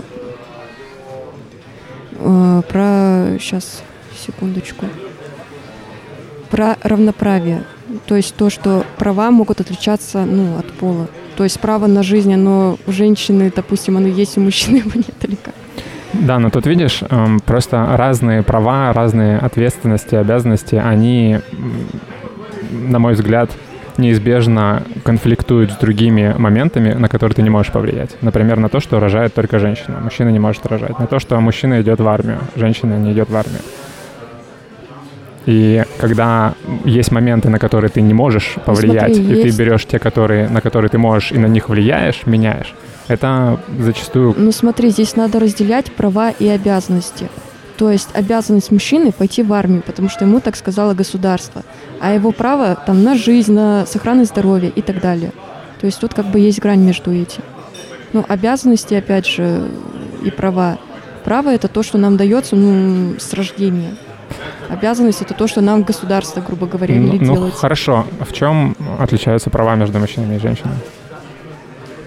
[2.19, 3.37] а, про...
[3.39, 3.83] Сейчас,
[4.15, 4.85] секундочку.
[6.49, 7.63] Про равноправие.
[8.05, 11.07] То есть то, что права могут отличаться ну, от пола.
[11.35, 15.15] То есть право на жизнь, оно у женщины, допустим, оно есть, у мужчины его нет
[15.23, 15.37] или?
[16.13, 21.39] Да, но тут видишь, эм, просто разные права, разные ответственности, обязанности, они,
[22.71, 23.49] на мой взгляд,
[23.97, 28.15] неизбежно конфликтуют с другими моментами, на которые ты не можешь повлиять.
[28.21, 29.99] Например, на то, что рожает только женщина.
[30.01, 30.97] Мужчина не может рожать.
[30.99, 33.61] На то, что мужчина идет в армию, женщина не идет в армию.
[35.45, 36.53] И когда
[36.85, 40.47] есть моменты, на которые ты не можешь повлиять, смотри, и есть- ты берешь те, которые,
[40.49, 42.73] на которые ты можешь, и на них влияешь, меняешь,
[43.07, 47.29] это зачастую Ну смотри, здесь надо разделять права и обязанности.
[47.77, 51.63] То есть обязанность мужчины пойти в армию, потому что ему так сказало государство,
[51.99, 55.31] а его право там на жизнь, на сохранность здоровья и так далее.
[55.81, 57.41] То есть тут как бы есть грань между этим.
[58.13, 59.67] Ну, обязанности, опять же,
[60.23, 60.77] и права.
[61.25, 63.95] Право это то, что нам дается ну, с рождения.
[64.69, 67.53] Обязанность это то, что нам государство, грубо говоря, Ну, ну, делать.
[67.53, 68.05] хорошо.
[68.19, 70.77] В чем отличаются права между мужчинами и женщинами?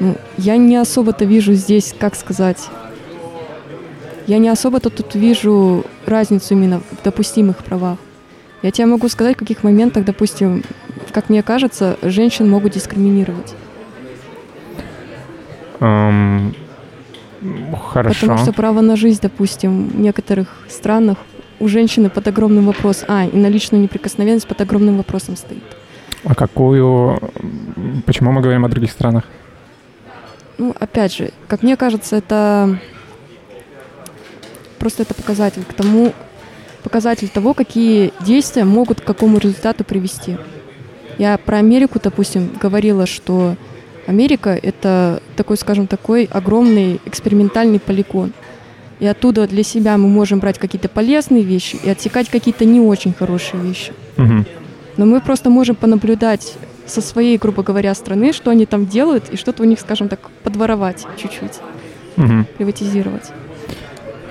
[0.00, 2.68] Ну, я не особо-то вижу здесь, как сказать,
[4.26, 7.98] я не особо-то тут вижу разницу именно в допустимых правах.
[8.62, 10.64] Я тебе могу сказать, в каких моментах, допустим,
[11.12, 13.54] как мне кажется, женщин могут дискриминировать.
[17.92, 18.20] Хорошо.
[18.20, 21.18] Потому что право на жизнь, допустим, в некоторых странах
[21.60, 25.62] у женщины под огромным вопросом, а, и на личную неприкосновенность под огромным вопросом стоит.
[26.24, 27.20] А какую...
[28.04, 29.24] Почему мы говорим о других странах?
[30.58, 32.78] Ну, опять же, как мне кажется, это
[34.78, 36.12] просто это показатель к тому,
[36.82, 40.36] показатель того, какие действия могут к какому результату привести.
[41.18, 43.56] Я про Америку, допустим, говорила, что
[44.06, 48.32] Америка— это такой, скажем, такой огромный экспериментальный полигон.
[49.00, 53.12] И оттуда для себя мы можем брать какие-то полезные вещи и отсекать какие-то не очень
[53.12, 53.92] хорошие вещи.
[54.16, 54.46] Мгм.
[54.96, 56.54] Но мы просто можем понаблюдать
[56.86, 60.20] со своей, грубо говоря, страны, что они там делают, и что-то у них, скажем так,
[60.44, 61.60] подворовать чуть-чуть,
[62.16, 62.46] Мгм.
[62.56, 63.30] приватизировать.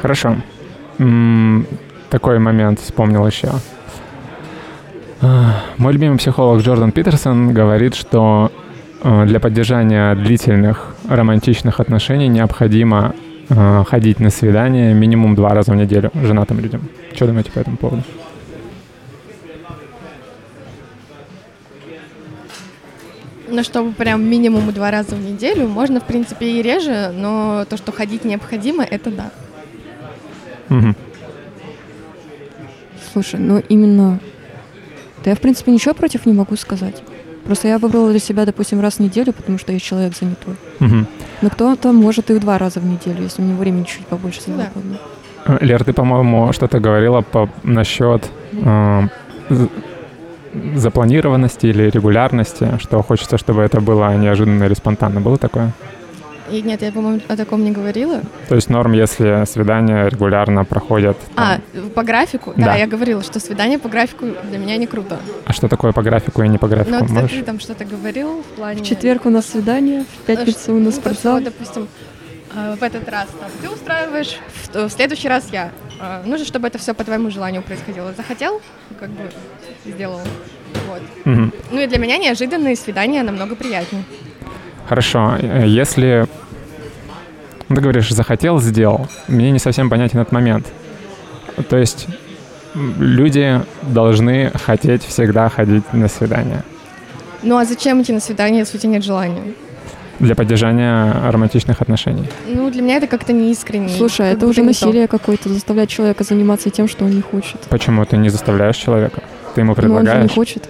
[0.01, 0.37] Хорошо.
[0.99, 1.65] М,
[2.09, 3.49] Такой момент вспомнил еще.
[5.21, 8.51] А, Мой любимый психолог Джордан Питерсон говорит, что
[9.03, 13.13] э, для поддержания длительных романтичных отношений необходимо
[13.49, 16.81] э, ходить на свидание минимум два раза в неделю женатым людям.
[17.13, 18.03] Что думаете по этому поводу?
[23.47, 27.77] Но чтобы прям минимум два раза в неделю, можно, в принципе, и реже, но то,
[27.77, 29.31] что ходить необходимо, это да.
[30.69, 30.95] Мгм.
[33.13, 34.19] Слушай, ну именно...
[35.23, 37.01] Да я, в принципе, ничего против не могу сказать.
[37.45, 40.55] Просто я выбрала для себя, допустим, раз в неделю, потому что я человек занятой.
[40.80, 41.07] Мгм.
[41.41, 44.41] Но кто-то может и в два раза в неделю, если у него времени чуть побольше
[44.47, 44.53] Да.
[44.53, 44.97] свободно.
[45.45, 49.01] Э, Лер, ты, по-моему, что-то говорила по, насчет э,
[50.76, 55.22] запланированности или регулярности, что хочется, чтобы это было неожиданно или спонтанно.
[55.22, 55.72] Было такое?
[56.51, 58.22] И нет, я, по-моему, о таком не говорила.
[58.49, 61.17] То есть норм, если свидания регулярно проходят.
[61.35, 61.89] А, там.
[61.89, 62.53] по графику?
[62.55, 62.65] Да.
[62.65, 62.76] Да.
[62.76, 65.17] я говорила, что свидание по графику для меня не круто.
[65.45, 66.91] А что такое по графику и не по графику?
[66.91, 67.31] Но вот Можешь?
[67.31, 68.81] ты там что-то говорил в плане...
[68.84, 71.41] В четверг у нас свидание, в пятницу у Ну, нас то, что, спортзал.
[71.41, 71.88] допустим,
[72.55, 74.38] э, в этот раз там, ты устраиваешь,
[74.73, 75.72] в, в следующий раз я.
[75.99, 78.13] Э, Нужно, чтобы это все по твоему желанию происходило.
[78.13, 78.61] Захотел,
[78.99, 79.31] как бы
[79.85, 80.22] сделал.
[80.88, 81.01] Вот.
[81.26, 81.53] Мгм.
[81.72, 84.03] Ну и для меня неожиданные свидания намного приятнее.
[84.87, 85.35] Хорошо.
[85.41, 86.27] Э, Если
[87.69, 89.07] ну, ты говоришь, захотел, сделал.
[89.27, 90.67] Мне не совсем понятен этот момент.
[91.69, 92.07] То есть
[92.75, 96.63] люди должны хотеть всегда ходить на свидания
[97.41, 99.53] Ну а зачем идти на свидание, если у тебя нет желания?
[100.19, 102.29] для поддержания романтичных отношений.
[102.47, 103.89] Ну, для меня это как-то неискренне.
[103.89, 107.21] Слушай, а как это уже не насилие какое-то, заставлять человека заниматься тем, что он не
[107.21, 107.59] хочет.
[107.69, 109.23] Почему ты не заставляешь человека?
[109.53, 110.31] Ты ему Но он же не предлагаешь?
[110.31, 110.69] хочет.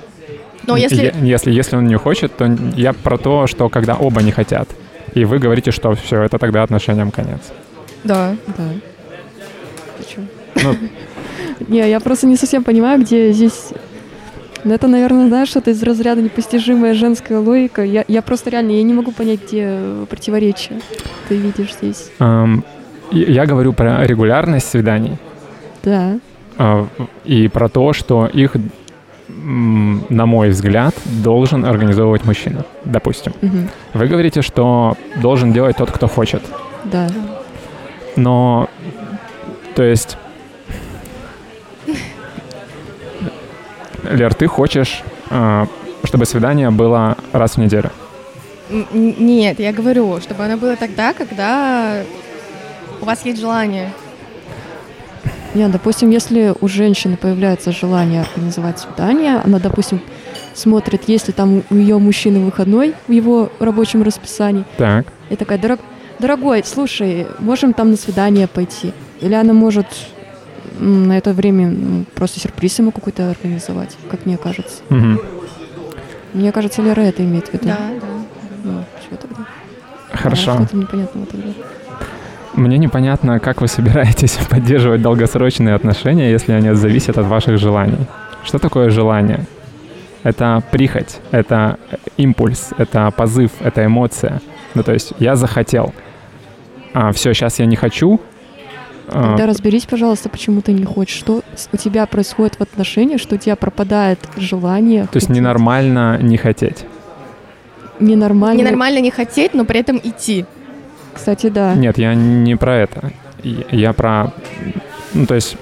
[0.68, 1.14] Но если...
[1.22, 4.68] Если, если он не хочет, то я про то, что когда оба не хотят,
[5.14, 7.40] и вы говорите, что все, это тогда отношениям конец.
[8.04, 8.36] Да.
[8.58, 8.64] Да.
[10.08, 10.22] Чё?
[10.64, 10.76] Ну,
[11.68, 13.70] Не, я просто не совсем понимаю, где здесь...
[14.64, 17.84] Ну, это, наверное, знаешь, что-то из разряда непостижимая женская логика.
[17.84, 20.82] Я, я просто реально, я не могу понять, где э, противоречие
[21.30, 22.10] ты видишь здесь.
[22.20, 22.64] эм,
[23.12, 25.18] я говорю про регулярность свиданий
[25.84, 26.18] Да.
[26.58, 26.86] э,
[27.26, 28.56] и про то, что их,
[29.28, 33.34] на мой взгляд, должен организовывать мужчина, допустим.
[33.42, 33.70] Мгм.
[33.94, 36.44] Вы говорите, что должен делать тот, кто хочет.
[36.84, 37.08] Да.
[38.16, 38.70] Но,
[39.76, 40.18] то есть,
[44.12, 45.66] Лер, ты хочешь, э,
[46.04, 47.92] чтобы свидание было раз в неделю?
[48.70, 52.04] Нет, я говорю, чтобы оно было тогда, когда
[53.02, 53.92] у вас есть желание.
[55.56, 60.02] Не, допустим, если у женщины появляется желание организовать свидание, она, допустим,
[60.54, 65.06] смотрит, есть ли там у ее мужчины выходной в его рабочем расписании, Так.
[65.30, 65.80] и такая, «Дорог-
[66.20, 68.92] дорогой, слушай, можем там на свидание пойти?
[69.22, 69.88] Или она может
[70.78, 74.82] на это время просто сюрприз ему какой-то организовать, как мне кажется.
[74.90, 75.22] Мгм.
[76.34, 77.68] Мне кажется, Лера это имеет в виду.
[77.68, 78.08] Да, да.
[78.66, 79.46] Ну, что тогда?
[80.12, 80.52] Хорошо.
[80.52, 81.48] А, Что-то непонятного тогда.
[82.56, 88.06] Мне непонятно, как вы собираетесь поддерживать долгосрочные отношения, если они зависят от ваших желаний.
[88.44, 89.46] Что такое желание?
[90.24, 91.78] Это прихоть, это
[92.18, 94.42] импульс, это позыв, это эмоция.
[94.74, 95.94] Ну, то есть я захотел,
[96.94, 98.20] а все, сейчас я не хочу.
[99.08, 101.18] а, Тогда разберись, пожалуйста, почему ты не хочешь.
[101.18, 101.42] Что
[101.74, 105.04] у тебя происходит в отношениях, что у тебя пропадает желание.
[105.04, 105.42] то есть хотеть.
[105.42, 106.86] ненормально не хотеть.
[108.00, 108.60] Ненормально.
[108.62, 110.46] Ненормально не хотеть, но при этом идти.
[111.16, 111.74] Кстати, да.
[111.76, 113.12] Нет, я не про это.
[113.44, 114.32] Я про...
[115.14, 115.56] Ну, то есть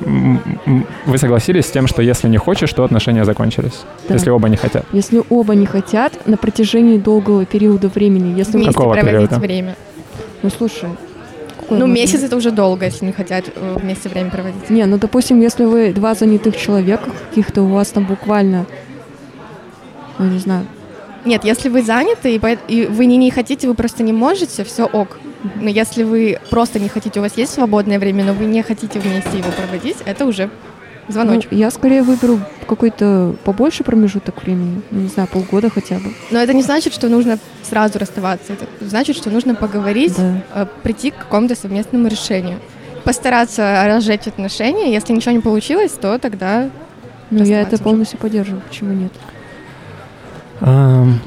[1.06, 3.82] вы согласились с тем, что если не хочешь, то отношения закончились.
[4.08, 4.16] Да.
[4.16, 4.84] Если оба не хотят.
[4.94, 9.40] Если оба не хотят на протяжении долгого периода времени, если Вместе Какого проводить периода?
[9.40, 9.76] время.
[10.42, 10.90] ну слушай,
[11.60, 14.70] какой Ну, месяц это уже долго, если не хотят э, вместе время проводить.
[14.72, 18.66] Не, ну допустим, если вы два занятых человека каких-то, у вас там буквально,
[20.18, 20.66] ну не знаю,
[21.26, 22.36] Нет, если вы заняты,
[22.68, 25.20] и, вы не, не хотите, вы просто не можете, все ок.
[25.56, 29.00] Но если вы просто не хотите, у вас есть свободное время, но вы не хотите
[29.00, 30.50] вместе его проводить, это уже
[31.08, 31.52] ну, звоночек.
[31.52, 36.14] я скорее выберу какой-то побольше промежуток времени, ну, не знаю, полгода хотя бы.
[36.32, 38.54] Но это не значит, что нужно сразу расставаться.
[38.54, 40.44] Это значит, что нужно поговорить, Да.
[40.54, 42.60] э, прийти к какому-то совместному решению.
[43.04, 44.94] Постараться разжечь отношения.
[44.94, 46.70] Если ничего не получилось, то тогда
[47.32, 47.84] Ну, я это уже.
[47.84, 49.12] полностью поддерживаю, почему нет?
[50.62, 51.20] Ам.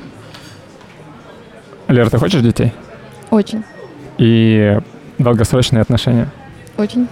[1.88, 2.72] Лер, ты хочешь детей?
[3.30, 3.62] очень,
[4.18, 4.78] И
[5.18, 6.28] долгосрочные отношения?
[6.78, 7.08] очень.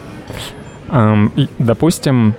[1.37, 2.35] И, допустим,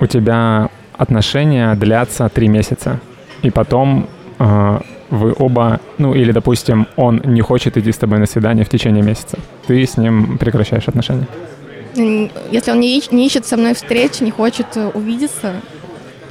[0.00, 3.00] у тебя отношения длятся три месяца,
[3.42, 4.08] и потом
[4.38, 4.80] а,
[5.10, 9.02] вы оба, ну или, допустим, он не хочет идти с тобой на свидание в течение
[9.02, 9.38] месяца.
[9.66, 11.26] Ты с ним прекращаешь отношения.
[12.50, 15.54] Если он не, ищ- не ищет со мной встреч, не хочет э, увидеться,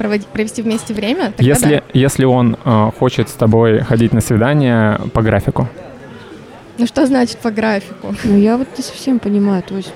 [0.02, 1.82] проводи- провести вместе время, Если, да.
[1.94, 5.68] если он а, хочет с тобой ходить на свидание по графику,
[6.78, 8.15] Ну что значит по графику?
[8.23, 9.94] Ну, я вот не совсем понимаю, то есть,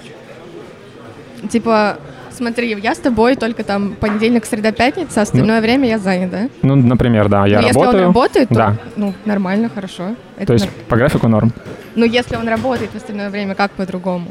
[1.50, 1.98] Типа,
[2.32, 6.50] смотри, я с тобой только там понедельник, среда, пятница, остальное время я занят, да?
[6.62, 8.78] ну, например, да, я Но если работаю, он работает, то да.
[8.96, 10.16] ну, нормально, хорошо.
[10.38, 11.52] Это то есть нор- по графику норм.
[11.96, 14.28] Ну, если он работает в остальное время, как по-другому?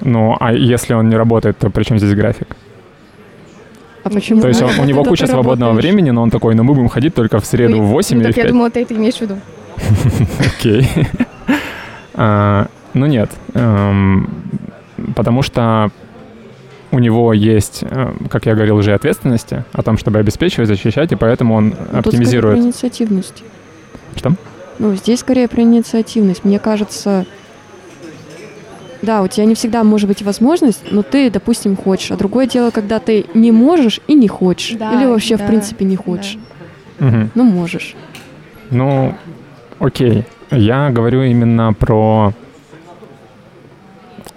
[0.00, 2.48] Ну, а если он не работает, то при чем здесь график?
[4.04, 4.40] А почему?
[4.40, 5.92] То есть он- у него Когда куча ты свободного работаешь?
[5.94, 8.26] времени, но он такой, ну мы будем ходить только в среду в 8 ну, или
[8.28, 8.52] так в я 5.
[8.52, 9.36] думала, ты это имеешь в виду.
[10.40, 10.88] Окей.
[12.14, 14.28] А, Ну нет, эм,
[15.16, 15.90] потому что
[16.92, 21.16] у него есть, э, как я говорил, уже ответственности о том, чтобы обеспечивать, защищать, и
[21.16, 22.56] поэтому он Ну, тут скорее оптимизирует.
[22.58, 23.42] про инициативность.
[24.14, 24.34] Что?
[24.78, 26.44] Ну, здесь скорее про инициативность.
[26.44, 27.26] Мне кажется,
[29.04, 32.10] да, у тебя не всегда может быть возможность, но ты, допустим, хочешь.
[32.10, 34.76] А другое дело, когда ты не можешь и не хочешь.
[34.78, 36.38] Да, Или вообще, да, в принципе, не хочешь.
[36.98, 37.30] Мгм.
[37.34, 37.94] Ну, можешь.
[38.70, 39.14] Ну,
[39.78, 40.24] окей.
[40.50, 42.32] Я говорю именно про...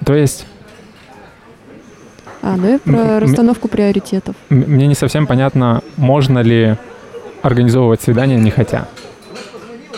[0.06, 0.46] То есть
[2.42, 4.36] А, ну и про расстановку приоритетов.
[4.50, 6.78] мне не совсем понятно, можно ли
[7.42, 8.88] организовывать свидание не хотя.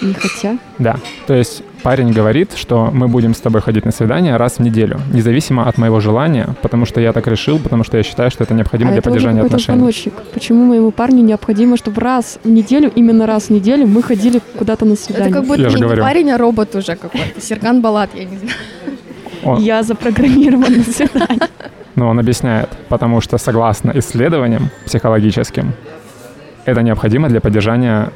[0.01, 0.57] Не хотя.
[0.77, 0.97] Да.
[1.27, 4.99] То есть парень говорит, что мы будем с тобой ходить на свидание раз в неделю,
[5.13, 8.53] независимо от моего желания, потому что я так решил, потому что я считаю, что это
[8.53, 9.77] необходимо а для это уже поддержания какой-то отношений.
[9.77, 10.13] звоночек.
[10.33, 14.85] Почему моему парню необходимо, чтобы раз в неделю, именно раз в неделю мы ходили куда-то
[14.85, 15.29] на свидание?
[15.29, 16.03] Это как будто Я не говорю.
[16.03, 17.39] парень, а робот уже какой-то.
[17.41, 18.53] Серган Балат, я не знаю.
[19.43, 21.47] Он- Я запрограммирован на свидание.
[21.95, 25.73] Но он объясняет, потому что согласно исследованиям психологическим,
[26.65, 28.11] это необходимо для поддержания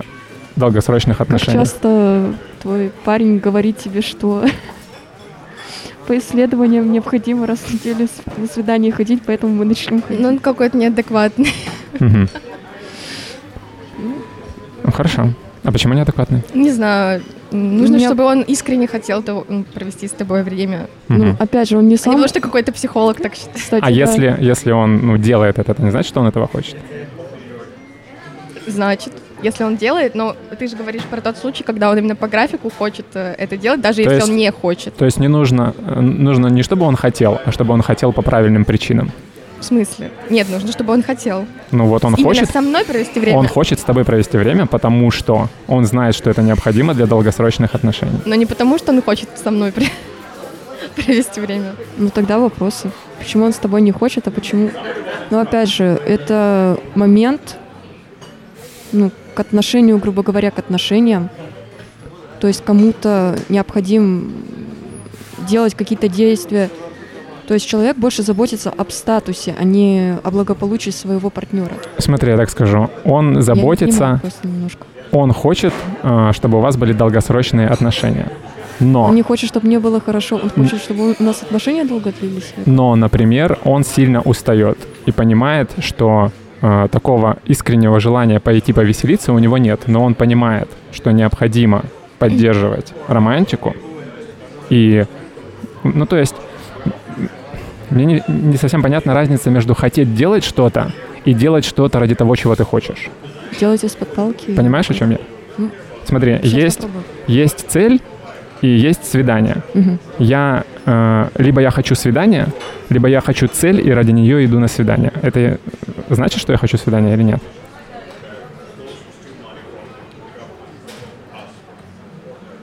[0.55, 1.57] долгосрочных Как отношений.
[1.59, 2.33] часто
[2.63, 4.43] твой парень говорит тебе, что
[6.07, 8.07] по исследованиям необходимо раз в неделю
[8.37, 10.19] на свидание ходить, поэтому мы начнем ходить.
[10.21, 11.53] Ну, он какой-то неадекватный.
[11.99, 12.27] Мгм.
[14.83, 15.29] Ну, хорошо.
[15.63, 16.41] А почему неадекватный?
[16.53, 17.21] Не знаю.
[17.51, 20.87] Нужно, меня- чтобы он искренне хотел провести с тобой время.
[21.07, 21.37] Ну, Мгм.
[21.39, 22.13] опять же, он не А не сам...
[22.13, 23.55] потому, что какой-то психолог так считает.
[23.57, 23.91] Кстати, А да.
[23.91, 26.75] если, если он ну, делает это, это не значит, что он этого хочет?
[28.65, 29.13] Значит,
[29.43, 32.69] если он делает, но ты же говоришь про тот случай, когда он именно по графику
[32.69, 34.95] хочет э, это делать, даже если есть- он не хочет.
[34.95, 38.21] То есть не нужно, э, нужно не чтобы он хотел, а чтобы он хотел по
[38.21, 39.11] правильным причинам.
[39.59, 40.11] В смысле?
[40.29, 41.45] Нет, нужно, чтобы он хотел.
[41.71, 43.37] Ну вот он Именно хочет, со мной провести время.
[43.37, 47.73] он хочет с тобой провести время, потому что он знает, что это необходимо для долгосрочных
[47.75, 48.19] отношений.
[48.25, 49.87] Но не потому, что он хочет со мной при-
[50.95, 51.75] провести время.
[51.97, 52.91] Ну тогда вопросы.
[53.19, 54.69] Почему он с тобой не хочет, а почему...
[55.29, 57.55] Ну опять же, это момент,
[58.91, 61.29] ну, к отношению, грубо говоря, к отношениям.
[62.39, 64.31] То есть кому-то необходим
[65.47, 66.69] делать какие-то действия.
[67.47, 71.73] То есть человек больше заботится об статусе, а не о благополучии своего партнера.
[71.97, 74.21] Смотри, я так скажу, он заботится,
[75.11, 75.73] он хочет,
[76.03, 78.31] э, чтобы у вас были долгосрочные отношения.
[78.79, 82.11] Но, Он не хочет, чтобы мне было хорошо, он хочет, чтобы у нас отношения долго
[82.11, 82.53] длились.
[82.65, 86.31] но, например, он сильно устает и понимает, что
[86.63, 91.83] э, такого искреннего желания пойти повеселиться у него нет, но он понимает, что необходимо
[92.19, 93.75] поддерживать романтику
[94.69, 95.05] и,
[95.83, 96.35] ну то есть,
[97.89, 100.91] мне не, не совсем понятна разница между хотеть делать что-то
[101.25, 103.09] и делать что-то ради того, чего ты хочешь.
[103.59, 104.55] Делать из-под палки.
[104.55, 105.19] Понимаешь, о чем я?
[105.57, 105.69] Ну,
[106.05, 107.03] Смотри, есть, попробую.
[107.27, 108.01] есть цель
[108.61, 109.57] и есть свидание.
[109.73, 109.99] Мгм.
[110.17, 112.47] Я либо я хочу свидание,
[112.89, 115.11] либо я хочу цель и ради нее иду на свидание.
[115.21, 115.57] Это э,
[116.09, 117.41] значит, что я хочу свидание или нет?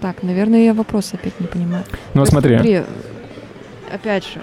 [0.01, 1.85] Так, наверное, я вопрос опять не понимаю.
[2.15, 2.83] Ну есть смотри,
[3.93, 4.43] опять же,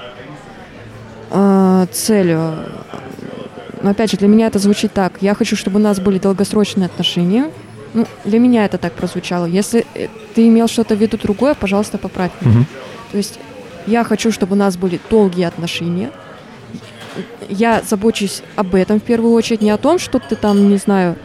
[1.32, 2.54] а, целью.
[3.82, 5.14] Но опять же, для меня это звучит так.
[5.22, 7.52] Я хочу, чтобы у нас были долгосрочные отношения.
[7.94, 9.46] Ну, для меня это так прозвучало.
[9.46, 12.56] Если э, ты имел что-то в виду другое, пожалуйста, поправь меня.
[12.56, 12.66] Мгм.
[13.12, 13.40] То есть
[13.88, 16.12] я хочу, чтобы у нас были долгие отношения.
[17.50, 21.16] Я забочусь об этом в первую очередь, не о том, что ты там, не знаю,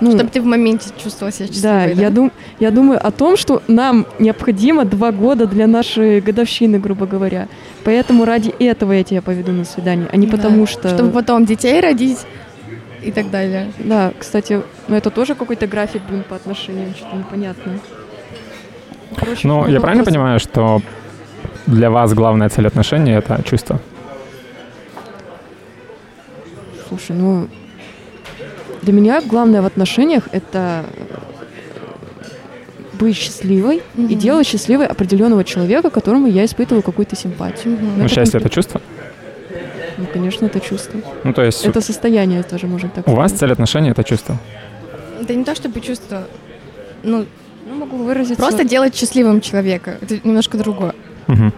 [0.00, 1.52] ну, Чтобы ты в моменте чувствовала себя да,
[1.86, 2.00] счастливой.
[2.02, 7.04] я, дум, я думаю о том, что нам необходимо два года для нашей годовщины, грубо
[7.06, 7.48] говоря.
[7.82, 10.36] Поэтому ради этого я тебя поведу на свидание, а не Да.
[10.36, 10.88] потому что...
[10.88, 12.20] Чтобы потом детей родить
[13.02, 13.72] и так далее.
[13.80, 17.80] Да, кстати, ну это тоже какой-то график, блин, по отношениям, что-то непонятное.
[19.16, 20.14] Короче, ну много я правильно вопросов.
[20.14, 20.80] понимаю, что
[21.68, 23.78] для вас главная цель отношений это чувство?
[26.88, 27.48] Слушай, ну...
[28.82, 30.84] Для меня главное в отношениях— это
[32.94, 34.18] быть счастливой и Мгм.
[34.18, 37.74] делать счастливой определенного человека, которому я испытываю какую-то симпатию.
[37.74, 37.98] Мгм.
[37.98, 38.80] Ну, это счастье это чувство?
[39.98, 41.00] Ну, конечно, это чувство.
[41.24, 43.40] Ну то есть Это состояние тоже можно так у вас сказать.
[43.40, 44.36] цель отношений это чувство?
[45.20, 46.22] Это не то, чтобы чувство.
[47.02, 47.26] Ну,
[47.66, 48.36] Ну, могу выразиться.
[48.42, 49.98] просто делать счастливым человека.
[50.00, 50.94] Это немножко другое.
[51.28, 51.52] Ну,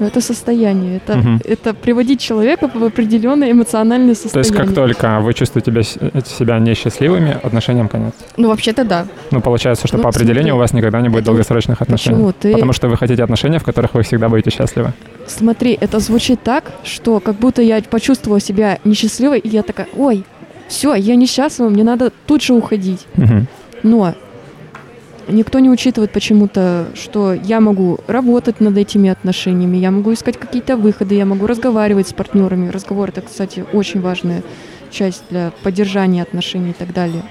[0.06, 0.96] это состояние.
[0.98, 1.40] Это, Мгм.
[1.44, 4.66] это приводить человека в определенное эмоциональное То есть состояние.
[4.66, 8.12] как только вы чувствуете себя, себя несчастливыми, отношениям конец.
[8.36, 9.06] Ну, вообще-то да.
[9.30, 10.52] Ну, получается, что Ну, по определению смотри.
[10.52, 12.16] у вас никогда не будет Это- долгосрочных отношений.
[12.16, 12.32] Почему?
[12.32, 12.52] Ты...
[12.52, 14.92] Потому что вы хотите отношения, в которых вы всегда будете счастливы.
[15.26, 20.24] Смотри, это звучит так, что как будто я почувствовала себя несчастливой, и я такая, ой,
[20.68, 23.06] все, я несчастлива, мне надо тут же уходить.
[23.16, 23.46] Мгм.
[23.82, 24.14] Но
[25.28, 30.76] никто не учитывает почему-то, что я могу работать над этими отношениями, я могу искать какие-то
[30.76, 32.68] выходы, я могу разговаривать с партнерами.
[32.68, 34.42] Разговор это, кстати, очень важная
[34.90, 37.22] часть для поддержания отношений и так далее.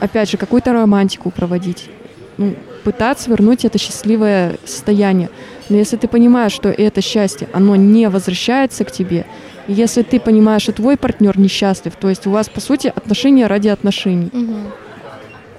[0.00, 1.90] Опять же, какую-то романтику проводить.
[2.38, 2.54] Ну,
[2.84, 5.28] пытаться вернуть это счастливое состояние.
[5.68, 9.26] Но если ты понимаешь, что это счастье, оно не возвращается к тебе,
[9.68, 13.46] и если ты понимаешь, что твой партнер несчастлив, то есть у вас, по сути, отношения
[13.46, 14.30] ради отношений,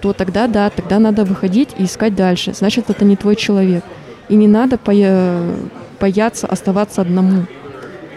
[0.01, 2.53] то тогда да, тогда надо выходить и искать дальше.
[2.53, 3.83] Значит, это не твой человек.
[4.29, 5.55] И не надо боя-
[5.99, 7.45] бояться оставаться одному.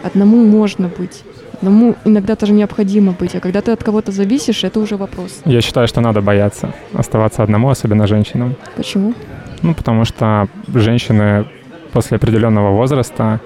[0.03, 1.23] Одному можно быть.
[1.53, 3.35] Одному иногда тоже необходимо быть.
[3.35, 5.41] А когда ты от кого-то зависишь, это уже вопрос.
[5.45, 8.55] Я считаю, что надо бояться оставаться одному, особенно женщинам.
[8.75, 9.13] Почему?
[9.61, 11.45] Ну, потому что женщины
[11.91, 13.39] после определенного возраста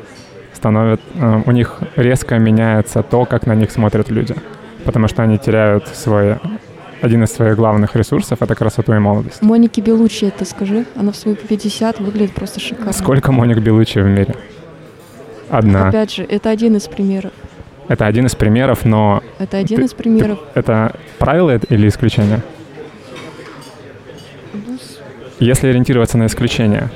[0.53, 4.35] становят, э, у них резко меняется то, как на них смотрят люди.
[4.85, 6.37] Потому что они теряют свой,
[7.01, 9.41] один из своих главных ресурсов— это красоту и молодость.
[9.41, 10.85] Монике Белучи это скажи.
[10.95, 12.93] Она в свои 50 выглядит просто шикарно.
[12.93, 14.35] Сколько Моник Белучи в мире?
[15.49, 15.87] Одна.
[15.89, 17.31] Опять же, это один из примеров.
[17.87, 20.39] Это один из примеров, но Это один Ты- из примеров.
[20.53, 22.41] это правило или исключение?
[25.39, 26.89] Если ориентироваться на исключение,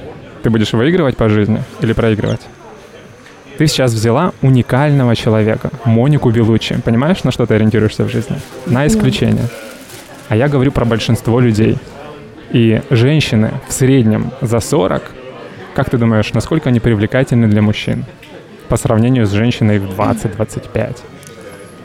[0.44, 2.42] ты будешь выигрывать по жизни или проигрывать?
[3.58, 6.76] Ты сейчас взяла уникального человека, Монику Белучи.
[6.84, 8.36] Понимаешь, на что ты ориентируешься в жизни?
[8.66, 9.46] На исключение.
[10.30, 11.78] А я говорю про большинство людей.
[12.52, 15.02] И женщины в среднем за 40,
[15.76, 18.06] как ты думаешь, насколько они привлекательны для мужчин?
[18.70, 20.98] По сравнению с женщиной в 20-25.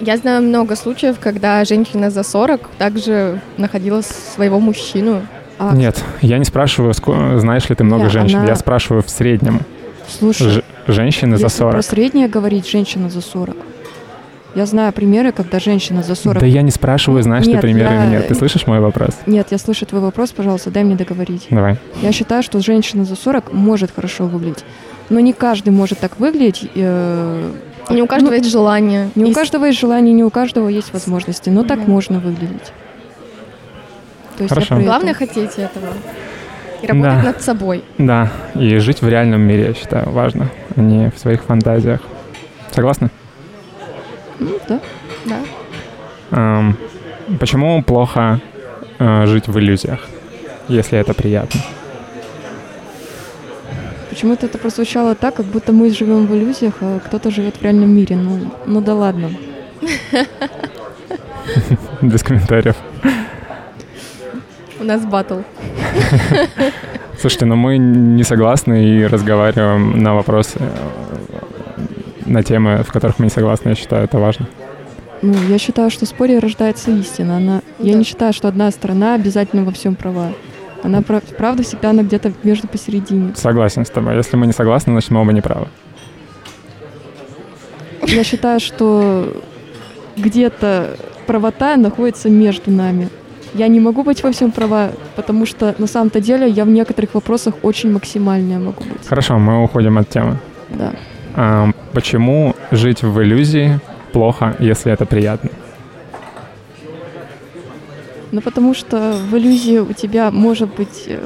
[0.00, 5.22] Я знаю много случаев, когда женщина за 40 также находила своего мужчину.
[5.58, 6.92] А, Нет, я не спрашиваю,
[7.40, 8.38] знаешь ли ты много Не, женщин.
[8.38, 9.60] она- Я спрашиваю в среднем.
[10.08, 11.84] слушай, Ж- женщины за если про 40.
[11.84, 13.56] среднее говорить, женщина за 40.
[14.58, 16.40] Я знаю примеры, когда женщина за 40...
[16.40, 18.26] Да я не спрашиваю, знаешь Нет, ты примеры я- или нет.
[18.26, 19.10] Ты слышишь мой вопрос?
[19.24, 21.46] Нет, я слышу твой вопрос, пожалуйста, дай мне договорить.
[21.48, 21.76] Давай.
[22.02, 24.64] Я считаю, что женщина за 40 может хорошо выглядеть.
[25.10, 26.68] Но не каждый может так выглядеть.
[26.74, 27.52] э,
[27.90, 29.10] Не у каждого ну, есть желание.
[29.14, 31.50] Не у каждого есть желание, не у каждого есть возможности.
[31.50, 31.92] Но так Да.
[31.92, 32.72] можно выглядеть.
[34.38, 34.80] То есть Хорошо.
[34.80, 35.86] Главное хотеть этого.
[36.82, 37.22] И работать Да.
[37.22, 37.84] над собой.
[37.98, 42.00] Да, и жить в реальном мире, я считаю, важно, а не в своих фантазиях.
[42.72, 43.10] Согласна?
[44.38, 44.80] Ну, да.
[45.24, 45.40] Да.
[46.30, 46.76] Эм,
[47.40, 48.40] почему плохо
[48.98, 50.06] э, жить в иллюзиях,
[50.68, 51.60] если это приятно?
[54.08, 57.90] Почему-то это прозвучало так, как будто мы живем в иллюзиях, а кто-то живет в реальном
[57.90, 58.16] мире.
[58.16, 59.30] Ну, ну да ладно.
[62.02, 62.76] Без комментариев.
[64.80, 65.40] У нас батл.
[67.20, 70.60] Слушайте, но мы не согласны и разговариваем на вопросы,
[72.28, 73.70] на темы, в которых мы не согласны.
[73.70, 74.46] Я считаю, это важно.
[75.22, 77.38] Ну, я считаю, что в споре рождается истина.
[77.38, 77.62] Она...
[77.78, 80.32] Я не считаю, что одна сторона обязательно во всем права.
[80.82, 83.32] Она прав- правда всегда она где-то между посередине.
[83.34, 84.16] Согласен с тобой.
[84.16, 85.66] Если мы не согласны, значит мы оба не правы.
[88.06, 89.42] Я считаю, что
[90.16, 90.96] где-то
[91.26, 93.08] правота находится между нами.
[93.54, 97.14] Я не могу быть во всем права, потому что на самом-то деле я в некоторых
[97.14, 99.06] вопросах очень максимальная могу быть.
[99.06, 100.38] Хорошо, мы уходим от темы.
[100.68, 100.92] Да.
[101.40, 103.78] Ам, почему жить в иллюзии
[104.12, 105.50] плохо, если это приятно?
[108.32, 111.22] Ну, потому что в иллюзии у тебя может быть э,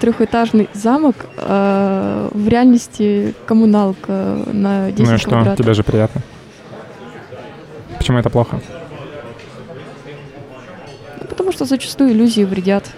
[0.00, 5.62] трехэтажный замок, а в реальности коммуналка на 10 ну и что, квадратов.
[5.62, 6.22] тебе же приятно.
[7.98, 8.58] Почему это плохо?
[11.20, 12.90] Ну, потому что зачастую иллюзии вредят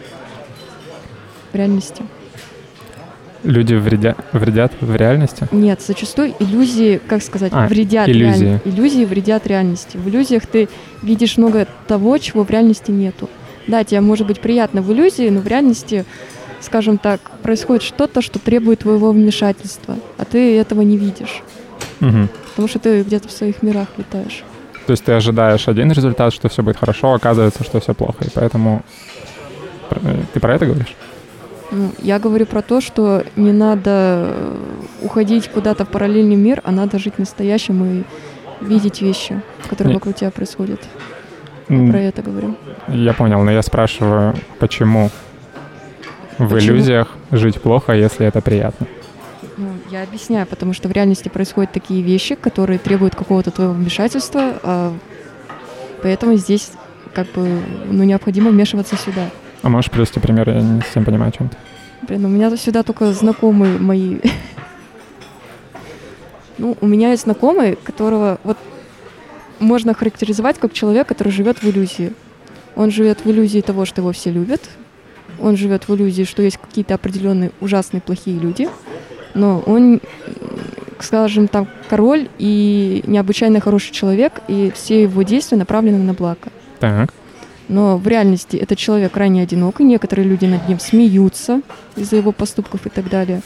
[1.52, 2.04] в реальности.
[3.44, 4.16] Люди вредя...
[4.32, 5.46] вредят в реальности?
[5.52, 8.40] Нет, зачастую иллюзии, как сказать, А, вредят иллюзии.
[8.44, 8.68] реальности.
[8.68, 9.96] Иллюзии вредят реальности.
[9.96, 10.68] В иллюзиях ты
[11.02, 13.30] видишь много того, чего в реальности нету.
[13.68, 16.04] Да, тебе может быть приятно в иллюзии, но в реальности,
[16.60, 21.42] скажем так, происходит что-то, что требует твоего вмешательства, а ты этого не видишь,
[22.00, 22.28] Мгм.
[22.50, 24.42] потому что ты где-то в своих мирах летаешь.
[24.86, 28.24] То есть ты ожидаешь один результат, что все будет хорошо, а оказывается, что все плохо.
[28.24, 28.82] И поэтому...
[29.90, 30.96] Э, Ты про это говоришь?
[31.70, 34.56] Ну, я говорю про то, что не надо э,
[35.02, 38.04] уходить куда-то в параллельный мир, а надо жить настоящим и
[38.60, 40.80] видеть вещи, которые вокруг тебя происходят.
[41.68, 42.56] Я про это говорю.
[42.88, 45.10] Я понял, но я спрашиваю, почему
[46.38, 46.76] в Почему?
[46.76, 48.86] иллюзиях жить плохо, если это приятно?
[49.58, 54.54] Ну, я объясняю, потому что в реальности происходят такие вещи, которые требуют какого-то твоего вмешательства,
[54.62, 54.92] а
[56.02, 56.70] поэтому здесь
[57.12, 59.28] как бы ну, необходимо вмешиваться сюда.
[59.62, 60.48] А можешь привести пример?
[60.50, 61.56] Я не совсем понимаю, о чем ты.
[62.02, 64.18] Блин, у меня сюда только знакомые мои.
[66.58, 68.56] Ну, у меня есть знакомый, которого вот
[69.60, 72.12] можно характеризовать как человек, который живет в иллюзии.
[72.76, 74.62] Он живет в иллюзии того, что его все любят.
[75.40, 78.68] Он живет в иллюзии, что есть какие-то определенные ужасные плохие люди.
[79.34, 80.00] Но он,
[81.00, 86.50] скажем так, король и необычайно хороший человек, и все его действия направлены на благо.
[86.80, 87.12] Так.
[87.68, 91.60] Но в реальности этот человек крайне одинок, и некоторые люди над ним смеются
[91.96, 93.42] из-за его поступков и так далее.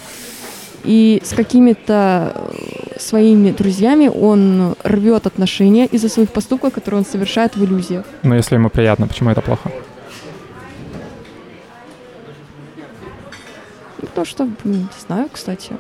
[0.85, 7.57] И с какими-то э, своими друзьями он рвет отношения из-за своих поступков, которые он совершает
[7.57, 8.05] в иллюзиях.
[8.23, 9.71] Но если ему приятно, почему это плохо?
[13.99, 15.77] Ну, потому что, не знаю, кстати.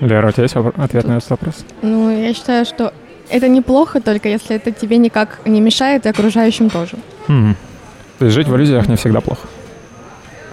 [0.00, 1.64] Лера, у тебя есть ответ на этот вопрос?
[1.82, 2.92] Ну, я считаю, что
[3.30, 6.96] это неплохо, только если это тебе никак не мешает, и окружающим тоже.
[7.28, 7.56] Мгм.
[8.18, 9.46] То есть жить в иллюзиях не всегда плохо.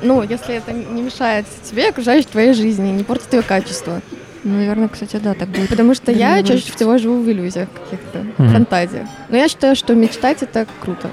[0.02, 4.02] Ну, если это не мешает тебе окружающей твоей жизни, не портит ее качество.
[4.44, 5.70] Ну, наверное, кстати, да, так будет.
[5.70, 6.76] Потому что я чаще выразиться.
[6.76, 8.50] всего живу в иллюзиях каких-то, Мгм.
[8.54, 9.08] фантазиях.
[9.30, 11.10] Но я считаю, что мечтать это круто.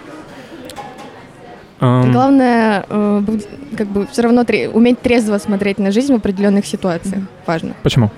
[1.78, 3.22] Ам, Главное, э,
[3.78, 7.16] как бы все равно тре- уметь трезво смотреть на жизнь в определенных ситуациях.
[7.18, 7.28] Мгм.
[7.46, 7.74] Важно.
[7.82, 8.10] Почему?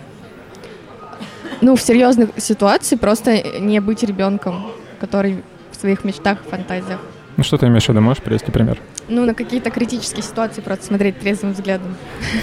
[1.63, 4.67] Ну, в серьезных ситуациях просто не быть ребенком,
[5.01, 6.99] который в своих мечтах, фантазиях.
[7.37, 8.01] Ну что ты имеешь в виду?
[8.01, 8.79] Можешь привести пример?
[9.09, 11.95] Ну, на какие-то критические ситуации просто смотреть трезвым взглядом.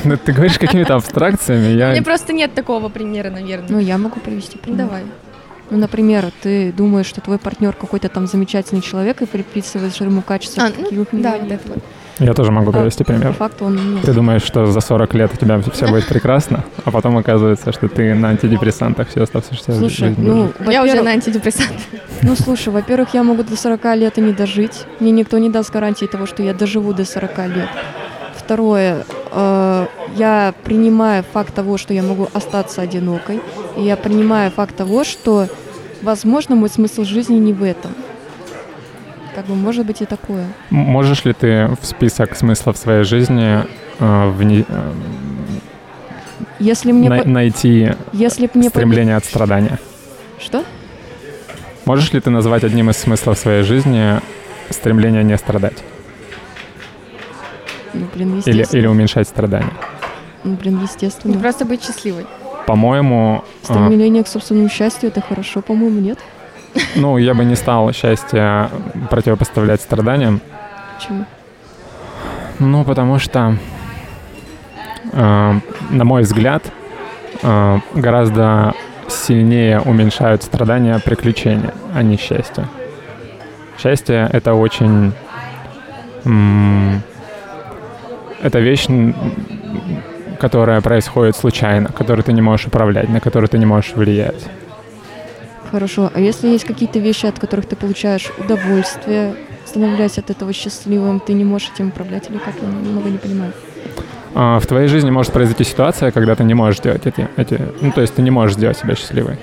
[0.06, 1.92] Ну, ты говоришь какими-то абстракциями, я...
[1.92, 3.68] Мне просто нет такого примера, наверное.
[3.70, 4.86] Ну, я могу привести пример.
[4.86, 5.04] давай.
[5.70, 10.64] Ну, например, ты думаешь, что твой партнер какой-то там замечательный человек и приписываешь ему качества,
[10.64, 11.38] А, ну, у него да,
[12.20, 13.34] Я тоже могу привести А По пример.
[13.34, 14.00] факту он.
[14.04, 17.88] Ты думаешь, что за 40 лет у тебя все будет прекрасно, а потом оказывается, что
[17.88, 20.52] ты на антидепрессантах всю оставшуюся Слушай, жизнь ну.
[20.70, 21.82] Я уже на антидепрессантах.
[22.22, 24.86] Ну, слушай, во-первых, я могу до 40 лет и не дожить.
[25.00, 27.70] Мне никто не даст гарантии того, что я доживу до 40 лет.
[28.36, 29.86] Второе, э,
[30.18, 33.40] я принимаю факт того, что я могу остаться одинокой.
[33.78, 35.48] И я принимаю факт того, что
[36.02, 37.92] возможно, мой смысл жизни не в этом.
[39.40, 40.46] Как бы может быть и такое.
[40.70, 43.64] Можешь ли ты в список смыслов своей жизни
[43.98, 44.92] э, вне, э,
[46.60, 47.30] если мне на, по...
[47.30, 49.20] найти если мне стремление по...
[49.20, 49.80] от страдания?
[50.40, 50.66] Что?
[51.86, 54.20] Можешь ли ты назвать одним из смыслов своей жизни
[54.70, 55.86] стремление не страдать?
[57.94, 59.72] Ну, блин, или, или уменьшать страдания?
[60.44, 61.36] Ну, блин, естественно.
[61.36, 62.26] Ну, просто быть счастливой.
[62.68, 63.46] По-моему...
[63.70, 64.26] А, Стремление а...
[64.26, 66.20] к собственному счастью— это хорошо, по-моему, нет?
[66.96, 68.70] Ну, я бы не стал счастье
[69.10, 70.42] противопоставлять страданиям.
[70.98, 71.26] Почему?
[72.60, 73.56] Ну, потому что,
[75.14, 75.60] э,
[75.90, 76.64] на мой взгляд,
[77.42, 78.74] э, гораздо
[79.08, 82.66] сильнее уменьшают страдания приключения, а не счастье.
[83.78, 85.14] Счастье— это очень...
[88.44, 88.88] это вещь,
[90.40, 94.50] которая происходит случайно, которую ты не можешь управлять, на которую ты не можешь влиять.
[95.72, 96.12] Хорошо.
[96.14, 99.36] А если есть какие-то вещи, от которых ты получаешь удовольствие,
[99.66, 102.56] становляясь от этого счастливым, ты не можешь этим управлять или как?
[102.62, 103.54] Я немного не понимаю.
[104.36, 107.60] А, в твоей жизни может произойти ситуация, когда ты не можешь сделать эти, эти...
[107.82, 109.38] Ну, то есть ты не можешь сделать себя счастливой.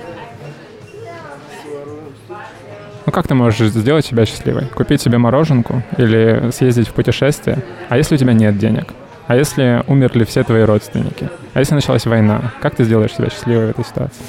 [3.07, 4.67] Ну как ты можешь сделать себя счастливой?
[4.67, 7.63] Купить себе мороженку или съездить в путешествие?
[7.89, 8.87] А если у тебя нет денег?
[9.29, 11.31] А если умерли все твои родственники?
[11.55, 12.53] А если началась война?
[12.61, 14.23] Как ты сделаешь себя счастливой в этой ситуации?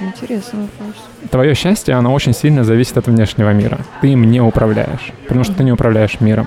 [0.00, 0.96] Интересный вопрос.
[1.30, 3.78] Твое счастье, оно очень сильно зависит от внешнего мира.
[4.00, 6.46] Ты им не управляешь, потому что ты не управляешь миром.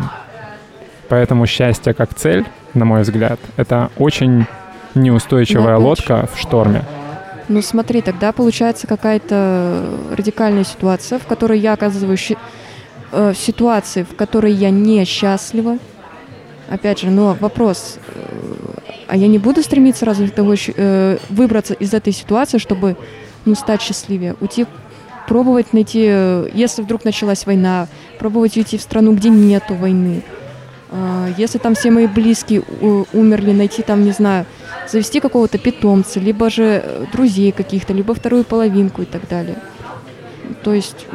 [1.09, 4.45] Поэтому счастье как цель, на мой взгляд, это очень
[4.95, 6.83] неустойчивая ну, лодка в шторме.
[7.47, 9.83] Ну смотри, тогда получается какая-то
[10.15, 12.31] радикальная ситуация, в которой я оказываюсь
[13.11, 15.77] э, в ситуации, в которой я несчастлива.
[16.69, 18.21] Опять же, но вопрос, э,
[19.07, 22.95] а я не буду стремиться разве того, э, выбраться из этой ситуации, чтобы
[23.45, 24.65] ну, стать счастливее, уйти
[25.27, 27.87] пробовать найти, э, если вдруг началась война,
[28.19, 30.23] пробовать уйти в страну, где нету войны.
[30.91, 32.63] Э, если там все мои близкие
[33.13, 34.45] умерли, найти там, не знаю,
[34.89, 39.55] завести какого-то питомца, либо же э, друзей каких-то, либо вторую половинку и так далее.
[40.63, 41.07] То есть,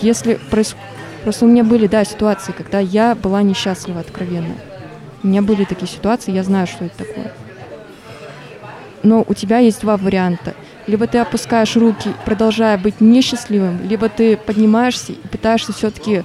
[0.00, 0.74] если проис...
[1.22, 4.56] Просто у меня были, да, ситуации, когда я была несчастлива откровенно.
[5.22, 7.32] У меня были такие ситуации, я знаю, что это такое.
[9.04, 10.54] Но у тебя есть два варианта.
[10.86, 16.24] Либо ты опускаешь руки, продолжая быть несчастливым, либо ты поднимаешься и пытаешься все-таки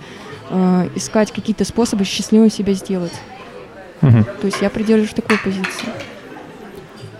[0.49, 3.13] э, искать какие-то способы счастливым себя сделать.
[4.01, 4.23] Угу.
[4.41, 5.89] То есть я придерживаюсь такой позиции.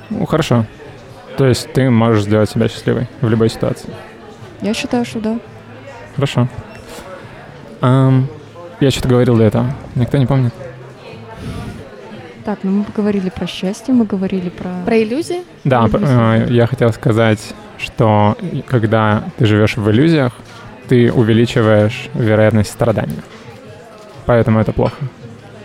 [0.10, 0.66] Ну, хорошо.
[1.38, 3.90] То есть ты можешь сделать себя счастливой в любой ситуации?
[4.62, 5.40] Я считаю, что да.
[6.16, 6.48] Хорошо.
[7.82, 8.24] Um,
[8.80, 9.76] я что-то говорил до этого.
[9.94, 10.54] Никто не помнит?
[12.48, 14.70] Так, ну мы поговорили про счастье, мы говорили про...
[14.86, 15.44] Про иллюзии?
[15.66, 17.40] Да, э, я хотел сказать,
[17.78, 18.38] что
[18.68, 20.32] когда ты живешь в иллюзиях,
[20.88, 23.22] ты увеличиваешь вероятность страдания.
[24.26, 24.96] Поэтому это плохо.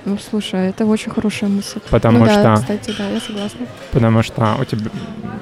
[0.05, 1.79] Ну, слушай, это очень хорошая мысль.
[1.89, 2.43] Потому ну, что...
[2.43, 3.67] Да, кстати, да, я согласна.
[3.93, 4.91] Потому что у тебя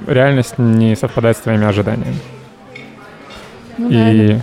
[0.07, 2.19] реальность не совпадает с твоими ожиданиями.
[3.79, 4.35] Ну, И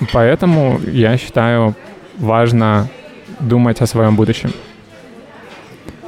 [0.00, 1.74] да, поэтому я считаю
[2.16, 2.88] важно
[3.38, 4.50] думать о своем будущем.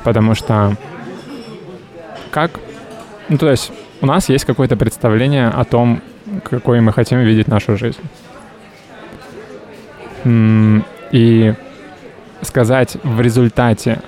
[0.04, 0.76] Потому что
[2.30, 2.50] как...
[3.28, 6.00] Ну, то есть у нас есть какое-то представление о том,
[6.44, 8.00] какой мы хотим видеть нашу жизнь.
[11.12, 11.54] И
[12.42, 14.00] сказать в результате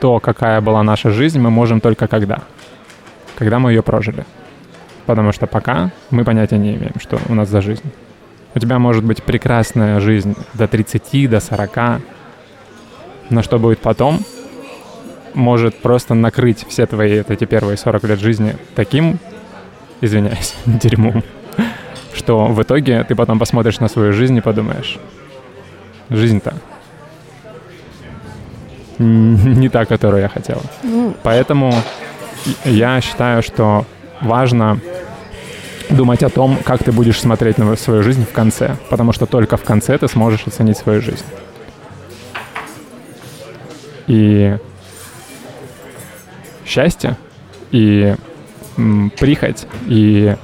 [0.00, 2.42] то, какая была наша жизнь, мы можем только когда?
[3.36, 4.24] Когда мы ее прожили.
[5.06, 7.92] Потому что пока мы понятия не имеем, что у нас за жизнь.
[8.54, 12.00] У тебя может быть прекрасная жизнь до 30, до 40,
[13.30, 14.20] но что будет потом,
[15.34, 19.18] может просто накрыть все твои вот эти первые 40 лет жизни таким,
[20.00, 21.22] извиняюсь, дерьмом,
[22.12, 24.98] что в итоге ты потом посмотришь на свою жизнь и подумаешь,
[26.10, 26.54] жизнь-то
[28.98, 30.62] не та, которую я хотел.
[30.82, 31.14] Ну.
[31.22, 31.74] Поэтому
[32.64, 33.84] я считаю, что
[34.20, 34.78] важно
[35.90, 39.56] думать о том, как ты будешь смотреть на свою жизнь в конце, потому что только
[39.56, 41.24] в конце ты сможешь оценить свою жизнь.
[44.06, 44.56] И
[46.64, 47.16] счастье,
[47.70, 48.14] и
[49.18, 50.36] прихоть, и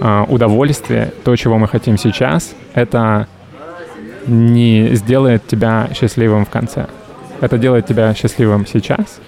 [0.00, 3.26] э, удовольствие, то, чего мы хотим сейчас, это
[4.26, 6.86] не сделает тебя счастливым в конце.
[7.40, 9.20] Это делает тебя счастливым сейчас,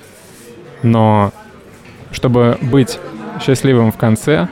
[0.83, 1.33] но
[2.11, 2.99] чтобы быть
[3.41, 4.49] счастливым в конце,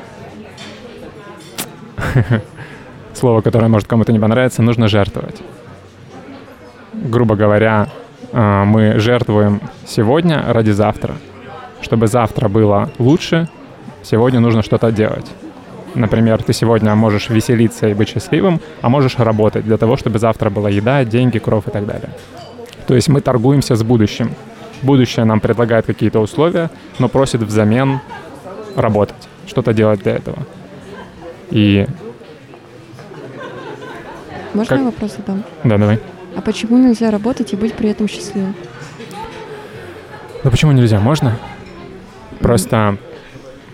[3.15, 5.41] слово, которое может кому-то не понравиться, нужно жертвовать.
[6.93, 7.89] Грубо говоря,
[8.33, 11.15] а, мы жертвуем сегодня ради завтра.
[11.81, 13.49] Чтобы завтра было лучше,
[14.03, 15.27] сегодня нужно что-то делать.
[15.95, 20.51] Например, ты сегодня можешь веселиться и быть счастливым, а можешь работать для того, чтобы завтра
[20.51, 22.11] была еда, деньги, кровь и так далее.
[22.87, 24.31] То есть мы торгуемся с будущим.
[24.83, 28.01] Будущее нам предлагает какие-то условия, но просит взамен
[28.75, 30.39] работать, что-то делать для этого.
[31.51, 31.87] И
[34.53, 35.45] Можно Как- я вопрос задам?
[35.65, 35.99] да, давай.
[36.37, 38.55] А почему нельзя работать и быть при этом счастливым?
[40.45, 40.99] Ну почему нельзя?
[41.01, 41.39] Можно?
[42.41, 42.99] Просто...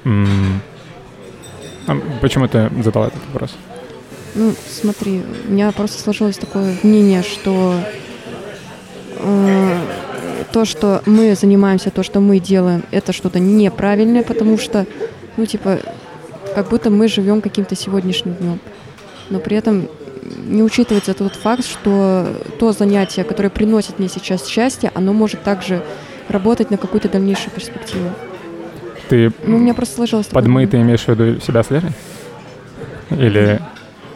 [0.04, 3.54] а почему ты задала этот вопрос?
[4.34, 7.74] Ну, смотри, у меня просто сложилось такое мнение, что
[9.18, 9.78] э,
[10.52, 14.86] то, что мы занимаемся, то, что мы делаем, это что-то неправильное, потому что,
[15.36, 15.80] ну, типа,
[16.54, 18.60] как будто мы живем каким-то сегодняшним днем.
[19.28, 19.88] Но при этом
[20.46, 22.26] не учитывается тот факт, что
[22.58, 25.84] то занятие, которое приносит мне сейчас счастье, оно может также
[26.28, 28.10] работать на какую-то дальнейшую перспективу.
[29.12, 30.70] Ты Ну, у меня просто сложилось такое под мы мнение.
[30.70, 31.90] ты имеешь в виду себя с Лерой?
[33.10, 33.60] Или...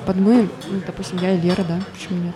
[0.06, 2.35] Под мы, ну, допустим, я и Лера, да, почему нет?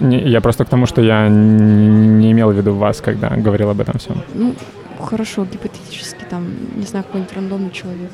[0.00, 3.80] Не, я просто к тому, что я не имел в виду вас, когда говорил об
[3.80, 4.20] этом всем.
[4.34, 4.56] Ну,
[5.00, 8.10] хорошо, гипотетически, там, не знаю, какой-нибудь рандомный человек.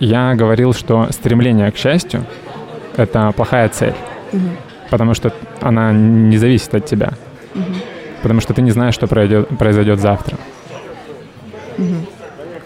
[0.00, 2.24] Я говорил, что стремление к счастью—
[2.96, 3.94] это плохая цель,
[4.32, 4.56] Мгм,
[4.88, 7.12] потому что она не зависит от тебя,
[7.54, 7.74] мгм,
[8.22, 10.38] потому что ты не знаешь, что пройдет, произойдет завтра.
[11.76, 12.06] мгм.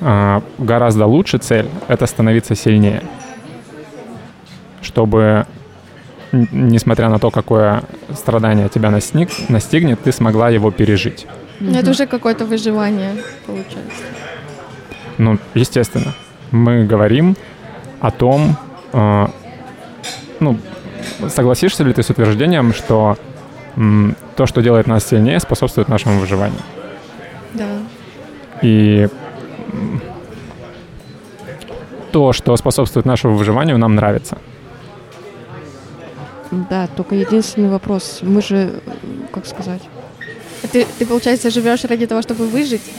[0.00, 3.02] А, гораздо лучше цель— это становиться сильнее,
[4.82, 5.46] чтобы,
[6.32, 7.82] несмотря на то, какое
[8.14, 11.26] страдание тебя настиг, настигнет, ты смогла его пережить.
[11.60, 13.14] Ну, Это уже какое-то выживание,
[13.46, 14.02] получается.
[15.18, 16.12] Ну, естественно.
[16.50, 17.36] Мы говорим
[18.00, 18.56] о том,
[18.92, 19.26] э,
[20.40, 20.58] ну,
[21.28, 23.16] согласишься ли ты с утверждением, что
[23.76, 26.60] м, то, что делает нас сильнее, способствует нашему выживанию.
[27.54, 27.66] Да.
[28.62, 29.08] И
[32.16, 34.38] то, что способствует нашему выживанию, нам нравится.
[36.70, 38.20] Да, только единственный вопрос.
[38.22, 38.80] Мы же,
[39.32, 39.82] как сказать,
[40.72, 42.90] Ты, ты, получается, живешь ради того, чтобы выжить?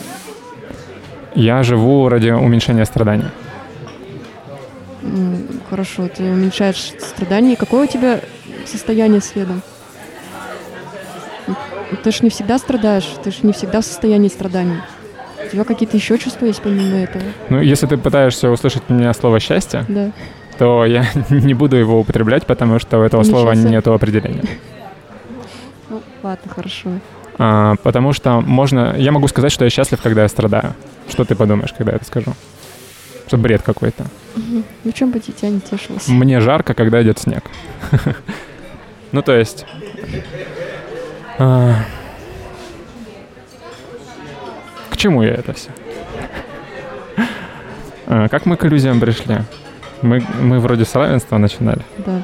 [1.33, 3.25] Я живу ради уменьшения страданий.
[5.67, 7.55] хорошо, ты уменьшаешь страдания.
[7.55, 8.21] Какое у тебя
[8.67, 9.63] состояние следом?
[12.03, 14.77] Ты ж не всегда страдаешь, ты ж не всегда в состоянии страданий.
[15.47, 17.23] У тебя какие-то еще чувства есть помимо этого?
[17.49, 20.11] Ну, если ты пытаешься услышать у меня слово «счастье», Да.
[20.57, 23.69] то я не буду его употреблять, потому что у этого Ничего слова себе.
[23.69, 24.43] нет определения.
[25.89, 26.89] Ну, ладно, хорошо.
[27.37, 28.95] А, потому что можно...
[28.97, 30.73] Я могу сказать, что я счастлив, когда я страдаю.
[31.07, 32.33] Что ты подумаешь, когда я это скажу?
[33.27, 34.05] Что бред какой-то.
[34.35, 36.09] Ну, чем бы дитя не тешилось?
[36.09, 37.43] Мне жарко, когда идет снег.
[39.13, 39.65] Ну, то есть...
[44.97, 45.69] а, К чему я это все?
[48.07, 49.37] Как мы к иллюзиям пришли?
[50.01, 51.81] Мы, мы вроде с равенства начинали.
[52.05, 52.21] Да.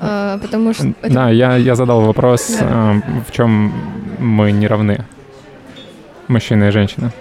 [0.00, 0.88] А, потому что...
[1.02, 2.66] это- Да, я, я задал вопрос, Да.
[2.70, 2.94] а,
[3.28, 3.72] в чем
[4.18, 5.04] мы не равны.
[6.28, 7.12] Мужчина и женщина.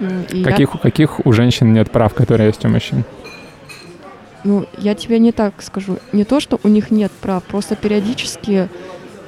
[0.00, 3.04] Ну, и я- Каких, каких у женщин нет прав, которые есть у мужчин?
[4.44, 5.98] Ну, я тебе не так скажу.
[6.12, 8.68] Не то, что у них нет прав, просто периодически,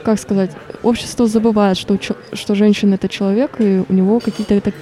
[0.05, 0.51] как сказать,
[0.83, 1.99] общество забывает, что,
[2.33, 4.73] что женщина это человек, и у него какие-то это-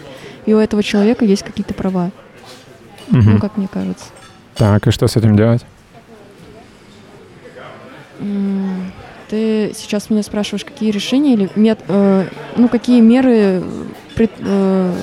[0.44, 2.10] и у этого человека есть какие-то права.
[3.08, 3.34] Мгм.
[3.34, 4.06] Ну, как мне кажется.
[4.54, 5.64] Так, и что с этим делать?
[9.28, 12.26] Ты сейчас меня спрашиваешь, какие решения или мет, э,
[12.56, 13.62] ну какие меры
[14.14, 14.94] пред- э,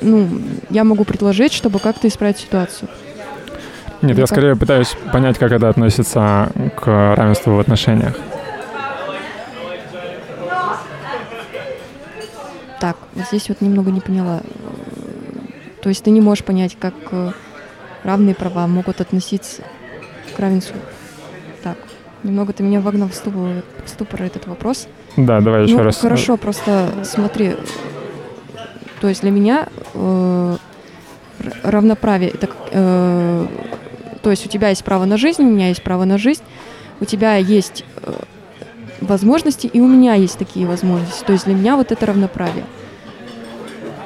[0.00, 0.26] ну
[0.70, 2.88] я могу предложить, чтобы как-то исправить ситуацию.
[4.00, 6.86] Нет, Ну, я как- скорее пытаюсь понять, как это относится к
[7.16, 8.16] равенству в отношениях.
[12.80, 14.40] Так, вот здесь вот немного не поняла.
[15.82, 17.32] То есть ты не можешь понять, как э,
[18.04, 19.62] равные права могут относиться
[20.36, 20.76] к равенству.
[21.62, 21.76] Так,
[22.22, 24.88] немного ты меня вогнал в ступор, в ступор этот вопрос.
[25.16, 25.98] Да, давай еще ну, раз.
[25.98, 27.56] хорошо, просто смотри.
[29.00, 30.56] То есть для меня э,
[31.62, 33.46] равноправие это э,
[34.22, 36.42] то есть у тебя есть право на жизнь, у меня есть право на жизнь,
[37.00, 38.12] у тебя есть э,
[39.00, 41.24] возможности, и у меня есть такие возможности.
[41.24, 42.64] То есть для меня вот это равноправие.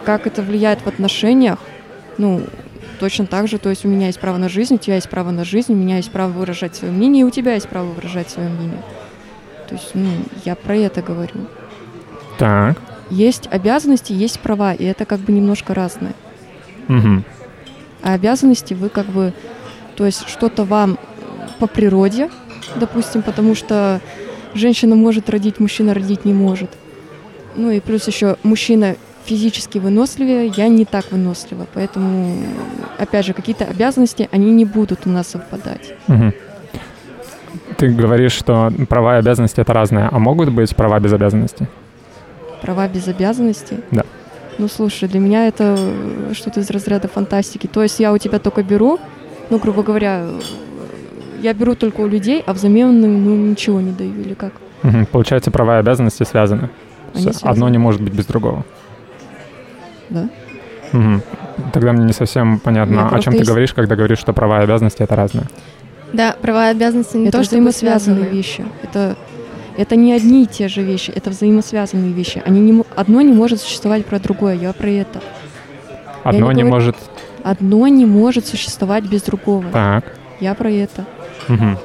[0.04, 1.58] Как это влияет в отношениях?
[2.18, 2.42] Ну,
[3.00, 3.58] точно так же.
[3.58, 5.76] То есть у меня есть право на жизнь, у тебя есть право на жизнь, у
[5.76, 8.82] меня есть право выражать свое мнение, и у тебя есть право выражать свое мнение.
[9.68, 10.08] То есть, ну,
[10.44, 11.46] я про это говорю.
[12.38, 12.78] Так.
[13.10, 16.14] Есть обязанности, есть права, и это как бы немножко разное.
[16.88, 17.24] Мгм.
[18.02, 19.32] А обязанности вы как бы,
[19.96, 20.98] то есть что-то вам
[21.58, 22.30] по природе,
[22.76, 24.00] допустим, потому что
[24.54, 26.70] женщина может родить, мужчина родить не может.
[27.56, 31.66] Ну и плюс еще мужчина физически выносливее, я не так вынослива.
[31.74, 32.36] Поэтому,
[32.98, 35.94] опять же, какие-то обязанности, они не будут у нас совпадать.
[36.08, 36.32] Мгм.
[37.76, 41.66] Ты говоришь, что права и обязанности это разные, а могут быть права без обязанностей?
[42.60, 43.78] Права без обязанностей?
[43.90, 44.04] Да.
[44.58, 45.76] Ну, слушай, для меня это
[46.32, 47.66] что-то из разряда фантастики.
[47.66, 48.98] То есть я у тебя только беру,
[49.50, 50.26] ну, грубо говоря,
[51.42, 54.52] я беру только у людей, а взамен ну, ничего не даю, или как?
[54.82, 55.06] Мгм.
[55.06, 56.70] Получается, права и обязанности связаны.
[57.14, 57.70] Они С- Одно связаны.
[57.70, 58.64] не может быть без другого.
[60.10, 60.28] Да.
[60.92, 61.22] Мгм.
[61.72, 64.60] Тогда мне не совсем понятно, Нет, о чем ты есть- говоришь, когда говоришь, что права
[64.60, 65.46] и обязанности это разные.
[66.12, 68.64] Да, права и обязанности не это то, что взаимосвязанные вещи.
[68.82, 69.16] Это,
[69.78, 72.42] это не одни и те же вещи, это взаимосвязанные вещи.
[72.44, 75.20] Они не, одно не может существовать про другое, я про это.
[76.24, 76.96] Одно не не говорю- может.
[77.42, 79.64] Одно не может существовать без другого.
[79.72, 80.04] Так.
[80.40, 81.04] Я про это.
[81.48, 81.78] Мгм.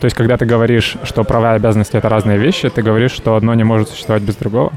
[0.00, 3.34] То есть, когда ты говоришь, что права и обязанности это разные вещи, ты говоришь, что
[3.34, 4.72] одно не может существовать без другого?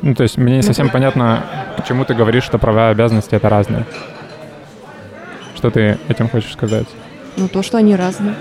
[0.00, 1.44] Ну, то есть, мне не совсем понятно,
[1.76, 3.84] почему ты говоришь, что права и обязанности это разные.
[5.56, 6.86] Что ты этим хочешь сказать?
[7.36, 8.34] Ну, то, что они разные.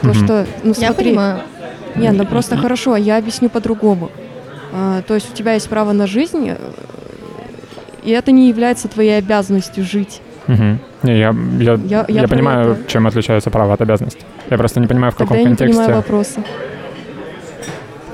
[0.00, 0.14] То, Мгм.
[0.14, 0.46] что...
[0.64, 1.40] Ну, Я смотри, понимаю.
[1.94, 4.10] Не, ну просто хорошо, я объясню по-другому.
[4.72, 6.56] А, то есть у тебя есть право на жизнь, э,
[8.02, 10.20] и это не является твоей обязанностью жить.
[10.46, 10.78] Мгм.
[11.02, 12.90] Не, я, я, Я- я, я понимаю, это.
[12.90, 14.22] чем отличаются права от обязанностей.
[14.50, 15.78] Я просто не понимаю, в Тогда каком я не контексте.
[15.82, 16.42] понимаю вопроса.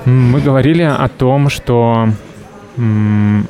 [0.05, 2.07] М, Мы говорили о том, что...
[2.77, 3.43] Мы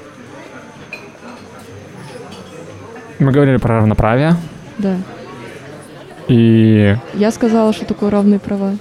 [3.32, 4.36] говорили про равноправие,
[4.78, 4.96] Да.
[6.30, 8.72] и Я сказала, что такое равные права.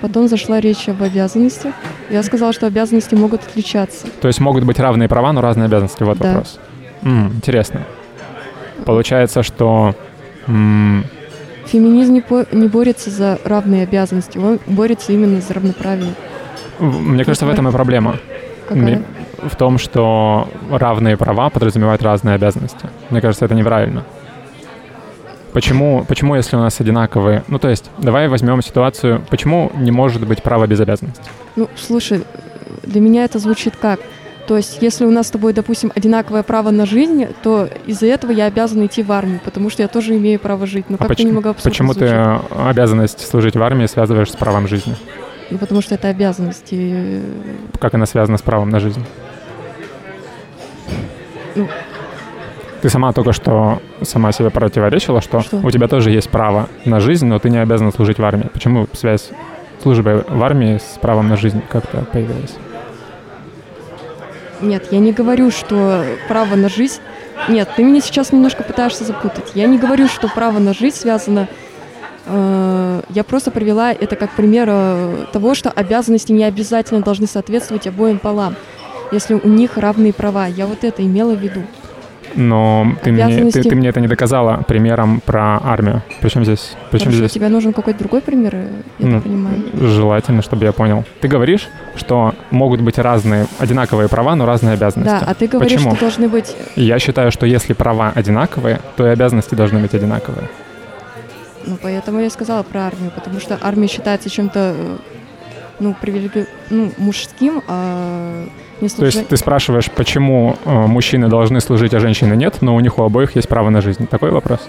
[0.00, 1.74] Потом зашла речь об обязанностях.
[2.08, 4.06] Я сказала, что обязанности могут отличаться.
[4.20, 6.02] То есть могут быть равные права, но разные обязанности.
[6.04, 6.28] Вот Да.
[6.28, 6.58] вопрос.
[7.02, 7.82] М, интересно.
[8.84, 9.94] Получается, что
[10.46, 11.04] м,
[11.66, 16.14] Феминизм не, по- не борется за равные обязанности, он борется именно за равноправие.
[16.78, 18.16] в- мне кажется, в этом и проблема.
[18.68, 18.82] Какая?
[18.82, 19.02] Мне-
[19.42, 22.88] В том, что равные права подразумевают разные обязанности.
[23.10, 24.04] Мне кажется, это неправильно.
[25.52, 27.42] Почему, почему, если у нас одинаковые...
[27.48, 31.22] Ну, то есть, давай возьмем ситуацию, почему не может быть право без обязанности?
[31.56, 32.22] Ну, слушай,
[32.82, 34.00] для меня это звучит как?
[34.48, 38.32] То есть, если у нас с тобой, допустим, одинаковое право на жизнь, то из-за этого
[38.32, 40.86] я обязана идти в армию, потому что я тоже имею право жить.
[40.88, 42.14] Ну, А как-то почему, немного абсурдно почему ты звучит.
[42.56, 44.96] э, обязанность служить в армии связываешь с правом жизни?
[45.50, 46.74] Ну, потому что это обязанности.
[46.74, 47.22] э,
[47.78, 49.04] Как она связана с правом на жизнь?
[51.54, 51.68] Ну.
[52.80, 55.58] Ты сама только что сама себе противоречила, что, Что?
[55.62, 58.48] у тебя тоже есть право на жизнь, но ты не обязана служить в армии.
[58.52, 59.28] Почему связь
[59.82, 62.54] службы в армии с правом на жизнь как-то появилась?
[64.60, 67.00] Нет, я не говорю, что право на жизнь...
[67.48, 69.52] Нет, ты меня сейчас немножко пытаешься запутать.
[69.54, 71.48] Я не говорю, что право на жизнь связано...
[72.26, 77.86] э, Я просто привела это как пример э, того, что обязанности не обязательно должны соответствовать
[77.86, 78.56] обоим полам,
[79.12, 80.46] если у них равные права.
[80.46, 81.62] Я вот это имела в виду.
[82.34, 86.02] Но ты мне, ты, ты мне это не доказала примером про армию.
[86.20, 88.68] Причем здесь, причем Хорошо, здесь тебе нужен какой-то другой пример, э,
[88.98, 89.62] я Ну, понимаю.
[89.74, 91.04] желательно, чтобы я понял.
[91.20, 95.24] Ты говоришь, что могут быть разные, одинаковые права, но разные обязанности.
[95.24, 95.90] Да, а ты говоришь, Почему?
[95.92, 96.54] что должны быть...
[96.76, 100.48] Я считаю, что если права одинаковые, то и обязанности должны быть одинаковые.
[101.66, 104.96] Ну, поэтому я сказала про армию, потому что армия считается чем-то, э,
[105.80, 106.46] ну, привилеги...
[106.70, 108.46] ну, мужским, а
[108.80, 112.74] не То служа- есть ты спрашиваешь, почему э, мужчины должны служить, а женщины нет, но
[112.76, 114.06] у них у обоих есть право на жизнь.
[114.06, 114.60] Такой вопрос.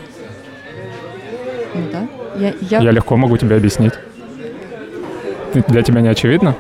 [1.76, 2.08] Ну, да.
[2.40, 2.80] Я, я...
[2.80, 3.94] Я легко могу тебе объяснить.
[5.68, 6.56] Для тебя не очевидно?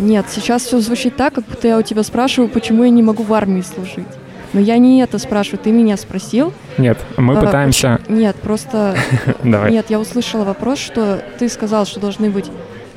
[0.00, 3.22] Нет, сейчас все звучит так, как будто я у тебя спрашиваю, почему я не могу
[3.22, 4.06] в армии служить.
[4.52, 6.52] Но я не это спрашиваю, ты меня спросил.
[6.78, 8.00] Нет, мы А, пытаемся...
[8.08, 8.96] Нет, просто...
[9.42, 9.72] Давай.
[9.72, 12.46] Нет, я услышала вопрос, что ты сказал, что должны быть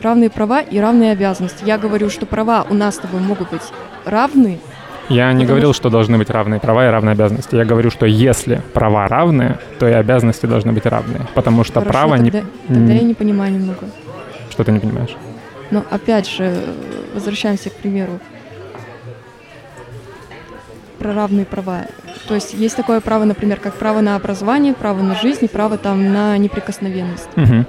[0.02, 1.64] равные права и равные обязанности.
[1.66, 3.62] Я говорю, что права у нас с тобой могут быть
[4.06, 4.60] равны,
[5.10, 7.56] Я не говорил, что должны быть равные права и равные обязанности.
[7.56, 11.22] Я говорю, что если права равные, то и обязанности должны быть равные.
[11.34, 12.30] Потому что Хорошо, право не...
[12.30, 13.88] тогда, тогда я не понимаю немного.
[14.52, 15.16] Что ты не понимаешь?
[15.72, 16.64] Но опять же,
[17.14, 18.20] возвращаемся к примеру
[21.00, 21.86] про равные права.
[22.28, 26.14] То есть есть такое право, например, как право на образование, право на жизнь право там
[26.14, 27.30] на неприкосновенность.
[27.36, 27.66] Мгм.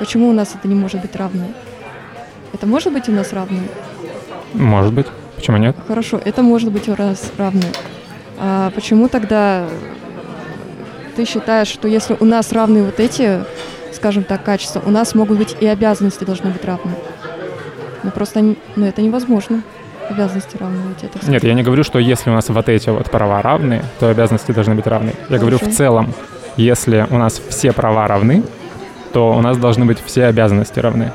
[0.00, 1.50] Почему у нас это не может быть равное?
[2.54, 3.68] Это может быть у нас равное?
[4.54, 5.06] Может быть.
[5.36, 5.76] Почему нет?
[5.86, 7.70] Хорошо, это может быть у нас равное.
[8.38, 9.66] А почему тогда
[11.16, 13.44] ты считаешь, что если у нас равны вот эти,
[13.92, 16.92] скажем так, качества, у нас могут быть и обязанности должны быть равны?
[18.02, 19.62] Ну просто ну, это невозможно.
[20.08, 21.04] Обязанности равны быть.
[21.04, 24.08] Это Нет, я не говорю, что если у нас вот эти вот права равны, то
[24.08, 25.12] обязанности должны быть равны.
[25.28, 25.76] Я говорю в Хорошо.
[25.76, 26.14] целом,
[26.56, 28.42] если у нас все права равны,
[29.12, 31.12] то у нас должны быть все обязанности равны.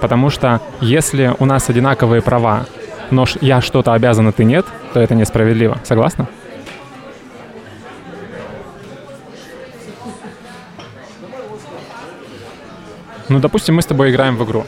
[0.00, 2.66] Потому что если у нас одинаковые права,
[3.10, 5.78] но я что-то обязан, а ты нет, то это несправедливо.
[5.84, 6.28] Согласна?
[13.28, 14.64] Ну, допустим, мы с тобой играем в игру.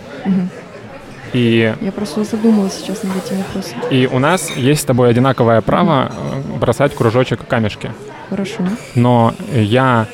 [1.32, 3.78] И, Я просто задумалась сейчас над этим вопросом.
[3.89, 7.93] и у нас есть с тобой одинаковое право э, бросать кружочек камешки.
[8.28, 8.64] Хорошо.
[8.97, 10.09] Но я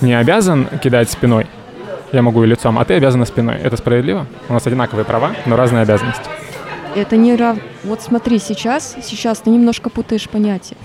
[0.00, 1.46] не обязан кидать спиной.
[2.12, 3.56] Я могу и лицом, а ты обязана спиной.
[3.62, 4.26] Это справедливо?
[4.48, 6.22] У нас одинаковые права, но разные обязанности.
[6.94, 7.58] Это не рав...
[7.84, 10.76] Вот смотри, сейчас, сейчас ты немножко путаешь понятия.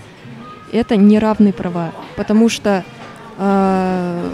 [0.73, 2.83] Это не равные права, потому что
[3.38, 4.29] э,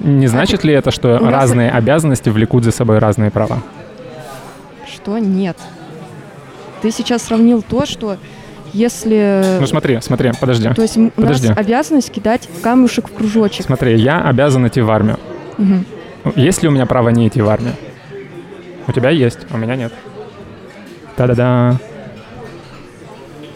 [0.00, 3.62] Не значит ли это, что нас- разные обязанности влекут за собой разные права?
[4.92, 5.56] что нет.
[6.82, 8.16] Ты сейчас сравнил то, что
[8.72, 9.58] если...
[9.60, 10.68] Ну смотри, смотри, подожди.
[10.74, 11.48] то есть у подожди.
[11.48, 13.66] нас обязанность кидать камушек в кружочек.
[13.66, 15.18] Смотри, я обязан идти в армию.
[15.58, 15.84] Мгм.
[16.36, 17.74] Есть ли у меня право не идти в армию?
[18.86, 19.92] У тебя есть, у меня нет.
[21.16, 21.76] Да-да-да.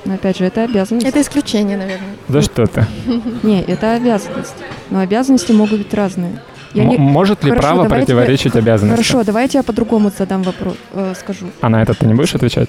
[0.04, 1.06] Но опять же, это обязанность.
[1.06, 2.08] Это исключение, наверное.
[2.28, 2.84] Да что ты?
[3.44, 4.54] Не, это обязанность.
[4.90, 6.40] Но обязанности могут быть разные.
[6.74, 8.96] Я М- не- Может ли Хорошо, право я тебе- противоречить обязанности?
[9.04, 11.46] Хорошо, давайте я по-другому задам вопрос, э, скажу.
[11.60, 12.68] А на этот ты не будешь отвечать?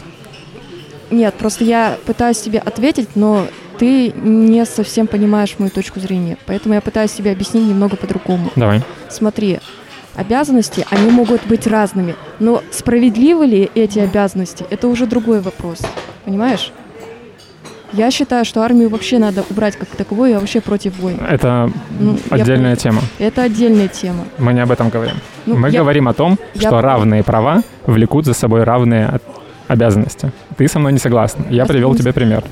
[1.13, 3.45] Нет, просто я пытаюсь тебе ответить, но
[3.77, 6.37] ты не совсем понимаешь мою точку зрения.
[6.47, 8.49] Поэтому я пытаюсь тебе объяснить немного по-другому.
[8.55, 8.81] Давай.
[9.09, 9.59] Смотри,
[10.15, 12.15] обязанности, они могут быть разными.
[12.39, 15.81] Но справедливы ли эти обязанности, это уже другой вопрос.
[16.25, 16.71] Понимаешь?
[17.91, 21.19] Я считаю, что армию вообще надо убрать как таковую, я вообще против войн.
[21.29, 21.69] Это
[21.99, 23.01] Ну, я отдельная тема.
[23.19, 24.25] Это отдельная тема.
[24.39, 25.17] Мы не об этом говорим.
[25.45, 29.19] Ну, Мы я- говорим о том, я что равные права влекут за собой равные
[29.67, 30.31] обязанности.
[30.57, 31.45] Ты со мной не согласна.
[31.49, 32.43] Я привел тебе пример.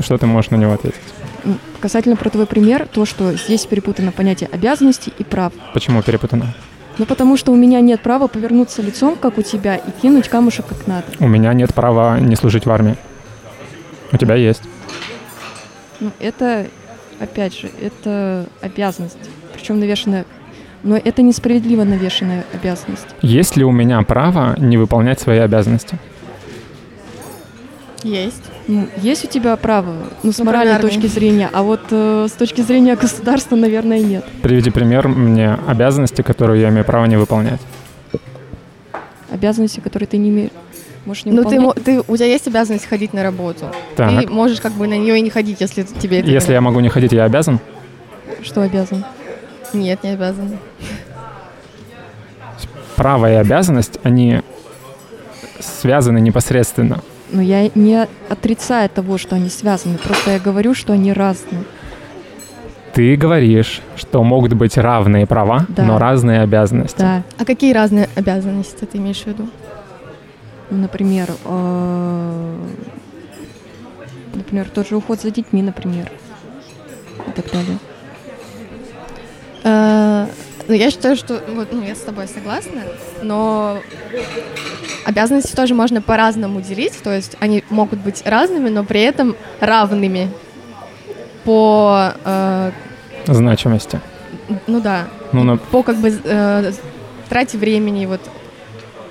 [0.00, 1.00] Что ты можешь на него ответить?
[1.80, 5.52] Касательно про твой пример, то, что здесь перепутано понятие обязанностей и прав.
[5.74, 6.54] Почему перепутано?
[6.96, 10.66] Ну, потому что у меня нет права повернуться лицом, как у тебя, и кинуть камушек
[10.66, 11.06] как надо.
[11.18, 12.96] У меня нет права не служить в армии.
[14.12, 14.62] У тебя есть.
[16.00, 16.66] Ну, это,
[17.18, 19.18] опять же, это обязанность.
[19.52, 20.24] Причем навешенная...
[20.84, 23.06] Но это несправедливо навешенная обязанность.
[23.22, 25.98] Есть ли у меня право не выполнять свои обязанности?
[28.02, 28.42] Есть.
[28.68, 31.08] Ну, есть у тебя право, ну, с Ну, моральной кроме точки армии.
[31.08, 34.24] зрения, а вот э, с точки зрения государства, наверное, нет.
[34.42, 37.60] Приведи пример мне обязанности, которые я имею право не выполнять.
[39.30, 40.50] Обязанности, которые ты не имеешь.
[41.06, 41.76] Можешь не Ну, ты, выполнять.
[41.76, 43.66] мо- ты, у тебя есть обязанность ходить на работу.
[43.96, 46.30] Так, Ты можешь как бы на нее и не ходить, если тебе это...
[46.30, 47.58] если я могу не ходить, я обязан?
[48.42, 49.02] Что обязан?
[49.74, 50.58] Нет, не обязан.
[52.96, 54.40] Право и обязанность, они
[55.58, 57.00] связаны непосредственно.
[57.30, 59.98] Но я не отрицаю того, что они связаны.
[59.98, 61.64] Просто я говорю, что они разные.
[62.92, 65.82] Ты говоришь, что могут быть равные права, Да.
[65.82, 67.00] но разные обязанности.
[67.00, 67.24] Да.
[67.36, 69.48] А какие разные обязанности ты имеешь в виду?
[70.70, 72.56] Ну, например, э,
[74.34, 76.10] например, тот же уход за детьми, например,
[77.26, 77.78] и так далее.
[79.64, 80.26] Э,
[80.66, 82.80] Ну, я считаю, что вот, ну, я с тобой согласна,
[83.22, 83.78] но
[85.04, 90.30] обязанности тоже можно по-разному делить, то есть они могут быть разными, но при этом равными
[91.44, 92.70] по, э,
[93.26, 94.00] Значимости.
[94.66, 96.72] ну да, Ну, на- по как бы э,
[97.28, 98.20] трате времени, вот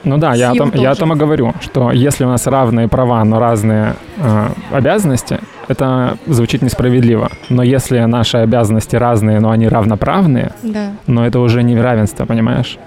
[0.04, 2.88] Ну да, я о, том, я о том и говорю, что если у нас равные
[2.88, 7.32] права, но разные э, обязанности, это звучит несправедливо.
[7.50, 10.92] Но если наши обязанности разные, но они равноправные, да.
[11.08, 12.78] но это уже не равенство, понимаешь?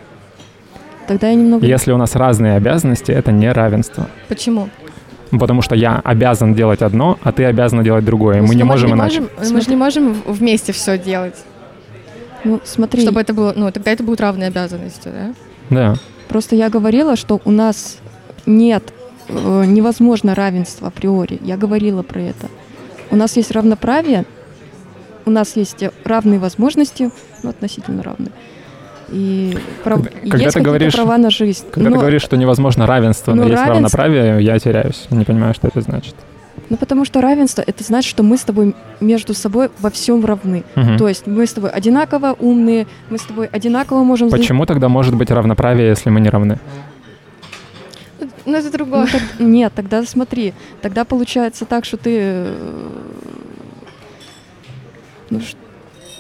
[1.07, 1.65] Тогда я немного...
[1.65, 4.09] Если у нас разные обязанности, это не равенство.
[4.29, 4.69] Почему?
[5.31, 8.41] Потому что я обязан делать одно, а ты обязана делать другое.
[8.41, 9.21] Ну, Мы не можем иначе.
[9.21, 11.37] можем- мы же не можем вместе все делать,
[12.45, 15.35] Ну, смотри, чтобы это было, ну тогда это будут равные обязанности, да?
[15.69, 15.95] Да.
[16.29, 17.99] просто я говорила, что у нас
[18.47, 18.93] нет,
[19.29, 21.41] э, невозможно равенство априори.
[21.43, 22.47] Я говорила про это.
[23.11, 24.25] У нас есть равноправие,
[25.25, 27.11] у нас есть равные возможности,
[27.43, 28.31] ну, относительно равные.
[29.09, 31.65] И прав- Когда- есть ты говоришь- права на жизнь.
[31.71, 35.07] Когда Но- ты говоришь, что невозможно равенство, но ну, есть равенство- равноправие, я теряюсь.
[35.11, 36.15] Не понимаю, что это значит.
[36.69, 40.65] Ну, потому что равенство это значит, что мы с тобой между собой во всем равны.
[40.75, 40.99] Мгм.
[40.99, 44.31] То есть мы с тобой одинаково умные, мы с тобой одинаково можем...
[44.31, 46.59] Почему тогда может быть равноправие, если мы не равны?
[48.47, 49.07] Ну это Ну, другое.
[49.07, 52.11] так- нет, тогда смотри, тогда получается так, что ты...
[52.15, 52.55] э,
[55.31, 55.57] Ну, ш-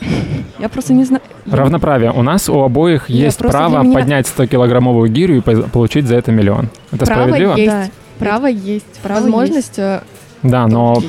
[0.59, 1.23] я просто не знаю...
[1.47, 2.11] Равноправие.
[2.13, 6.33] У нас у обоих Нет, есть право меня- поднять 100-килограммовую гирю и получить за это
[6.33, 6.69] миллион.
[6.91, 7.55] Это Право справедливо?
[7.57, 7.71] есть.
[7.73, 7.87] Да,
[8.19, 9.79] Право есть, Право возможность.
[9.79, 10.01] э,
[10.43, 11.09] Да, но есть.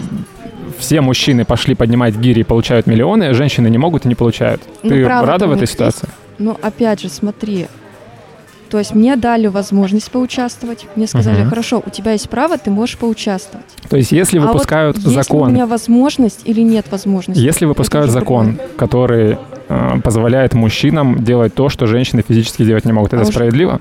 [0.77, 4.61] все мужчины пошли поднимать гири и получают миллионы, а женщины не могут и не получают.
[4.83, 6.07] Ну, Ты рада в этой ситуации?
[6.37, 7.67] Ну, опять же, смотри,
[8.69, 10.85] То есть мне дали возможность поучаствовать.
[10.95, 11.49] Мне сказали, Мгм.
[11.49, 13.65] хорошо, у тебя есть право, ты можешь поучаствовать.
[13.89, 17.41] То есть если а выпускают вот есть ли у закон, меня возможность или нет возможности?
[17.41, 18.67] если выпускают закон, другое.
[18.77, 19.37] который
[19.69, 23.79] э, позволяет мужчинам делать то, что женщины физически делать не могут, это А уже- справедливо?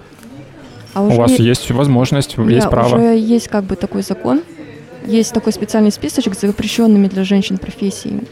[0.94, 2.94] А У уже вас не- есть возможность, Да, есть право.
[2.96, 4.42] уже есть как бы такой закон.
[5.06, 8.24] Есть такой специальный списочек с запрещенными для женщин профессиями.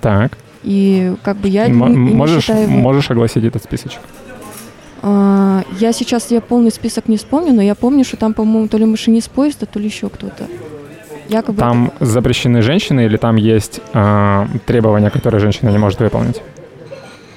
[0.00, 4.00] Так, И как бы я М- не, не можешь, считаю можешь огласить этот списочек?
[5.08, 8.76] А, я сейчас я полный список не вспомню, но я помню, что там, по-моему, то
[8.76, 10.48] ли машинист поезда, то ли еще кто-то.
[11.28, 16.42] Якобы Там запрещены женщины или там есть э, требования, которые женщина не может выполнить?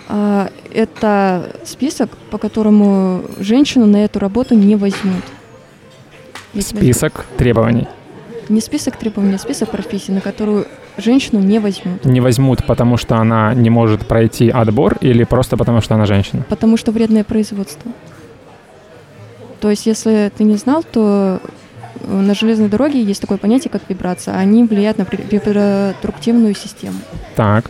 [0.08, 5.24] а, это список, по которому женщину на эту работу не возьмут.
[6.60, 7.88] Список требований.
[8.50, 10.66] Не список требований, а список профессий, на которую
[11.00, 12.06] женщину не возьмут.
[12.06, 16.44] Не возьмут, потому что она не может пройти отбор или просто потому что она женщина?
[16.50, 17.92] Потому что вредное производство.
[19.62, 21.42] То есть, если ты не знал, то
[22.02, 24.36] э, на железной дороге есть такое понятие, как вибрация.
[24.36, 26.98] Они влияют на репродуктивную систему.
[27.36, 27.70] Так,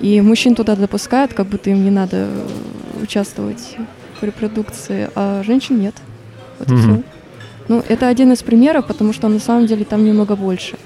[0.00, 2.46] И мужчин туда допускают, как будто им не надо э,
[3.02, 3.76] участвовать
[4.20, 5.94] в репродукции, а женщин нет.
[6.58, 6.80] Вот и Мгм.
[6.82, 7.02] всё.
[7.68, 10.76] Ну, это один из примеров, потому что на самом деле там немного больше.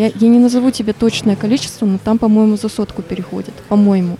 [0.00, 3.52] Я, я не назову тебе точное количество, но там, по-моему, за сотку переходит.
[3.68, 4.16] По-моему.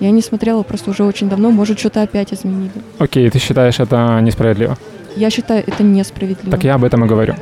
[0.00, 2.70] Я не смотрела просто уже очень давно, может, что-то опять изменили.
[2.98, 4.78] окей, ты считаешь это несправедливо?
[5.14, 6.50] Я считаю, это несправедливо.
[6.50, 7.34] Так я об этом и говорю.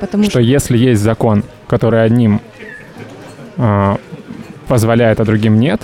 [0.00, 2.40] Потому что что, если есть закон, который одним
[3.58, 3.98] а,
[4.66, 5.82] позволяет, а другим нет,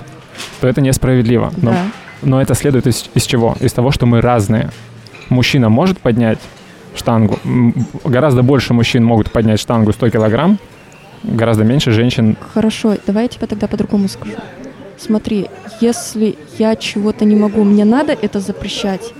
[0.62, 1.52] то это несправедливо.
[1.58, 1.82] Но, да,
[2.22, 3.58] но это следует из, из чего?
[3.60, 4.70] Из того, что мы разные.
[5.28, 6.38] Мужчина может поднять
[6.94, 7.38] штангу,
[8.04, 10.58] гораздо больше мужчин могут поднять штангу 100 килограмм,
[11.22, 12.36] гораздо меньше женщин.
[12.54, 14.34] хорошо, давай я тебе тогда по-другому скажу.
[14.98, 15.48] Смотри,
[15.80, 19.12] если я чего-то не могу, мне надо это запрещать.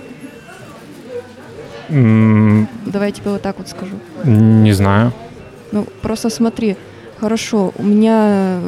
[1.89, 3.95] м, Давай я тебе вот так вот скажу.
[4.25, 5.11] Не знаю.
[5.71, 6.75] Ну, просто смотри,
[7.19, 8.59] хорошо, у меня...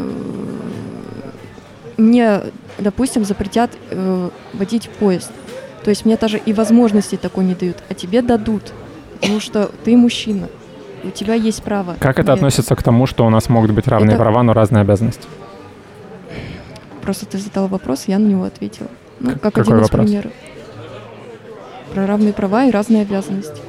[1.98, 2.42] Мне,
[2.80, 5.32] допустим, запретят э, водить поезд.
[5.84, 8.72] То есть мне даже и возможности такой не дают, а тебе дадут,
[9.20, 10.48] потому что ты мужчина,
[11.04, 11.96] у тебя есть право.
[12.00, 14.54] Как это на относится к тому, что у нас могут быть равные Это- права, но
[14.54, 15.28] разные обязанности?
[17.02, 18.88] Просто ты задал вопрос, я на него ответила.
[19.20, 20.06] Ну, как какой один из вопрос?
[20.06, 20.32] примеров.
[21.94, 23.62] Про равные права и разные обязанности.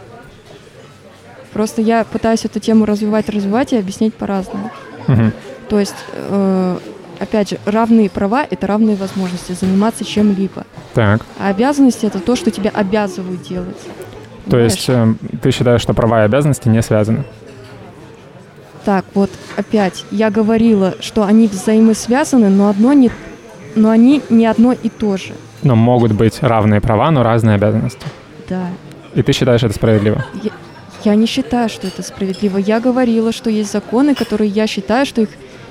[1.53, 4.71] Просто я пытаюсь эту тему развивать, развивать и объяснять по-разному.
[5.07, 5.33] Мгм.
[5.69, 6.79] То есть, э,
[7.19, 10.65] опять же, равные права— это равные возможности заниматься чем-либо.
[10.95, 13.77] Так, А обязанности— это то, что тебя обязывают делать.
[14.49, 17.25] То есть э, ты считаешь, что права и обязанности не связаны?
[18.85, 23.11] Так, вот опять, я говорила, что они взаимосвязаны, но одно не...
[23.75, 25.33] Но они не одно и то же.
[25.63, 28.05] Но могут быть равные права, но разные обязанности.
[28.49, 28.67] Да.
[29.15, 30.25] И ты считаешь это справедливо?
[30.43, 30.51] Я,
[31.05, 32.59] я не считаю, что это справедливо.
[32.59, 35.31] Я говорила, что есть законы, которые я считаю, что их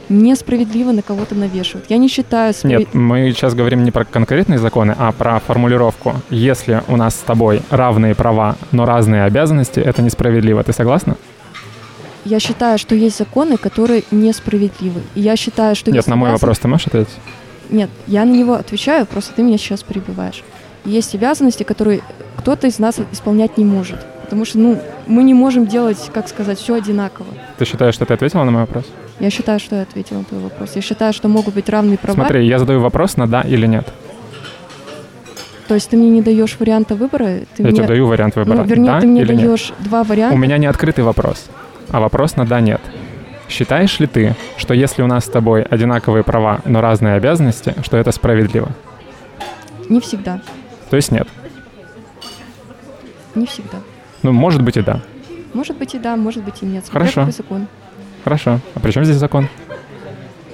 [0.10, 1.86] несправедливо на кого-то навешивают.
[1.90, 2.88] Я не считаю справедливо.
[2.88, 6.16] Нет, мы сейчас говорим не про конкретные законы, а про формулировку.
[6.30, 10.64] Если у нас с тобой равные права, но разные обязанности, это несправедливо.
[10.64, 11.16] Ты согласна?
[12.26, 15.02] Я считаю, что есть законы, которые несправедливы.
[15.16, 17.14] И я считаю, что Нет, на мой обязан- вопрос ты можешь ответить?
[17.70, 20.44] Нет, я на него отвечаю, просто ты меня сейчас перебиваешь.
[20.86, 22.02] Есть обязанности, которые
[22.36, 24.00] кто-то из нас исполнять не может.
[24.32, 27.28] Потому что, ну, мы не можем делать, как сказать, все одинаково.
[27.58, 28.86] Ты считаешь, что ты ответила на мой вопрос?
[29.20, 30.72] Я считаю, что я ответила на твой вопрос.
[30.74, 32.14] Я считаю, что могут быть равные права.
[32.14, 33.86] Смотри, я задаю вопрос на да или нет.
[35.68, 37.26] То есть ты мне не даешь варианта выбора?
[37.58, 37.76] Ты я мне...
[37.76, 38.60] тебе даю вариант выбора.
[38.60, 39.46] Ну, вернее, да ты мне или нет.
[39.48, 40.34] даешь два варианта.
[40.34, 41.50] У меня не открытый вопрос,
[41.90, 42.80] а вопрос на да нет.
[43.50, 47.98] Считаешь ли ты, что если у нас с тобой одинаковые права, но разные обязанности, что
[47.98, 48.70] это справедливо?
[49.90, 50.42] Не всегда.
[50.90, 51.28] То есть нет.
[53.36, 53.80] Не всегда.
[54.24, 55.02] Ну, может быть и да.
[55.54, 56.86] Может быть и да, может быть и нет.
[56.86, 57.22] Смотря Хорошо.
[57.22, 57.68] какой закон.
[58.24, 58.60] Хорошо.
[58.76, 59.48] А при чем здесь закон?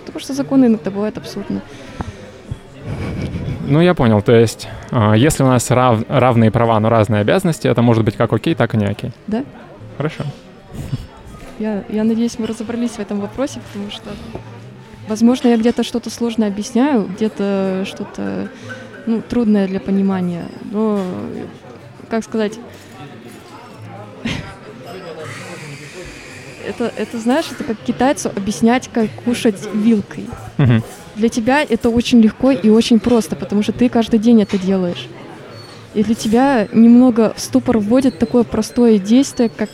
[0.05, 1.61] Потому что законы иногда бывают абсурдны.
[3.67, 4.21] Ну, я понял.
[4.21, 8.15] То есть, а, если у нас рав- равные права, но разные обязанности, это может быть
[8.15, 9.11] как окей, так и не окей.
[9.27, 9.43] Да?
[9.97, 10.23] Хорошо.
[11.59, 14.09] Я, я надеюсь, мы разобрались в этом вопросе, потому что,
[15.09, 18.47] возможно, я где-то что-то сложно объясняю, где-то что-то
[19.05, 20.45] ну, трудное для понимания.
[20.71, 21.01] Но,
[22.09, 22.53] как сказать,
[26.67, 30.25] это, это, знаешь, это как китайцу объяснять, как кушать вилкой.
[30.57, 30.83] Мгм.
[31.15, 35.07] Для тебя это очень легко и очень просто, потому что ты каждый день это делаешь.
[35.93, 39.69] И для тебя немного в ступор вводит такое простое действие, как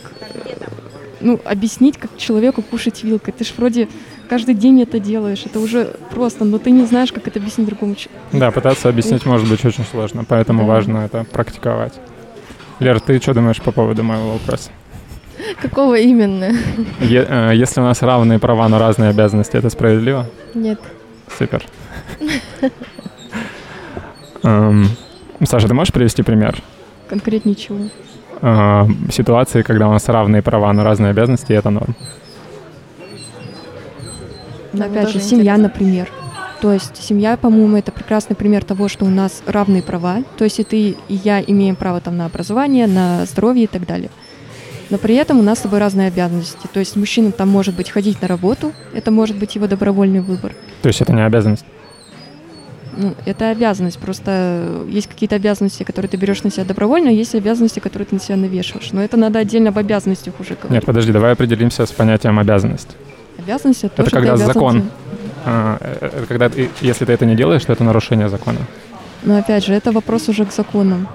[1.20, 3.34] ну, объяснить, как человеку кушать вилкой.
[3.36, 3.88] Ты ж вроде
[4.28, 7.94] каждый день это делаешь, это уже просто, но ты не знаешь, как это объяснить другому
[7.94, 8.24] человеку.
[8.32, 10.66] Да, пытаться объяснить может быть очень сложно, поэтому Да.
[10.68, 11.94] важно это практиковать.
[12.80, 14.70] Лер, ты что думаешь по поводу моего вопроса?
[15.60, 16.52] Какого именно?
[17.00, 20.26] Е- э, если у нас равные права, но разные обязанности, это справедливо?
[20.54, 20.80] Нет.
[21.38, 21.64] Супер.
[24.42, 24.88] Эм,
[25.44, 26.56] Саша, ты можешь привести пример
[27.08, 27.78] Конкретнее чего.
[28.42, 31.94] э, ситуации, когда у нас равные права, но разные обязанности, и это норм?
[34.72, 35.62] Мне опять же, тоже семья, интересно.
[35.62, 36.08] например.
[36.60, 40.22] То есть семья, по-моему, это прекрасный пример того, что у нас равные права.
[40.36, 43.86] То есть и ты, и я имеем право там на образование, на здоровье и так
[43.86, 44.10] далее.
[44.90, 46.68] Но при этом у нас с тобой разные обязанности.
[46.72, 50.54] То есть мужчина там может быть ходить на работу, это может быть его добровольный выбор.
[50.82, 51.64] То есть это не обязанность?
[52.96, 53.98] Ну, это обязанность.
[53.98, 58.14] Просто есть какие-то обязанности, которые ты берешь на себя добровольно, а есть обязанности, которые ты
[58.14, 58.92] на себя навешиваешь.
[58.92, 60.70] Но это надо отдельно об обязанностях уже говорить.
[60.70, 62.96] Нет, подожди, давай определимся с понятием обязанность.
[63.38, 64.90] Обязанности Это тоже ты когда обязан закон.
[65.44, 68.58] А, э, это когда ты- если ты это не делаешь, то это нарушение закона.
[69.22, 71.08] Но опять же, это вопрос уже к законам.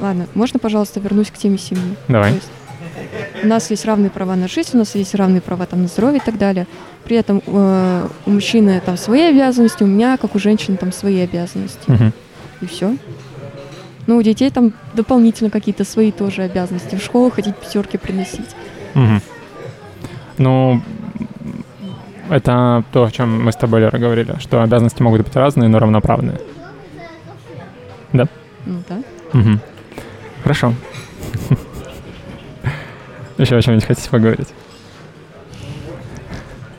[0.00, 1.96] Ладно, можно, пожалуйста, вернусь к теме семьи?
[2.08, 2.32] Давай.
[2.34, 2.48] Есть
[3.42, 6.18] у нас есть равные права на жизнь, у нас есть равные права там на здоровье
[6.18, 6.66] и так далее.
[7.04, 11.20] При этом э, у мужчины там свои обязанности, у меня, как у женщины, там свои
[11.20, 11.78] обязанности.
[11.86, 12.12] Мгм.
[12.60, 12.96] И все.
[14.06, 16.96] Ну, у детей там дополнительно какие-то свои тоже обязанности.
[16.96, 18.50] В школу ходить пятерки приносить.
[18.94, 19.22] Мгм.
[20.38, 20.82] Ну,
[22.30, 25.78] это то, о чем мы с тобой, Лера, говорили, что обязанности могут быть разные, но
[25.78, 26.40] равноправные.
[28.66, 29.02] Ну да.
[29.32, 29.60] Мгм.
[30.42, 30.74] Хорошо.
[33.38, 34.48] Еще о чем-нибудь хотите поговорить?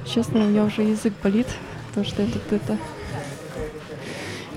[0.05, 1.47] Честно, у меня уже язык болит,
[1.89, 2.77] потому что я тут это...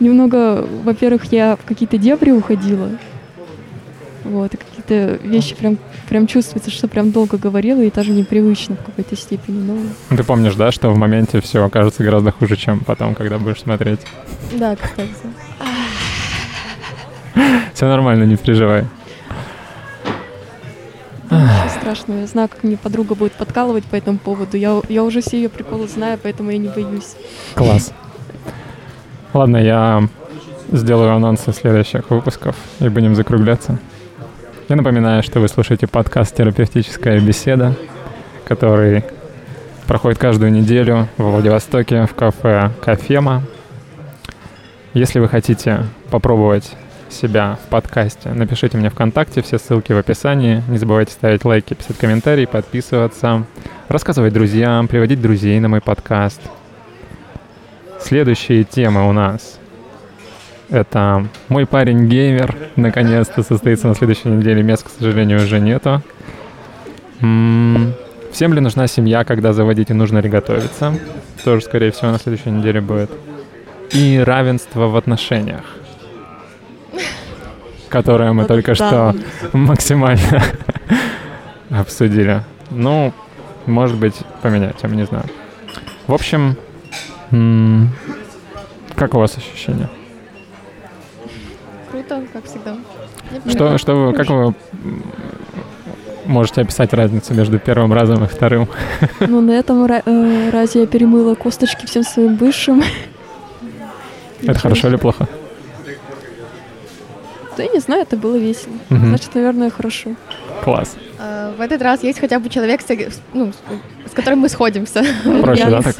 [0.00, 2.90] Немного, во-первых, я в какие-то дебри уходила.
[4.24, 5.78] Вот, и какие-то вещи прям,
[6.08, 9.62] прям чувствуется, что прям долго говорила, и даже непривычно в какой-то степени.
[9.62, 9.76] Но
[10.10, 13.60] Ну, Ты помнишь, да, что в моменте все окажется гораздо хуже, чем потом, когда будешь
[13.60, 14.00] смотреть.
[14.52, 15.10] Да, кстати.
[17.74, 18.84] Все нормально, не переживай.
[21.30, 22.20] ничего страшного.
[22.20, 24.56] Я знаю, как мне подруга будет подкалывать по этому поводу.
[24.56, 27.14] Я, я уже все ее приколы знаю, поэтому я не боюсь.
[27.54, 27.92] Класс.
[29.32, 30.08] Ладно, я
[30.72, 33.78] сделаю анонсы следующих выпусков и будем закругляться.
[34.66, 37.74] Я напоминаю, что вы слушаете подкаст «Терапевтическая беседа»,
[38.46, 39.04] который
[39.86, 43.42] проходит каждую неделю во Владивостоке в кафе «Кофема».
[44.94, 46.72] Если вы хотите попробовать
[47.10, 50.62] себя в подкасте, напишите мне ВКонтакте, все ссылки в описании.
[50.68, 53.44] Не забывайте ставить лайки, писать комментарии, подписываться,
[53.88, 56.40] рассказывать друзьям, приводить друзей на мой подкаст.
[58.00, 59.58] Следующие темы у нас
[60.70, 64.62] это «Мой парень геймер» наконец-то состоится на следующей неделе.
[64.62, 66.02] Мест, к сожалению, уже нету.
[67.20, 67.94] М,
[68.32, 70.92] Всем ли нужна семья, когда заводить и нужно ли готовиться?
[71.44, 73.10] Тоже, скорее всего, на следующей неделе будет.
[73.92, 75.62] И равенство в отношениях,
[77.88, 79.14] которое мы Вот только что
[79.52, 80.42] максимально
[81.70, 82.42] обсудили.
[82.70, 83.12] Ну,
[83.66, 85.26] может быть, поменять, я не знаю.
[86.08, 86.56] В общем,
[88.96, 89.88] как у вас ощущения?
[91.94, 92.76] Круто, как всегда.
[93.48, 94.52] Что, что вы, как вы
[96.26, 98.68] можете описать разницу между первым разом и вторым?
[99.20, 102.82] Ну, на этом э, разе я перемыла косточки всем своим бывшим.
[104.42, 105.28] Это хорошо или плохо?
[107.56, 108.72] Да я не знаю, это было весело.
[108.88, 109.08] Мгм.
[109.10, 110.10] Значит, наверное, хорошо.
[110.64, 110.96] Класс.
[111.20, 112.80] А, В этот раз есть хотя бы человек,
[113.32, 115.04] ну, с- которым мы сходимся.
[115.42, 115.94] Проще, да, так?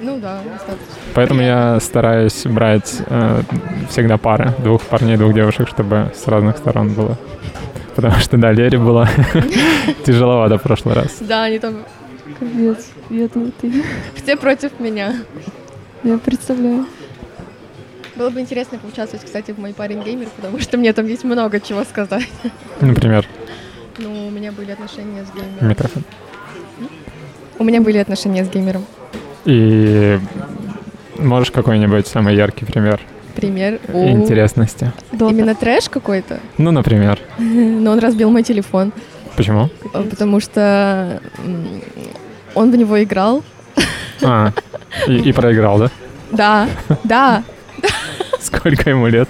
[0.00, 0.86] Ну да, достаточно.
[1.14, 3.42] Поэтому я стараюсь брать э,
[3.90, 7.16] всегда пары, двух парней, двух девушек, чтобы с разных сторон было.
[7.96, 9.08] Потому что, да, Лере было
[10.04, 11.16] тяжеловато в прошлый раз.
[11.20, 11.84] Да, они там
[12.38, 13.82] Капец, бедный ты.
[14.14, 15.14] все против меня.
[16.04, 16.86] Я представляю.
[18.14, 21.60] Было бы интересно поучаствовать, кстати, в «Мой парень геймер», потому что мне там есть много
[21.60, 22.28] чего сказать.
[22.80, 23.24] Например,
[23.98, 25.68] Ну, у меня были отношения с геймером.
[25.68, 26.04] микрофон.
[27.58, 28.84] У меня были отношения с геймером.
[29.44, 30.18] И
[31.18, 33.00] можешь какой-нибудь самый яркий пример
[33.34, 33.78] Пример.
[33.92, 34.92] О, интересности?
[35.12, 35.32] Дота.
[35.32, 37.20] Именно трэш какой-то, Ну, например.
[37.38, 38.92] но он разбил мой телефон,
[39.36, 39.70] Почему?
[39.94, 41.20] э, потому что
[42.54, 43.44] он в него играл.
[44.24, 44.52] А,
[45.06, 45.90] и, и проиграл, да?
[46.32, 46.68] Да,
[47.04, 47.44] да,
[48.40, 49.28] Сколько ему лет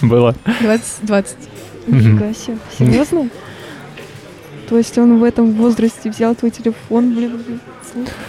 [0.00, 0.34] было?
[0.60, 1.36] 20, 20.
[1.86, 1.98] Мгм.
[1.98, 2.58] Нифига себе.
[2.78, 3.28] Серьезно?
[4.68, 7.60] То есть он в этом возрасте взял твой телефон, блин, блин.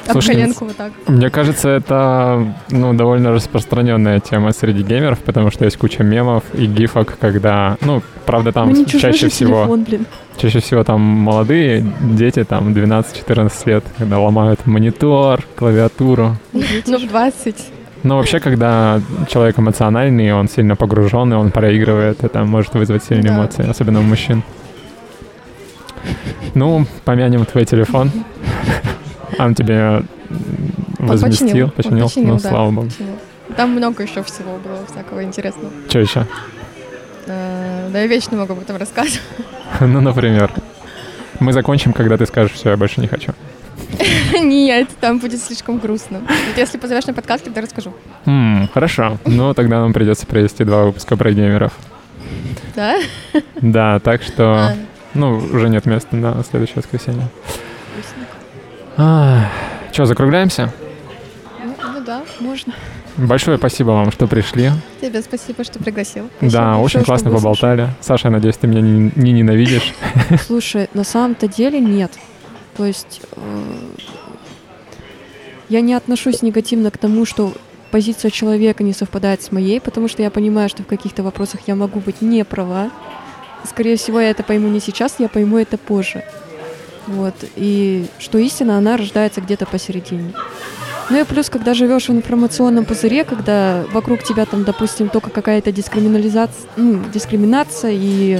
[0.05, 0.91] Об Слушай, коленку вот так.
[1.07, 6.67] Мне кажется, это ну, довольно распространенная тема среди геймеров, потому что есть куча мемов и
[6.67, 10.05] гифок, когда, ну, правда, там ну, чаще всего, телефон, блин.
[10.37, 16.37] чаще всего там молодые дети, там 12-14 лет, когда ломают монитор, клавиатуру.
[16.53, 17.55] Ну, в 20.
[18.03, 23.31] Но вообще, когда человек эмоциональный, он сильно погружен, и он проигрывает, это может вызвать сильные
[23.31, 23.35] Да.
[23.35, 24.43] эмоции, особенно у мужчин.
[26.53, 28.11] Ну, помянем твой телефон.
[29.39, 30.03] Он тебе
[30.99, 32.05] возместил, починил.
[32.07, 32.87] починил, ну, да, слава богу.
[32.87, 33.15] починил.
[33.55, 35.71] Там много еще всего было всякого интересного.
[35.89, 36.25] Что еще?
[37.27, 39.21] Э, Да я вечно могу об этом рассказывать.
[39.81, 40.51] Ну, например.
[41.39, 43.33] Мы закончим, когда ты скажешь, все, я больше не хочу.
[44.41, 46.19] Нет, там будет слишком грустно.
[46.19, 47.93] Вот если позовешь на подкаст, тогда расскажу.
[48.73, 49.17] Хорошо.
[49.25, 51.73] Ну, тогда нам придется провести два выпуска про геймеров.
[52.75, 52.97] Да?
[53.61, 54.75] Да, так что, А,
[55.13, 57.27] ну, уже нет места на следующее воскресенье.
[58.97, 60.71] Че, закругляемся?
[61.63, 62.23] ну, ну да.
[62.39, 62.73] Можно.
[63.17, 64.71] Большое спасибо вам, что пришли.
[65.01, 66.29] Тебе спасибо, что пригласил.
[66.41, 67.89] да, большое, очень что классно поболтали.
[68.01, 69.93] Саша, я надеюсь, ты меня не, не ненавидишь.
[70.45, 72.11] Слушай, на самом-то деле нет.
[72.75, 73.63] То есть э,
[75.69, 77.53] я не отношусь негативно к тому, что
[77.91, 81.75] позиция человека не совпадает с моей, потому что я понимаю, что в каких-то вопросах я
[81.75, 82.91] могу быть не права.
[83.63, 86.23] Скорее всего, я это пойму не сейчас, я пойму это позже.
[87.07, 87.35] Вот.
[87.55, 90.33] И что истина, она рождается где-то посередине.
[91.09, 95.71] Ну и плюс, когда живешь в информационном пузыре, когда вокруг тебя там, допустим, только какая-то
[95.71, 98.39] дискриминализация, ну, дискриминация и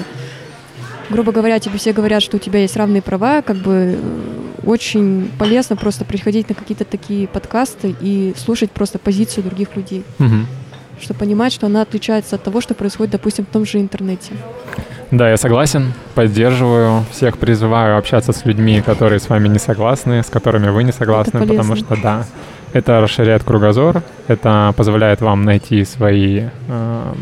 [1.11, 3.97] грубо говоря, тебе все говорят, что у тебя есть равные права, как бы э,
[4.65, 10.47] очень полезно просто приходить на какие-то такие подкасты и слушать просто позицию других людей, Мгм.
[10.99, 14.31] чтобы понимать, что она отличается от того, что происходит, допустим, в том же интернете.
[15.11, 17.05] Да, я согласен, поддерживаю.
[17.11, 21.37] Всех призываю общаться с людьми, которые с вами не согласны, с которыми вы не согласны,
[21.37, 22.25] Это потому что, да,
[22.73, 27.17] это расширяет кругозор, это позволяет вам найти свои эм,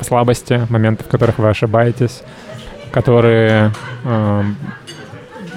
[0.00, 2.22] слабости, моменты, в которых вы ошибаетесь,
[2.92, 3.72] которые
[4.04, 4.56] эм,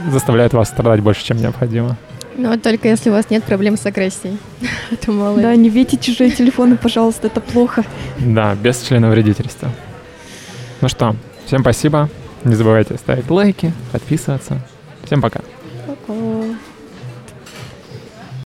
[0.10, 1.96] заставляют вас страдать больше, чем необходимо.
[2.38, 4.38] Но вот только если у вас нет проблем с агрессией.
[4.92, 5.40] Это мало.
[5.40, 7.84] Да, не ветите чужие телефоны, пожалуйста, это плохо.
[8.18, 9.70] Да, без членовредительства.
[10.82, 11.16] Ну что,
[11.52, 12.10] всем спасибо.
[12.46, 14.62] Не забывайте ставить лайки, подписываться.
[15.04, 15.42] Всем пока.
[15.86, 16.14] Пока.